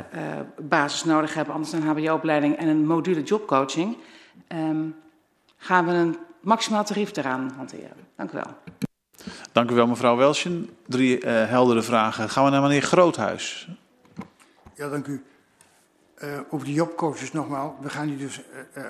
basis 0.60 1.04
nodig 1.04 1.34
hebben, 1.34 1.54
anders 1.54 1.74
een 1.74 1.84
HBO-opleiding 1.84 2.58
en 2.58 2.68
een 2.68 2.86
module 2.86 3.24
jobcoaching, 3.24 3.98
um, 4.48 4.96
gaan 5.58 5.86
we 5.86 5.92
een 5.92 6.18
maximaal 6.40 6.84
tarief 6.84 7.16
eraan 7.18 7.54
hanteren. 7.58 8.08
Dank 8.16 8.32
u 8.32 8.34
wel. 8.34 8.56
Dank 9.52 9.72
u 9.72 9.76
wel, 9.76 9.88
mevrouw 9.88 10.16
Welsjen. 10.16 10.70
Drie 10.88 11.18
uh, 11.18 11.50
heldere 11.50 11.82
vragen. 11.82 12.30
Gaan 12.30 12.44
we 12.44 12.50
naar 12.50 12.62
meneer 12.62 12.82
Groothuis. 12.82 13.68
Ja, 14.76 14.90
dank 14.90 15.08
u. 15.08 15.24
Uh, 16.24 16.40
over 16.50 16.66
de 16.66 16.74
jobcoaches 16.74 17.32
nogmaals. 17.32 17.74
We 17.82 17.90
gaan 17.90 18.08
die 18.08 18.18
dus 18.18 18.42
uh, 18.78 18.86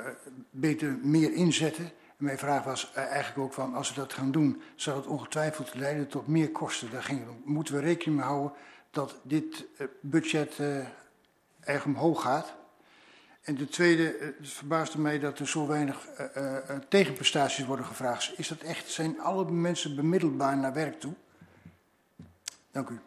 beter 0.49 0.97
meer 1.01 1.33
inzetten. 1.33 1.85
En 1.85 2.25
mijn 2.25 2.37
vraag 2.37 2.63
was 2.63 2.91
eigenlijk 2.93 3.37
ook 3.37 3.53
van, 3.53 3.73
als 3.73 3.89
we 3.89 3.95
dat 3.95 4.13
gaan 4.13 4.31
doen, 4.31 4.61
zal 4.75 4.95
het 4.95 5.05
ongetwijfeld 5.05 5.75
leiden 5.75 6.07
tot 6.07 6.27
meer 6.27 6.51
kosten. 6.51 6.91
Daar 6.91 7.11
moeten 7.43 7.73
we 7.73 7.79
rekening 7.79 8.19
mee 8.19 8.27
houden 8.27 8.53
dat 8.91 9.19
dit 9.23 9.65
budget 10.01 10.59
erg 11.59 11.85
omhoog 11.85 12.21
gaat. 12.21 12.53
En 13.41 13.55
de 13.55 13.67
tweede, 13.67 14.33
het 14.39 14.49
verbaasde 14.49 14.99
mij 14.99 15.19
dat 15.19 15.39
er 15.39 15.47
zo 15.47 15.67
weinig 15.67 16.07
tegenprestaties 16.89 17.65
worden 17.65 17.85
gevraagd. 17.85 18.33
Is 18.37 18.47
dat 18.47 18.59
echt, 18.59 18.89
zijn 18.89 19.21
alle 19.21 19.51
mensen 19.51 19.95
bemiddelbaar 19.95 20.57
naar 20.57 20.73
werk 20.73 20.99
toe? 20.99 21.13
Dank 22.71 22.89
u. 22.89 22.99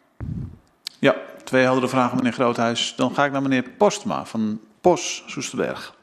Ja, 1.04 1.14
twee 1.44 1.62
heldere 1.62 1.88
vragen, 1.88 2.16
meneer 2.16 2.32
Groothuis. 2.32 2.94
Dan 2.96 3.14
ga 3.14 3.24
ik 3.24 3.32
naar 3.32 3.42
meneer 3.42 3.62
Postma 3.62 4.24
van 4.24 4.60
POS 4.80 5.24
Soesterberg. 5.26 5.94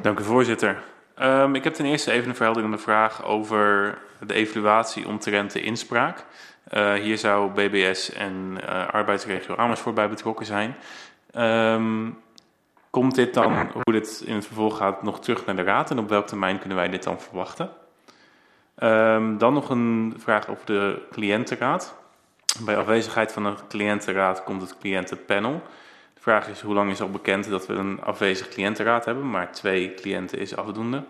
Dank 0.00 0.18
u, 0.18 0.24
voorzitter. 0.24 0.82
Um, 1.22 1.54
ik 1.54 1.64
heb 1.64 1.74
ten 1.74 1.84
eerste 1.84 2.10
even 2.10 2.28
een 2.28 2.34
verhelderende 2.34 2.78
vraag 2.78 3.24
over 3.24 3.98
de 4.26 4.34
evaluatie 4.34 5.06
omtrent 5.06 5.52
de 5.52 5.60
inspraak. 5.60 6.24
Uh, 6.74 6.92
hier 6.92 7.18
zou 7.18 7.50
BBS 7.50 8.12
en 8.12 8.58
arbeidsregio 8.92 9.56
Amersfoort 9.56 9.94
bij 9.94 10.08
betrokken 10.08 10.46
zijn. 10.46 10.76
Um, 11.36 12.18
Komt 12.90 13.14
dit 13.14 13.34
dan, 13.34 13.70
hoe 13.72 13.92
dit 13.92 14.22
in 14.26 14.34
het 14.34 14.46
vervolg 14.46 14.76
gaat, 14.76 15.02
nog 15.02 15.20
terug 15.20 15.46
naar 15.46 15.56
de 15.56 15.62
Raad 15.62 15.90
en 15.90 15.98
op 15.98 16.08
welk 16.08 16.26
termijn 16.26 16.58
kunnen 16.58 16.78
wij 16.78 16.88
dit 16.88 17.02
dan 17.02 17.20
verwachten? 17.20 17.70
Um, 18.78 19.38
dan 19.38 19.52
nog 19.52 19.70
een 19.70 20.14
vraag 20.18 20.48
over 20.48 20.66
de 20.66 21.02
cliëntenraad. 21.10 22.04
Bij 22.64 22.76
afwezigheid 22.76 23.32
van 23.32 23.44
een 23.44 23.56
cliëntenraad 23.68 24.44
komt 24.44 24.60
het 24.60 24.78
cliëntenpanel. 24.78 25.62
De 26.14 26.20
vraag 26.20 26.48
is 26.48 26.60
hoe 26.60 26.74
lang 26.74 26.90
is 26.90 27.00
al 27.00 27.10
bekend 27.10 27.48
dat 27.48 27.66
we 27.66 27.74
een 27.74 28.02
afwezig 28.02 28.48
cliëntenraad 28.48 29.04
hebben, 29.04 29.30
maar 29.30 29.52
twee 29.52 29.94
cliënten 29.94 30.38
is 30.38 30.56
afdoende. 30.56 31.04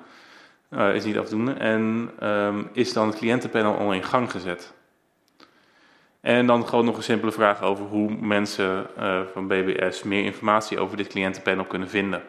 Uh, 0.70 0.94
is 0.94 1.04
niet 1.04 1.18
afdoende. 1.18 1.52
En 1.52 2.10
um, 2.22 2.68
is 2.72 2.92
dan 2.92 3.06
het 3.06 3.16
cliëntenpanel 3.16 3.76
al 3.76 3.92
in 3.92 4.04
gang 4.04 4.30
gezet? 4.30 4.72
En 6.20 6.46
dan 6.46 6.68
gewoon 6.68 6.84
nog 6.84 6.96
een 6.96 7.02
simpele 7.02 7.32
vraag 7.32 7.62
over 7.62 7.84
hoe 7.84 8.10
mensen 8.20 8.86
uh, 8.98 9.20
van 9.32 9.46
BBS 9.46 10.02
meer 10.02 10.24
informatie 10.24 10.78
over 10.78 10.96
dit 10.96 11.06
cliëntenpanel 11.06 11.64
kunnen 11.64 11.88
vinden. 11.88 12.22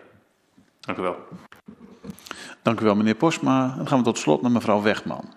Dank 0.80 0.98
u 0.98 1.02
wel. 1.02 1.28
Dank 2.62 2.80
u 2.80 2.84
wel, 2.84 2.96
meneer 2.96 3.16
Postma. 3.16 3.74
Dan 3.78 3.88
gaan 3.88 3.98
we 3.98 4.04
tot 4.04 4.18
slot 4.18 4.42
naar 4.42 4.52
mevrouw 4.52 4.82
Wegman. 4.82 5.34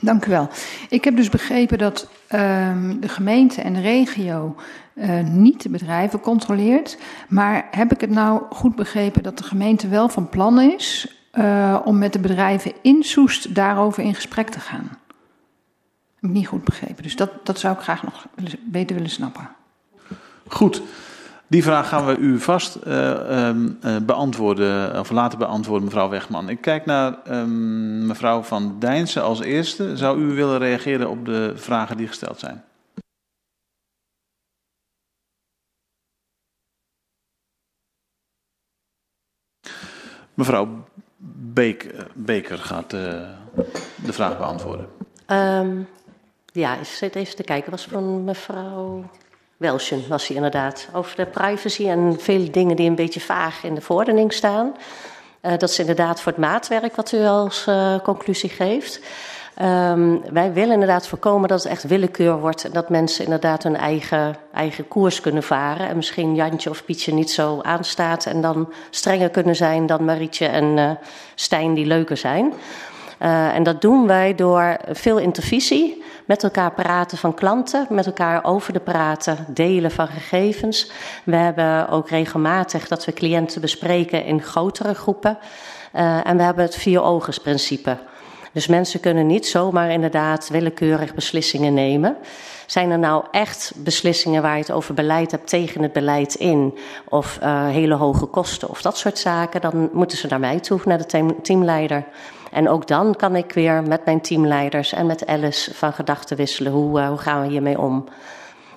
Dank 0.00 0.26
u 0.26 0.30
wel. 0.30 0.48
Ik 0.88 1.04
heb 1.04 1.16
dus 1.16 1.28
begrepen 1.28 1.78
dat 1.78 2.08
um, 2.34 3.00
de 3.00 3.08
gemeente 3.08 3.60
en 3.60 3.72
de 3.72 3.80
regio 3.80 4.56
uh, 4.94 5.20
niet 5.20 5.62
de 5.62 5.68
bedrijven 5.68 6.20
controleert. 6.20 6.98
Maar 7.28 7.68
heb 7.70 7.92
ik 7.92 8.00
het 8.00 8.10
nou 8.10 8.42
goed 8.50 8.76
begrepen 8.76 9.22
dat 9.22 9.38
de 9.38 9.44
gemeente 9.44 9.88
wel 9.88 10.08
van 10.08 10.28
plan 10.28 10.60
is 10.60 11.16
uh, 11.34 11.80
om 11.84 11.98
met 11.98 12.12
de 12.12 12.18
bedrijven 12.18 12.72
in 12.82 13.02
Soest 13.02 13.54
daarover 13.54 14.02
in 14.02 14.14
gesprek 14.14 14.48
te 14.48 14.60
gaan? 14.60 14.88
Heb 16.14 16.30
ik 16.30 16.30
niet 16.30 16.46
goed 16.46 16.64
begrepen. 16.64 17.02
Dus 17.02 17.16
dat, 17.16 17.30
dat 17.46 17.58
zou 17.58 17.74
ik 17.74 17.82
graag 17.82 18.02
nog 18.02 18.26
beter 18.64 18.96
willen 18.96 19.10
snappen. 19.10 19.48
Goed. 20.46 20.82
Die 21.48 21.62
vraag 21.62 21.88
gaan 21.88 22.06
we 22.06 22.16
u 22.16 22.40
vast 22.40 22.78
uh, 22.86 23.50
uh, 23.84 23.96
beantwoorden, 24.02 24.98
of 24.98 25.10
laten 25.10 25.38
beantwoorden, 25.38 25.84
mevrouw 25.84 26.08
Wegman. 26.08 26.48
Ik 26.48 26.60
kijk 26.60 26.86
naar 26.86 27.18
uh, 27.28 27.44
mevrouw 28.06 28.42
Van 28.42 28.78
Dijnsen 28.78 29.22
als 29.22 29.40
eerste. 29.40 29.96
Zou 29.96 30.20
u 30.20 30.34
willen 30.34 30.58
reageren 30.58 31.08
op 31.10 31.24
de 31.24 31.52
vragen 31.56 31.96
die 31.96 32.06
gesteld 32.06 32.38
zijn? 32.38 32.64
Mevrouw 40.34 40.84
Beek, 41.52 41.94
Beker 42.14 42.58
gaat 42.58 42.90
de 42.90 44.12
vraag 44.12 44.38
beantwoorden. 44.38 44.88
Um, 45.26 45.88
ja, 46.52 46.76
ik 46.76 46.84
zit 46.84 47.14
even 47.14 47.36
te 47.36 47.42
kijken. 47.42 47.70
was 47.70 47.86
van 47.86 48.24
mevrouw 48.24 49.10
Welsjen, 49.56 50.04
was 50.08 50.26
hij 50.26 50.36
inderdaad. 50.36 50.88
Over 50.92 51.16
de 51.16 51.26
privacy 51.26 51.88
en 51.88 52.16
vele 52.20 52.50
dingen 52.50 52.76
die 52.76 52.88
een 52.88 52.94
beetje 52.94 53.20
vaag 53.20 53.64
in 53.64 53.74
de 53.74 53.80
verordening 53.80 54.32
staan. 54.32 54.74
Uh, 55.42 55.50
dat 55.50 55.68
is 55.68 55.78
inderdaad 55.78 56.20
voor 56.20 56.32
het 56.32 56.40
maatwerk 56.40 56.96
wat 56.96 57.12
u 57.12 57.24
als 57.24 57.66
uh, 57.68 57.98
conclusie 58.02 58.50
geeft. 58.50 59.00
Um, 59.62 60.22
wij 60.32 60.52
willen 60.52 60.72
inderdaad 60.72 61.06
voorkomen 61.06 61.48
dat 61.48 61.62
het 61.62 61.72
echt 61.72 61.82
willekeur 61.82 62.38
wordt 62.40 62.64
en 62.64 62.72
dat 62.72 62.88
mensen 62.88 63.24
inderdaad 63.24 63.62
hun 63.62 63.76
eigen, 63.76 64.36
eigen 64.52 64.88
koers 64.88 65.20
kunnen 65.20 65.42
varen. 65.42 65.88
En 65.88 65.96
misschien 65.96 66.34
Jantje 66.34 66.70
of 66.70 66.84
Pietje 66.84 67.12
niet 67.12 67.30
zo 67.30 67.60
aanstaat 67.62 68.26
en 68.26 68.40
dan 68.40 68.72
strenger 68.90 69.30
kunnen 69.30 69.56
zijn 69.56 69.86
dan 69.86 70.04
Marietje 70.04 70.46
en 70.46 70.76
uh, 70.76 70.90
Stijn 71.34 71.74
die 71.74 71.86
leuker 71.86 72.16
zijn. 72.16 72.52
En 73.18 73.62
dat 73.62 73.80
doen 73.80 74.06
wij 74.06 74.34
door 74.34 74.76
veel 74.90 75.18
intervisie, 75.18 76.02
met 76.26 76.42
elkaar 76.42 76.72
praten 76.72 77.18
van 77.18 77.34
klanten, 77.34 77.86
met 77.90 78.06
elkaar 78.06 78.44
over 78.44 78.72
de 78.72 78.80
praten, 78.80 79.36
delen 79.48 79.90
van 79.90 80.06
gegevens. 80.08 80.90
We 81.24 81.36
hebben 81.36 81.88
ook 81.88 82.08
regelmatig 82.08 82.88
dat 82.88 83.04
we 83.04 83.12
cliënten 83.12 83.60
bespreken 83.60 84.24
in 84.24 84.42
grotere 84.42 84.94
groepen. 84.94 85.38
Uh, 85.94 86.26
en 86.26 86.36
we 86.36 86.42
hebben 86.42 86.64
het 86.64 86.76
vier 86.76 87.02
ogensprincipe. 87.02 87.96
Dus 88.52 88.66
mensen 88.66 89.00
kunnen 89.00 89.26
niet 89.26 89.46
zomaar 89.46 89.90
inderdaad 89.90 90.48
willekeurig 90.48 91.14
beslissingen 91.14 91.74
nemen. 91.74 92.16
Zijn 92.66 92.90
er 92.90 92.98
nou 92.98 93.24
echt 93.30 93.72
beslissingen 93.76 94.42
waar 94.42 94.54
je 94.54 94.60
het 94.60 94.70
over 94.70 94.94
beleid 94.94 95.30
hebt 95.30 95.48
tegen 95.48 95.82
het 95.82 95.92
beleid 95.92 96.34
in, 96.34 96.78
of 97.08 97.38
uh, 97.42 97.66
hele 97.68 97.94
hoge 97.94 98.26
kosten 98.26 98.68
of 98.68 98.82
dat 98.82 98.98
soort 98.98 99.18
zaken, 99.18 99.60
dan 99.60 99.90
moeten 99.92 100.18
ze 100.18 100.26
naar 100.26 100.40
mij 100.40 100.60
toe, 100.60 100.80
naar 100.84 100.98
de 100.98 101.06
team, 101.06 101.42
teamleider. 101.42 102.04
En 102.56 102.68
ook 102.68 102.86
dan 102.86 103.14
kan 103.14 103.36
ik 103.36 103.52
weer 103.52 103.82
met 103.82 104.04
mijn 104.04 104.20
teamleiders 104.20 104.92
en 104.92 105.06
met 105.06 105.26
Alice 105.26 105.74
van 105.74 105.92
gedachten 105.92 106.36
wisselen. 106.36 106.72
Hoe, 106.72 107.00
uh, 107.00 107.08
hoe 107.08 107.18
gaan 107.18 107.42
we 107.42 107.48
hiermee 107.48 107.80
om? 107.80 108.04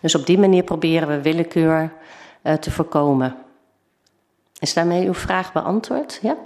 Dus 0.02 0.16
op 0.16 0.26
die 0.26 0.38
manier 0.38 0.64
proberen 0.64 1.08
we 1.08 1.22
willekeur 1.22 1.94
uh, 2.44 2.54
te 2.54 2.72
voorkomen. 2.72 3.36
Is 4.60 4.74
daarmee 4.74 5.06
uw 5.06 5.14
vraag 5.14 5.52
beantwoord? 5.52 6.20
Ja? 6.22 6.38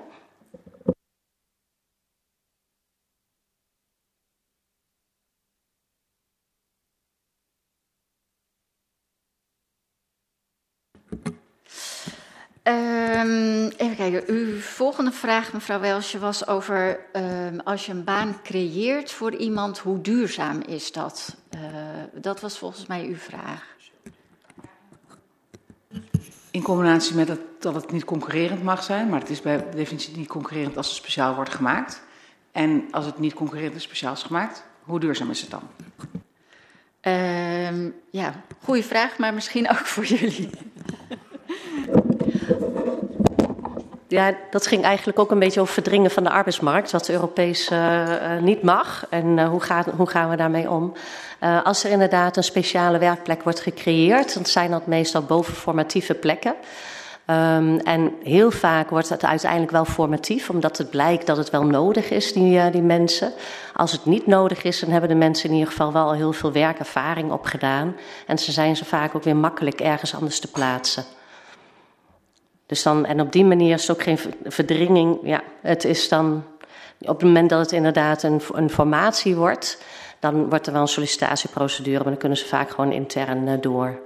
Um, 12.64 13.68
even 13.68 13.96
kijken, 13.96 14.24
uw 14.28 14.60
volgende 14.60 15.12
vraag, 15.12 15.54
mevrouw 15.54 15.80
Welsje, 15.80 16.20
was 16.20 16.48
over 16.48 17.00
um, 17.14 17.60
als 17.60 17.86
je 17.86 17.92
een 17.92 18.04
baan 18.04 18.42
creëert 18.44 19.12
voor 19.12 19.36
iemand, 19.36 19.80
hoe 19.80 20.02
duurzaam 20.02 20.62
is 20.62 20.92
dat? 20.92 21.36
Uh, 21.56 21.62
dat 22.14 22.42
was 22.42 22.58
volgens 22.58 22.88
mij 22.88 23.06
uw 23.06 23.16
vraag. 23.16 23.72
In 26.52 26.62
combinatie 26.62 27.16
met 27.16 27.28
het, 27.28 27.40
dat 27.60 27.76
het 27.76 27.92
niet 27.92 28.06
concurrerend 28.06 28.64
mag 28.64 28.84
zijn, 28.84 29.10
maar 29.10 29.20
het 29.20 29.30
is 29.30 29.42
bij 29.42 29.70
definitie 29.72 30.18
niet 30.18 30.28
concurrerend 30.28 30.78
als 30.78 30.88
het 30.88 30.96
speciaal 30.96 31.36
wordt 31.36 31.54
gemaakt. 31.54 32.02
En 32.52 32.88
als 32.92 33.06
het 33.06 33.20
niet 33.20 33.34
concurrerend 33.34 33.74
en 33.74 33.82
speciaal 33.82 34.14
is 34.14 34.24
gemaakt, 34.24 34.64
hoe 34.84 35.00
duurzaam 35.00 35.30
is 35.30 35.42
het 35.42 35.50
dan? 35.50 35.64
Um, 37.14 37.96
ja, 38.12 38.34
goede 38.64 38.84
vraag, 38.84 39.18
maar 39.18 39.34
misschien 39.34 39.70
ook 39.70 39.86
voor 39.86 40.06
jullie. 40.06 40.50
Ja, 44.08 44.34
dat 44.50 44.68
ging 44.68 44.84
eigenlijk 44.84 45.20
ook 45.20 45.32
een 45.32 45.40
beetje 45.40 45.60
over 45.60 45.74
verdringen 45.74 46.12
van 46.12 46.24
de 46.24 46.30
arbeidsmarkt, 46.30 46.92
wat 46.92 47.10
Europees 47.10 47.72
uh, 47.72 47.78
uh, 47.78 48.42
niet 48.42 48.62
mag. 48.62 49.06
En 49.10 49.38
uh, 49.38 49.48
hoe, 49.48 49.62
gaat, 49.62 49.86
hoe 49.96 50.10
gaan 50.10 50.30
we 50.30 50.36
daarmee 50.36 50.70
om? 50.70 50.94
als 51.64 51.84
er 51.84 51.92
inderdaad 51.92 52.38
een 52.38 52.44
speciale 52.44 52.98
werkplek 52.98 53.44
wordt 53.44 53.60
gecreëerd, 53.60 54.34
dan 54.34 54.46
zijn 54.46 54.72
dat 54.72 54.88
meestal 54.88 55.22
bovenformatieve 55.22 56.14
plekken. 56.14 56.56
Um, 57.28 57.80
en 57.80 58.14
heel 58.24 58.52
vaak 58.52 58.90
wordt 58.90 59.10
het 59.10 59.26
uiteindelijk 59.26 59.72
wel 59.72 59.86
formatief, 59.86 60.50
omdat 60.50 60.78
het 60.78 60.90
blijkt 60.90 61.26
dat 61.26 61.38
het 61.38 61.50
wel 61.50 61.64
nodig 61.64 62.10
is, 62.10 62.34
die, 62.34 62.70
die 62.70 62.82
mensen. 62.82 63.32
Als 63.74 63.92
het 63.92 64.06
niet 64.06 64.28
nodig 64.28 64.64
is, 64.64 64.80
dan 64.80 64.90
hebben 64.90 65.10
de 65.10 65.16
mensen 65.16 65.50
in 65.50 65.56
ieder 65.56 65.70
geval 65.70 65.92
wel 65.94 66.14
heel 66.14 66.34
veel 66.34 66.52
werkervaring 66.52 67.32
opgedaan. 67.32 67.96
En 68.28 68.38
ze 68.38 68.52
zijn 68.52 68.76
ze 68.76 68.86
vaak 68.86 69.16
ook 69.16 69.24
weer 69.24 69.36
makkelijk 69.36 69.82
ergens 69.82 70.16
anders 70.16 70.40
te 70.40 70.52
plaatsen. 70.52 71.04
Dus 72.74 72.84
dan, 72.84 73.06
en 73.06 73.22
op 73.22 73.32
die 73.32 73.46
manier 73.46 73.74
is 73.74 73.88
het 73.88 73.98
ook 73.98 74.04
geen 74.04 74.20
verdringing. 74.44 75.20
Ja, 75.24 75.44
het 75.62 75.84
is 75.84 76.10
dan 76.10 76.44
op 77.00 77.08
het 77.08 77.22
moment 77.22 77.50
dat 77.50 77.60
het 77.60 77.72
inderdaad 77.72 78.24
een, 78.24 78.42
een 78.54 78.70
formatie 78.70 79.36
wordt, 79.36 79.84
dan 80.20 80.50
wordt 80.50 80.68
er 80.68 80.74
wel 80.74 80.82
een 80.82 80.88
sollicitatieprocedure, 80.88 81.98
maar 81.98 82.08
dan 82.08 82.18
kunnen 82.18 82.38
ze 82.38 82.46
vaak 82.46 82.70
gewoon 82.70 82.92
intern 82.92 83.48
uh, 83.48 83.54
door. 83.62 84.00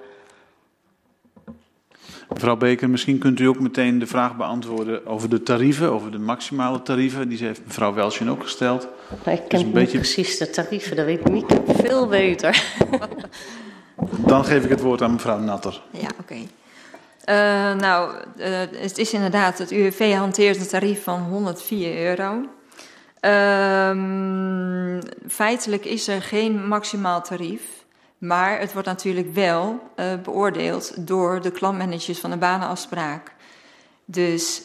Mevrouw 2.30 2.55
Beker, 2.55 2.89
misschien 2.89 3.18
kunt 3.18 3.39
u 3.39 3.45
ook 3.45 3.59
meteen 3.59 3.99
de 3.99 4.07
vraag 4.07 4.36
beantwoorden 4.36 5.05
over 5.05 5.30
de 5.30 5.43
tarieven, 5.43 5.91
over 5.91 6.11
de 6.11 6.20
maximale 6.20 6.82
tarieven. 6.82 7.30
Die 7.30 7.38
heeft 7.38 7.61
mevrouw 7.65 7.93
Welsjen 7.93 8.30
ook 8.30 8.43
gesteld. 8.43 8.88
Nou, 9.26 9.38
ik 9.38 9.47
ken 9.47 9.63
niet 9.63 9.74
beetje... 9.74 9.97
precies 9.97 10.38
de 10.38 10.49
tarieven, 10.49 10.95
dat 10.95 11.05
weet 11.05 11.20
ik 11.20 11.32
niet 11.32 11.59
veel 11.68 12.07
beter. 12.07 12.63
Dan 14.26 14.45
geef 14.45 14.63
ik 14.63 14.70
het 14.70 14.82
woord 14.82 15.01
aan 15.01 15.11
mevrouw 15.11 15.39
Natter. 15.39 15.82
Ja, 15.91 15.99
oké. 16.07 16.13
Okay. 16.22 16.47
Uh, 17.30 17.73
nou, 17.73 18.15
uh, 18.38 18.45
het 18.59 18.97
is 18.97 19.13
inderdaad, 19.13 19.57
het 19.57 19.71
UWV 19.71 20.15
hanteert 20.15 20.59
een 20.59 20.67
tarief 20.67 21.03
van 21.03 21.21
104 21.21 21.97
euro. 21.97 22.45
Uh, 23.21 24.99
feitelijk 25.28 25.86
is 25.86 26.07
er 26.07 26.21
geen 26.21 26.67
maximaal 26.67 27.21
tarief. 27.21 27.61
Maar 28.17 28.59
het 28.59 28.73
wordt 28.73 28.88
natuurlijk 28.88 29.34
wel 29.34 29.80
uh, 29.95 30.05
beoordeeld 30.23 31.07
door 31.07 31.41
de 31.41 31.51
klantmanagers 31.51 32.19
van 32.19 32.30
de 32.30 32.38
banenafspraak. 32.38 33.36
Dus 34.05 34.61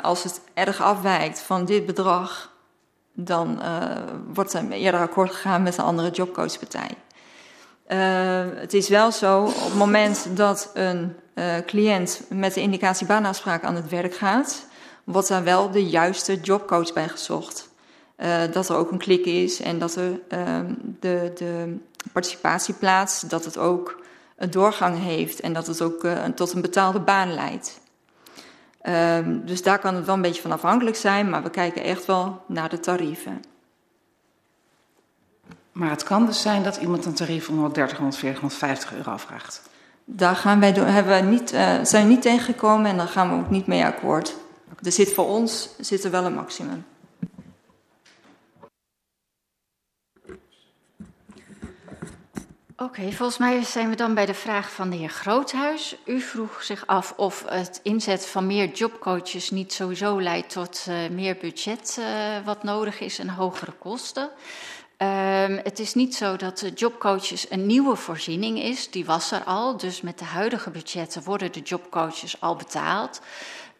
als 0.00 0.24
het 0.24 0.40
erg 0.54 0.80
afwijkt 0.80 1.40
van 1.40 1.64
dit 1.64 1.86
bedrag, 1.86 2.52
dan 3.12 3.62
wordt 4.32 4.52
er 4.52 4.70
eerder 4.70 5.00
akkoord 5.00 5.30
gegaan 5.30 5.62
met 5.62 5.78
een 5.78 5.84
andere 5.84 6.10
jobcoachpartij. 6.10 6.90
Het 8.56 8.74
is 8.74 8.88
wel 8.88 9.12
zo, 9.12 9.42
op 9.42 9.64
het 9.64 9.74
moment 9.74 10.26
dat 10.34 10.70
een 10.74 11.16
cliënt 11.66 12.22
met 12.28 12.54
de 12.54 12.60
indicatie 12.60 13.06
baanafspraak 13.06 13.64
aan 13.64 13.74
het 13.74 13.88
werk 13.88 14.14
gaat, 14.14 14.66
wordt 15.04 15.28
daar 15.28 15.44
wel 15.44 15.70
de 15.70 15.84
juiste 15.84 16.40
jobcoach 16.40 16.92
bij 16.92 17.08
gezocht. 17.08 17.68
dat 18.52 18.68
er 18.68 18.76
ook 18.76 18.90
een 18.90 18.98
klik 18.98 19.24
is 19.24 19.60
en 19.60 19.78
dat 19.78 19.94
er 19.94 20.20
ehm, 20.28 20.74
de, 21.00 21.32
de 21.34 21.76
participatieplaats, 22.12 23.20
dat 23.20 23.44
het 23.44 23.58
ook 23.58 24.00
een 24.40 24.50
doorgang 24.50 24.98
heeft 24.98 25.40
en 25.40 25.52
dat 25.52 25.66
het 25.66 25.82
ook 25.82 26.04
uh, 26.04 26.24
tot 26.24 26.52
een 26.52 26.60
betaalde 26.60 27.00
baan 27.00 27.34
leidt. 27.34 27.80
Um, 28.82 29.46
dus 29.46 29.62
daar 29.62 29.78
kan 29.78 29.94
het 29.94 30.06
wel 30.06 30.14
een 30.14 30.22
beetje 30.22 30.42
van 30.42 30.52
afhankelijk 30.52 30.96
zijn, 30.96 31.30
maar 31.30 31.42
we 31.42 31.50
kijken 31.50 31.84
echt 31.84 32.04
wel 32.04 32.42
naar 32.46 32.68
de 32.68 32.80
tarieven. 32.80 33.42
Maar 35.72 35.90
het 35.90 36.02
kan 36.02 36.26
dus 36.26 36.40
zijn 36.40 36.62
dat 36.62 36.76
iemand 36.76 37.04
een 37.04 37.14
tarief 37.14 37.44
van 37.44 37.54
130, 37.54 37.96
140, 37.96 38.40
150 38.40 38.94
euro 38.94 39.16
vraagt. 39.16 39.62
Daar 40.04 40.36
gaan 40.36 40.60
wij, 40.60 40.72
hebben 40.72 41.24
we 41.24 41.30
niet, 41.30 41.52
uh, 41.52 41.74
zijn 41.82 42.06
we 42.06 42.12
niet 42.12 42.22
tegengekomen 42.22 42.90
en 42.90 42.96
daar 42.96 43.08
gaan 43.08 43.28
we 43.28 43.44
ook 43.44 43.50
niet 43.50 43.66
mee 43.66 43.84
akkoord. 43.84 44.36
Er 44.82 44.92
zit 44.92 45.12
voor 45.12 45.26
ons 45.26 45.68
zit 45.78 46.04
er 46.04 46.10
wel 46.10 46.24
een 46.24 46.34
maximum. 46.34 46.84
Oké, 52.80 53.00
okay, 53.00 53.12
volgens 53.12 53.38
mij 53.38 53.62
zijn 53.62 53.88
we 53.88 53.96
dan 53.96 54.14
bij 54.14 54.26
de 54.26 54.34
vraag 54.34 54.72
van 54.72 54.90
de 54.90 54.96
heer 54.96 55.08
Groothuis. 55.08 55.96
U 56.04 56.20
vroeg 56.20 56.62
zich 56.62 56.86
af 56.86 57.14
of 57.16 57.44
het 57.48 57.80
inzet 57.82 58.26
van 58.26 58.46
meer 58.46 58.70
jobcoaches 58.72 59.50
niet 59.50 59.72
sowieso 59.72 60.20
leidt 60.20 60.50
tot 60.50 60.86
uh, 60.88 61.08
meer 61.10 61.36
budget 61.40 61.96
uh, 61.98 62.06
wat 62.44 62.62
nodig 62.62 63.00
is 63.00 63.18
en 63.18 63.28
hogere 63.28 63.72
kosten. 63.72 64.30
Um, 65.02 65.60
het 65.62 65.78
is 65.78 65.94
niet 65.94 66.14
zo 66.14 66.36
dat 66.36 66.58
de 66.58 66.70
jobcoaches 66.70 67.50
een 67.50 67.66
nieuwe 67.66 67.96
voorziening 67.96 68.62
is, 68.62 68.90
die 68.90 69.04
was 69.04 69.32
er 69.32 69.44
al. 69.44 69.76
Dus 69.76 70.00
met 70.00 70.18
de 70.18 70.24
huidige 70.24 70.70
budgetten 70.70 71.22
worden 71.22 71.52
de 71.52 71.60
jobcoaches 71.60 72.40
al 72.40 72.56
betaald. 72.56 73.20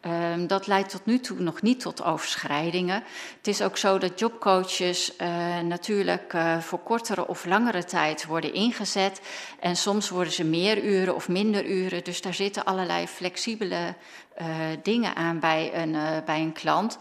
Um, 0.05 0.47
dat 0.47 0.67
leidt 0.67 0.89
tot 0.89 1.05
nu 1.05 1.19
toe 1.19 1.39
nog 1.39 1.61
niet 1.61 1.79
tot 1.79 2.03
overschrijdingen. 2.03 3.03
Het 3.37 3.47
is 3.47 3.61
ook 3.61 3.77
zo 3.77 3.97
dat 3.97 4.19
jobcoaches 4.19 5.13
uh, 5.17 5.59
natuurlijk 5.59 6.33
uh, 6.33 6.59
voor 6.59 6.79
kortere 6.79 7.27
of 7.27 7.45
langere 7.45 7.83
tijd 7.83 8.25
worden 8.25 8.53
ingezet. 8.53 9.21
En 9.59 9.75
soms 9.75 10.09
worden 10.09 10.33
ze 10.33 10.43
meer 10.43 10.83
uren 10.83 11.15
of 11.15 11.27
minder 11.27 11.65
uren. 11.65 12.03
Dus 12.03 12.21
daar 12.21 12.33
zitten 12.33 12.65
allerlei 12.65 13.07
flexibele 13.07 13.95
uh, 14.41 14.47
dingen 14.83 15.15
aan 15.15 15.39
bij 15.39 15.71
een, 15.75 16.23
bij 16.25 16.41
een 16.41 16.53
klant. 16.53 16.97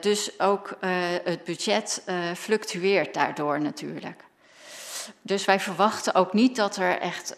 dus 0.00 0.40
ook 0.40 0.76
het 1.24 1.44
budget 1.44 2.02
fluctueert 2.34 3.14
daardoor 3.14 3.60
natuurlijk. 3.60 4.24
Dus 5.22 5.44
wij 5.44 5.60
verwachten 5.60 6.14
ook 6.14 6.32
niet 6.32 6.56
dat 6.56 6.76
er 6.76 6.98
echt 6.98 7.36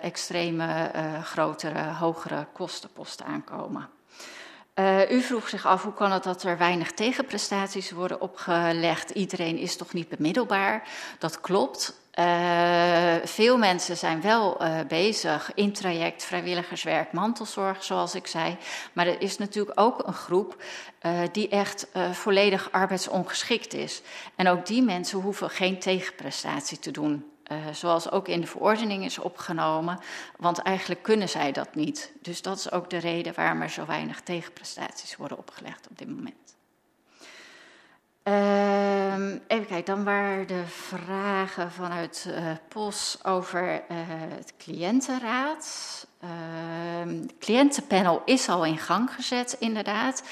extreme, 0.00 0.90
grotere, 1.22 1.84
hogere 1.84 2.46
kostenposten 2.52 3.26
aankomen. 3.26 3.98
Uh, 4.80 5.10
u 5.10 5.22
vroeg 5.22 5.48
zich 5.48 5.66
af 5.66 5.82
hoe 5.82 5.92
kan 5.92 6.12
het 6.12 6.22
dat 6.22 6.42
er 6.42 6.58
weinig 6.58 6.92
tegenprestaties 6.92 7.90
worden 7.90 8.20
opgelegd. 8.20 9.10
Iedereen 9.10 9.58
is 9.58 9.76
toch 9.76 9.92
niet 9.92 10.08
bemiddelbaar? 10.08 10.88
Dat 11.18 11.40
klopt. 11.40 12.00
Uh, 12.14 13.14
veel 13.24 13.58
mensen 13.58 13.96
zijn 13.96 14.20
wel 14.20 14.62
uh, 14.62 14.78
bezig 14.88 15.50
in 15.54 15.72
traject 15.72 16.24
vrijwilligerswerk, 16.24 17.12
mantelzorg, 17.12 17.84
zoals 17.84 18.14
ik 18.14 18.26
zei. 18.26 18.56
Maar 18.92 19.06
er 19.06 19.20
is 19.20 19.38
natuurlijk 19.38 19.80
ook 19.80 20.06
een 20.06 20.12
groep 20.12 20.62
die 21.32 21.48
echt 21.48 21.86
volledig 22.12 22.68
arbeidsongeschikt 22.72 23.74
is. 23.74 24.02
En 24.36 24.48
ook 24.48 24.66
die 24.66 24.82
mensen 24.82 25.20
hoeven 25.20 25.50
geen 25.50 25.78
tegenprestatie 25.78 26.78
te 26.78 26.90
doen. 26.90 27.30
Uh, 27.52 27.56
zoals 27.72 28.10
ook 28.10 28.28
in 28.28 28.40
de 28.40 28.46
verordening 28.46 29.04
is 29.04 29.18
opgenomen, 29.18 29.98
want 30.36 30.58
eigenlijk 30.58 31.02
kunnen 31.02 31.28
zij 31.28 31.52
dat 31.52 31.74
niet. 31.74 32.12
Dus 32.22 32.42
dat 32.42 32.58
is 32.58 32.72
ook 32.72 32.90
de 32.90 32.98
reden 32.98 33.34
waarom 33.34 33.62
er 33.62 33.70
zo 33.70 33.86
weinig 33.86 34.20
tegenprestaties 34.20 35.16
worden 35.16 35.38
opgelegd 35.38 35.88
op 35.90 35.98
dit 35.98 36.08
moment. 36.08 36.50
Uh, 38.24 39.14
even 39.46 39.66
kijken, 39.66 39.84
dan 39.84 40.04
waren 40.04 40.46
de 40.46 40.62
vragen 40.66 41.72
vanuit 41.72 42.26
uh, 42.28 42.52
POS 42.68 43.18
over 43.22 43.72
uh, 43.72 43.78
het 44.36 44.52
cliëntenraad. 44.58 46.06
Het 46.20 47.32
cliëntenpanel 47.38 48.22
is 48.24 48.48
al 48.48 48.64
in 48.64 48.78
gang 48.78 49.14
gezet, 49.14 49.56
inderdaad. 49.58 50.22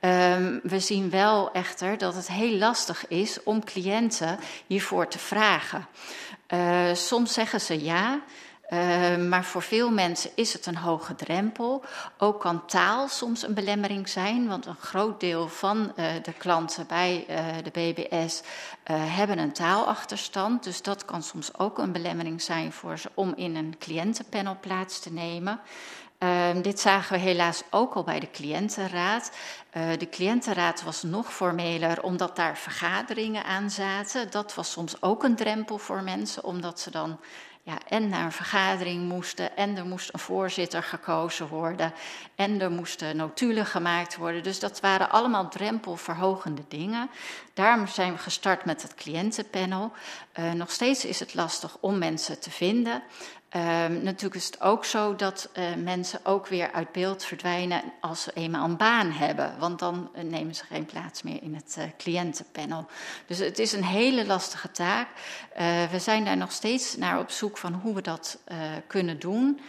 Um, 0.00 0.60
we 0.62 0.80
zien 0.80 1.10
wel 1.10 1.52
echter 1.52 1.98
dat 1.98 2.14
het 2.14 2.28
heel 2.28 2.58
lastig 2.58 3.08
is 3.08 3.42
om 3.42 3.64
cliënten 3.64 4.38
hiervoor 4.66 5.08
te 5.08 5.18
vragen. 5.18 5.86
Uh, 6.52 6.94
soms 6.94 7.32
zeggen 7.32 7.60
ze 7.60 7.84
ja, 7.84 8.20
uh, 8.70 9.16
maar 9.16 9.44
voor 9.44 9.62
veel 9.62 9.90
mensen 9.90 10.30
is 10.34 10.52
het 10.52 10.66
een 10.66 10.76
hoge 10.76 11.14
drempel. 11.14 11.84
Ook 12.18 12.40
kan 12.40 12.66
taal 12.66 13.08
soms 13.08 13.42
een 13.42 13.54
belemmering 13.54 14.08
zijn, 14.08 14.48
want 14.48 14.66
een 14.66 14.76
groot 14.80 15.20
deel 15.20 15.48
van 15.48 15.92
uh, 15.96 16.06
de 16.22 16.32
klanten 16.32 16.86
bij 16.86 17.26
de 17.62 17.70
BBS 17.70 18.42
hebben 18.92 19.38
een 19.38 19.52
taalachterstand. 19.52 20.64
Dus 20.64 20.82
dat 20.82 21.04
kan 21.04 21.22
soms 21.22 21.58
ook 21.58 21.78
een 21.78 21.92
belemmering 21.92 22.42
zijn 22.42 22.72
voor 22.72 22.98
ze 22.98 23.10
om 23.14 23.32
in 23.36 23.56
een 23.56 23.74
cliëntenpanel 23.78 24.56
plaats 24.60 25.00
te 25.00 25.12
nemen. 25.12 25.60
Uh, 26.22 26.48
dit 26.62 26.80
zagen 26.80 27.12
we 27.12 27.22
helaas 27.22 27.62
ook 27.70 27.94
al 27.94 28.02
bij 28.02 28.20
de 28.20 28.30
cliëntenraad. 28.30 29.30
Uh, 29.76 29.82
de 29.98 30.08
cliëntenraad 30.08 30.82
was 30.82 31.02
nog 31.02 31.32
formeler 31.32 32.02
omdat 32.02 32.36
daar 32.36 32.56
vergaderingen 32.56 33.44
aan 33.44 33.70
zaten. 33.70 34.30
Dat 34.30 34.54
was 34.54 34.70
soms 34.70 35.02
ook 35.02 35.22
een 35.22 35.36
drempel 35.36 35.78
voor 35.78 36.02
mensen, 36.02 36.44
omdat 36.44 36.80
ze 36.80 36.90
dan 36.90 37.18
ja, 37.64 37.78
en 37.88 38.08
naar 38.08 38.24
een 38.24 38.32
vergadering 38.32 39.08
moesten 39.08 39.56
en 39.56 39.76
er 39.76 39.86
moest 39.86 40.12
een 40.12 40.18
voorzitter 40.18 40.82
gekozen 40.82 41.48
worden 41.48 41.92
en 42.34 42.60
er 42.60 42.70
moesten 42.70 43.16
notulen 43.16 43.66
gemaakt 43.66 44.16
worden. 44.16 44.42
Dus 44.42 44.58
dat 44.58 44.80
waren 44.80 45.10
allemaal 45.10 45.48
drempelverhogende 45.48 46.62
dingen. 46.68 47.10
Daarom 47.54 47.86
zijn 47.86 48.12
we 48.12 48.18
gestart 48.18 48.64
met 48.64 48.82
het 48.82 48.94
cliëntenpanel. 48.94 49.92
Uh, 50.38 50.52
nog 50.52 50.70
steeds 50.70 51.04
is 51.04 51.20
het 51.20 51.34
lastig 51.34 51.76
om 51.80 51.98
mensen 51.98 52.40
te 52.40 52.50
vinden. 52.50 53.02
Um, 53.56 54.02
natuurlijk 54.02 54.34
is 54.34 54.46
het 54.46 54.60
ook 54.60 54.84
zo 54.84 55.16
dat 55.16 55.48
uh, 55.54 55.64
mensen 55.74 56.20
ook 56.24 56.46
weer 56.46 56.72
uit 56.72 56.92
beeld 56.92 57.24
verdwijnen 57.24 57.82
als 58.00 58.22
ze 58.22 58.30
eenmaal 58.34 58.64
een 58.64 58.76
baan 58.76 59.10
hebben. 59.10 59.54
Want 59.58 59.78
dan 59.78 60.10
uh, 60.16 60.22
nemen 60.22 60.54
ze 60.54 60.64
geen 60.64 60.84
plaats 60.84 61.22
meer 61.22 61.42
in 61.42 61.54
het 61.54 61.76
uh, 61.78 61.84
cliëntenpanel. 61.98 62.86
Dus 63.26 63.38
het 63.38 63.58
is 63.58 63.72
een 63.72 63.84
hele 63.84 64.26
lastige 64.26 64.70
taak. 64.70 65.08
we 65.90 65.98
zijn 65.98 66.24
daar 66.24 66.36
nog 66.36 66.52
steeds 66.52 66.96
naar 66.96 67.18
op 67.18 67.30
zoek 67.30 67.58
van 67.58 67.72
hoe 67.72 67.94
we 67.94 68.00
dat 68.00 68.38
kunnen 68.86 69.18
doen. 69.18 69.60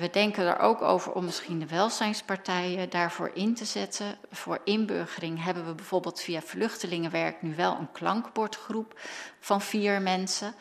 We 0.00 0.08
denken 0.12 0.46
er 0.46 0.58
ook 0.58 0.82
over 0.82 1.12
om 1.12 1.24
misschien 1.24 1.58
de 1.58 1.66
welzijnspartijen 1.66 2.90
daarvoor 2.90 3.30
in 3.34 3.54
te 3.54 3.64
zetten. 3.64 4.16
Voor 4.30 4.60
inburgering 4.64 5.44
hebben 5.44 5.66
we 5.66 5.74
bijvoorbeeld 5.74 6.20
via 6.20 6.40
vluchtelingenwerk 6.40 7.42
nu 7.42 7.54
wel 7.54 7.76
een 7.78 7.92
klankbordgroep 7.92 9.00
van 9.40 9.60
vier 9.60 10.02
mensen. 10.02 10.54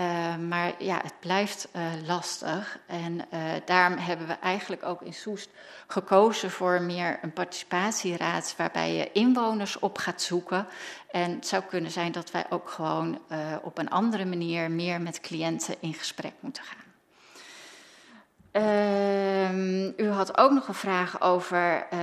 Uh, 0.00 0.36
maar 0.36 0.82
ja, 0.82 1.00
het 1.02 1.20
blijft 1.20 1.68
uh, 1.76 1.82
lastig. 2.06 2.78
En 2.86 3.14
uh, 3.14 3.40
daarom 3.64 3.98
hebben 3.98 4.26
we 4.26 4.32
eigenlijk 4.32 4.84
ook 4.84 5.02
in 5.02 5.14
Soest 5.14 5.50
gekozen 5.86 6.50
voor 6.50 6.82
meer 6.82 7.18
een 7.22 7.32
participatieraad 7.32 8.54
waarbij 8.56 8.94
je 8.94 9.12
inwoners 9.12 9.78
op 9.78 9.98
gaat 9.98 10.22
zoeken. 10.22 10.66
En 11.10 11.30
het 11.30 11.46
zou 11.46 11.62
kunnen 11.62 11.90
zijn 11.90 12.12
dat 12.12 12.30
wij 12.30 12.44
ook 12.50 12.70
gewoon 12.70 13.18
op 13.62 13.78
een 13.78 13.90
andere 13.90 14.24
manier 14.24 14.70
meer 14.70 15.00
met 15.00 15.20
cliënten 15.20 15.74
in 15.80 15.94
gesprek 15.94 16.32
moeten 16.40 16.62
gaan. 16.62 16.87
Uh, 18.58 19.96
u 19.96 20.10
had 20.10 20.38
ook 20.38 20.50
nog 20.50 20.68
een 20.68 20.74
vraag 20.74 21.20
over 21.20 21.86
uh, 21.92 21.98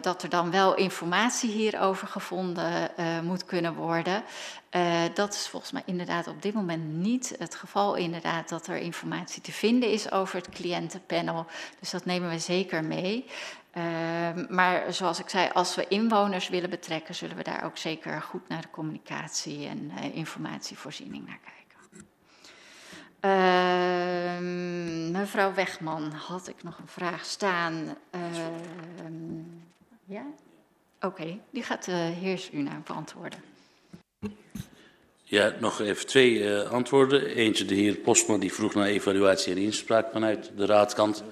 dat 0.00 0.22
er 0.22 0.28
dan 0.28 0.50
wel 0.50 0.74
informatie 0.74 1.50
hierover 1.50 2.06
gevonden 2.06 2.90
uh, 2.98 3.20
moet 3.20 3.44
kunnen 3.44 3.74
worden. 3.74 4.22
Uh, 4.70 5.02
dat 5.14 5.34
is 5.34 5.48
volgens 5.48 5.72
mij 5.72 5.82
inderdaad 5.84 6.26
op 6.26 6.42
dit 6.42 6.54
moment 6.54 6.92
niet 6.92 7.34
het 7.38 7.54
geval, 7.54 7.94
inderdaad, 7.94 8.48
dat 8.48 8.66
er 8.66 8.76
informatie 8.76 9.42
te 9.42 9.52
vinden 9.52 9.90
is 9.90 10.10
over 10.10 10.36
het 10.36 10.48
cliëntenpanel. 10.48 11.46
Dus 11.80 11.90
dat 11.90 12.04
nemen 12.04 12.30
we 12.30 12.38
zeker 12.38 12.84
mee. 12.84 13.24
maar 14.48 14.92
zoals 14.92 15.18
ik 15.18 15.28
zei, 15.28 15.50
als 15.52 15.74
we 15.74 15.88
inwoners 15.88 16.48
willen 16.48 16.70
betrekken, 16.70 17.14
zullen 17.14 17.36
we 17.36 17.42
daar 17.42 17.64
ook 17.64 17.76
zeker 17.76 18.22
goed 18.22 18.48
naar 18.48 18.62
de 18.62 18.70
communicatie 18.70 19.66
en 19.66 19.90
informatievoorziening 20.12 21.26
naar 21.26 21.38
kijken. 21.44 21.63
Uh, 23.24 24.38
mevrouw 25.10 25.54
Wegman, 25.54 26.12
had 26.12 26.48
ik 26.48 26.62
nog 26.62 26.78
een 26.78 26.88
vraag 26.88 27.24
staan? 27.24 27.96
Uh, 28.14 28.20
ja? 30.04 30.26
Oké, 31.00 31.38
die 31.50 31.62
gaat 31.62 31.84
de 31.84 31.92
heer 31.92 32.48
u 32.52 32.62
naar 32.62 32.80
beantwoorden. 32.84 33.38
Ja, 35.22 35.52
nog 35.60 35.80
even 35.80 36.06
twee 36.06 36.38
uh, 36.38 36.70
antwoorden. 36.70 37.26
Eentje, 37.26 37.64
de 37.64 37.74
heer 37.74 37.94
Postman, 37.94 38.40
die 38.40 38.52
vroeg 38.52 38.74
naar 38.74 38.86
evaluatie 38.86 39.52
en 39.52 39.58
inspraak 39.58 40.12
vanuit 40.12 40.50
de 40.56 40.66
raadskant. 40.66 41.24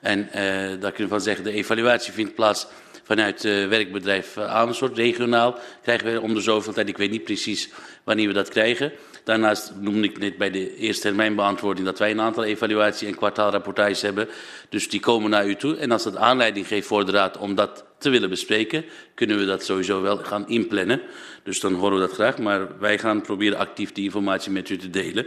En 0.00 0.18
uh, 0.18 0.32
daar 0.80 0.92
kunnen 0.92 0.96
we 0.96 1.08
van 1.08 1.20
zeggen, 1.20 1.44
de 1.44 1.52
evaluatie 1.52 2.12
vindt 2.12 2.34
plaats 2.34 2.66
vanuit 3.02 3.44
uh, 3.44 3.68
werkbedrijf 3.68 4.38
Amersfoort, 4.38 4.96
regionaal. 4.96 5.58
Krijgen 5.82 6.12
we 6.12 6.20
om 6.20 6.34
de 6.34 6.40
zoveel 6.40 6.72
tijd, 6.72 6.88
ik 6.88 6.96
weet 6.96 7.10
niet 7.10 7.24
precies 7.24 7.70
wanneer 8.04 8.26
we 8.26 8.32
dat 8.32 8.48
krijgen. 8.48 8.92
Daarnaast 9.28 9.72
noemde 9.80 10.08
ik 10.08 10.18
net 10.18 10.36
bij 10.36 10.50
de 10.50 10.76
eerste 10.76 11.02
termijn 11.02 11.34
beantwoording 11.34 11.86
dat 11.86 11.98
wij 11.98 12.10
een 12.10 12.20
aantal 12.20 12.44
evaluatie- 12.44 13.06
en 13.06 13.14
kwartaalrapportages 13.14 14.02
hebben. 14.02 14.28
Dus 14.68 14.88
die 14.88 15.00
komen 15.00 15.30
naar 15.30 15.46
u 15.46 15.54
toe. 15.54 15.76
En 15.76 15.90
als 15.90 16.02
dat 16.02 16.16
aanleiding 16.16 16.66
geeft 16.66 16.86
voor 16.86 17.06
de 17.06 17.12
Raad 17.12 17.38
om 17.38 17.54
dat 17.54 17.84
te 17.98 18.10
willen 18.10 18.28
bespreken, 18.28 18.84
kunnen 19.14 19.38
we 19.38 19.44
dat 19.44 19.64
sowieso 19.64 20.02
wel 20.02 20.16
gaan 20.16 20.48
inplannen. 20.48 21.00
Dus 21.42 21.60
dan 21.60 21.74
horen 21.74 21.94
we 21.94 22.06
dat 22.06 22.12
graag. 22.12 22.38
Maar 22.38 22.78
wij 22.78 22.98
gaan 22.98 23.22
proberen 23.22 23.58
actief 23.58 23.92
die 23.92 24.04
informatie 24.04 24.52
met 24.52 24.68
u 24.68 24.76
te 24.76 24.90
delen. 24.90 25.26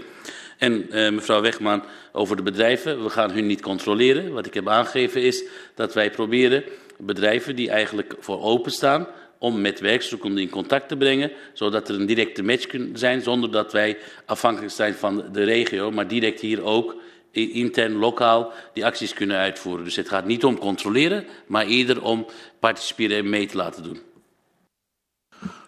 En 0.58 0.74
uh, 0.74 1.12
mevrouw 1.12 1.41
Wegman 1.41 1.84
over 2.12 2.36
de 2.36 2.43
bedrijven. 2.43 3.04
We 3.04 3.10
gaan 3.10 3.32
hun 3.32 3.47
niet 3.47 3.62
controleren. 3.62 4.34
Wat 4.34 4.45
ik 4.45 4.54
heb 4.54 4.68
aangegeven 4.68 5.22
is 5.22 5.43
dat 5.76 5.93
wij 5.93 6.12
proberen 6.12 6.64
bedrijven 6.97 7.56
die 7.56 7.70
eigenlijk 7.70 8.16
voor 8.20 8.41
openstaan 8.41 9.08
om 9.41 9.61
met 9.61 9.79
werkzoekenden 9.79 10.43
in 10.43 10.49
contact 10.49 10.87
te 10.87 10.97
brengen, 10.97 11.31
zodat 11.53 11.89
er 11.89 11.95
een 11.95 12.05
directe 12.05 12.43
match 12.43 12.65
kan 12.65 12.89
zijn, 12.93 13.21
zonder 13.21 13.51
dat 13.51 13.71
wij 13.71 13.97
afhankelijk 14.25 14.73
zijn 14.73 14.93
van 14.93 15.23
de 15.31 15.43
regio, 15.43 15.91
maar 15.91 16.07
direct 16.07 16.39
hier 16.39 16.63
ook 16.63 16.95
intern, 17.31 17.93
lokaal 17.95 18.51
die 18.73 18.85
acties 18.85 19.13
kunnen 19.13 19.37
uitvoeren. 19.37 19.83
Dus 19.83 19.95
het 19.95 20.09
gaat 20.09 20.25
niet 20.25 20.45
om 20.45 20.57
controleren, 20.57 21.25
maar 21.47 21.65
eerder 21.65 22.03
om 22.03 22.25
participeren 22.59 23.17
en 23.17 23.29
mee 23.29 23.45
te 23.45 23.57
laten 23.57 23.83
doen. 23.83 23.99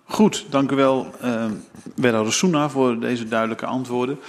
Goed, 0.03 0.45
dank 0.49 0.71
u 0.71 0.75
wel, 0.75 1.13
uh, 1.23 1.51
wethouder 1.95 2.33
Soena, 2.33 2.69
voor 2.69 2.99
deze 2.99 3.27
duidelijke 3.27 3.65
antwoorden. 3.65 4.19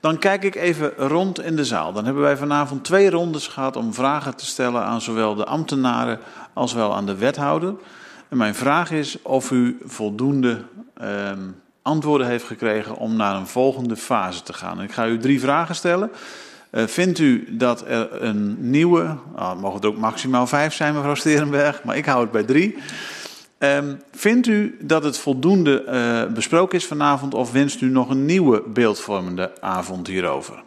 Dan 0.00 0.18
kijk 0.18 0.44
ik 0.44 0.54
even 0.54 0.92
rond 0.96 1.40
in 1.40 1.56
de 1.56 1.64
zaal. 1.64 1.92
Dan 1.92 2.04
hebben 2.04 2.22
wij 2.22 2.36
vanavond 2.36 2.84
twee 2.84 3.10
rondes 3.10 3.46
gehad 3.46 3.76
om 3.76 3.94
vragen 3.94 4.36
te 4.36 4.46
stellen 4.46 4.82
aan 4.82 5.00
zowel 5.00 5.34
de 5.34 5.44
ambtenaren 5.44 6.20
als 6.52 6.72
wel 6.72 6.94
aan 6.94 7.06
de 7.06 7.16
wethouder. 7.16 7.74
En 8.28 8.36
mijn 8.36 8.54
vraag 8.54 8.90
is 8.90 9.22
of 9.22 9.50
u 9.50 9.78
voldoende 9.84 10.62
uh, 11.02 11.32
antwoorden 11.82 12.26
heeft 12.26 12.44
gekregen 12.44 12.96
om 12.96 13.16
naar 13.16 13.36
een 13.36 13.46
volgende 13.46 13.96
fase 13.96 14.42
te 14.42 14.52
gaan. 14.52 14.82
Ik 14.82 14.92
ga 14.92 15.06
u 15.06 15.18
drie 15.18 15.40
vragen 15.40 15.74
stellen. 15.74 16.10
Uh, 16.70 16.86
vindt 16.86 17.18
u 17.18 17.56
dat 17.56 17.84
er 17.86 18.22
een 18.22 18.70
nieuwe, 18.70 19.16
nou, 19.36 19.58
mogen 19.58 19.76
het 19.76 19.84
ook 19.86 19.96
maximaal 19.96 20.46
vijf 20.46 20.74
zijn, 20.74 20.94
mevrouw 20.94 21.14
Sterenberg, 21.14 21.84
maar 21.84 21.96
ik 21.96 22.06
hou 22.06 22.20
het 22.20 22.30
bij 22.30 22.42
drie. 22.42 22.76
Um, 23.58 24.00
vindt 24.12 24.46
u 24.46 24.76
dat 24.80 25.04
het 25.04 25.18
voldoende 25.18 25.84
uh, 25.88 26.34
besproken 26.34 26.78
is 26.78 26.86
vanavond 26.86 27.34
of 27.34 27.52
wenst 27.52 27.80
u 27.80 27.90
nog 27.90 28.10
een 28.10 28.24
nieuwe 28.24 28.62
beeldvormende 28.66 29.60
avond 29.60 30.06
hierover? 30.06 30.62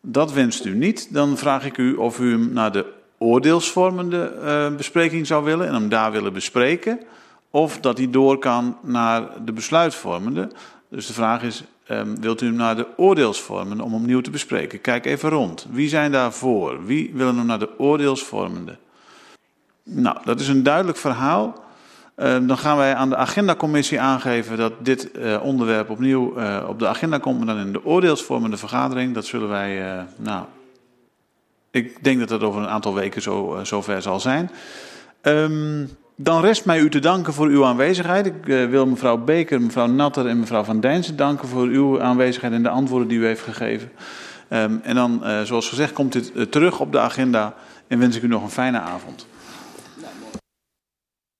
Dat 0.00 0.32
wenst 0.32 0.64
u 0.64 0.74
niet. 0.74 1.12
Dan 1.12 1.36
vraag 1.36 1.64
ik 1.64 1.78
u 1.78 1.94
of 1.94 2.18
u 2.18 2.30
hem 2.30 2.52
naar 2.52 2.72
de 2.72 2.92
oordeelsvormende 3.24 4.32
uh, 4.42 4.76
bespreking 4.76 5.26
zou 5.26 5.44
willen 5.44 5.66
en 5.66 5.74
hem 5.74 5.88
daar 5.88 6.12
willen 6.12 6.32
bespreken. 6.32 7.00
Of 7.50 7.80
dat 7.80 7.98
hij 7.98 8.10
door 8.10 8.38
kan 8.38 8.76
naar 8.82 9.22
de 9.44 9.52
besluitvormende. 9.52 10.50
Dus 10.88 11.06
de 11.06 11.12
vraag 11.12 11.42
is, 11.42 11.64
um, 11.88 12.20
wilt 12.20 12.40
u 12.40 12.46
hem 12.46 12.54
naar 12.54 12.76
de 12.76 12.86
oordeelsvormende 12.96 13.82
om 13.82 13.94
opnieuw 13.94 14.20
te 14.20 14.30
bespreken? 14.30 14.80
Kijk 14.80 15.06
even 15.06 15.28
rond. 15.28 15.66
Wie 15.70 15.88
zijn 15.88 16.12
daarvoor? 16.12 16.86
Wie 16.86 17.10
willen 17.14 17.36
hem 17.36 17.46
naar 17.46 17.58
de 17.58 17.78
oordeelsvormende? 17.78 18.76
Nou, 19.82 20.16
dat 20.24 20.40
is 20.40 20.48
een 20.48 20.62
duidelijk 20.62 20.98
verhaal. 20.98 21.64
Uh, 22.16 22.36
dan 22.46 22.58
gaan 22.58 22.76
wij 22.76 22.94
aan 22.94 23.08
de 23.08 23.16
agendacommissie 23.16 24.00
aangeven 24.00 24.56
dat 24.56 24.72
dit 24.78 25.10
uh, 25.16 25.42
onderwerp 25.42 25.90
opnieuw 25.90 26.38
uh, 26.38 26.64
op 26.68 26.78
de 26.78 26.88
agenda 26.88 27.18
komt, 27.18 27.38
maar 27.38 27.54
dan 27.54 27.66
in 27.66 27.72
de 27.72 27.84
oordeelsvormende 27.84 28.56
vergadering. 28.56 29.14
Dat 29.14 29.26
zullen 29.26 29.48
wij, 29.48 30.04
nou, 30.16 30.44
ik 31.74 32.04
denk 32.04 32.18
dat 32.18 32.28
dat 32.28 32.42
over 32.42 32.60
een 32.60 32.68
aantal 32.68 32.94
weken 32.94 33.22
zo, 33.22 33.60
zover 33.62 34.02
zal 34.02 34.20
zijn. 34.20 34.50
Um, 35.22 35.88
dan 36.16 36.40
rest 36.40 36.64
mij 36.64 36.78
u 36.78 36.90
te 36.90 36.98
danken 36.98 37.32
voor 37.32 37.46
uw 37.46 37.64
aanwezigheid. 37.64 38.26
Ik 38.26 38.44
wil 38.44 38.86
mevrouw 38.86 39.16
Beker, 39.16 39.60
mevrouw 39.60 39.86
Natter 39.86 40.26
en 40.26 40.38
mevrouw 40.38 40.64
Van 40.64 40.80
Dijnsen 40.80 41.16
danken 41.16 41.48
voor 41.48 41.66
uw 41.66 42.02
aanwezigheid 42.02 42.52
en 42.52 42.62
de 42.62 42.68
antwoorden 42.68 43.08
die 43.08 43.18
u 43.18 43.26
heeft 43.26 43.42
gegeven. 43.42 43.90
Um, 44.50 44.80
en 44.82 44.94
dan, 44.94 45.22
zoals 45.44 45.68
gezegd, 45.68 45.92
komt 45.92 46.12
dit 46.12 46.52
terug 46.52 46.80
op 46.80 46.92
de 46.92 46.98
agenda 46.98 47.54
en 47.88 47.98
wens 47.98 48.16
ik 48.16 48.22
u 48.22 48.28
nog 48.28 48.42
een 48.42 48.50
fijne 48.50 48.80
avond. 48.80 49.26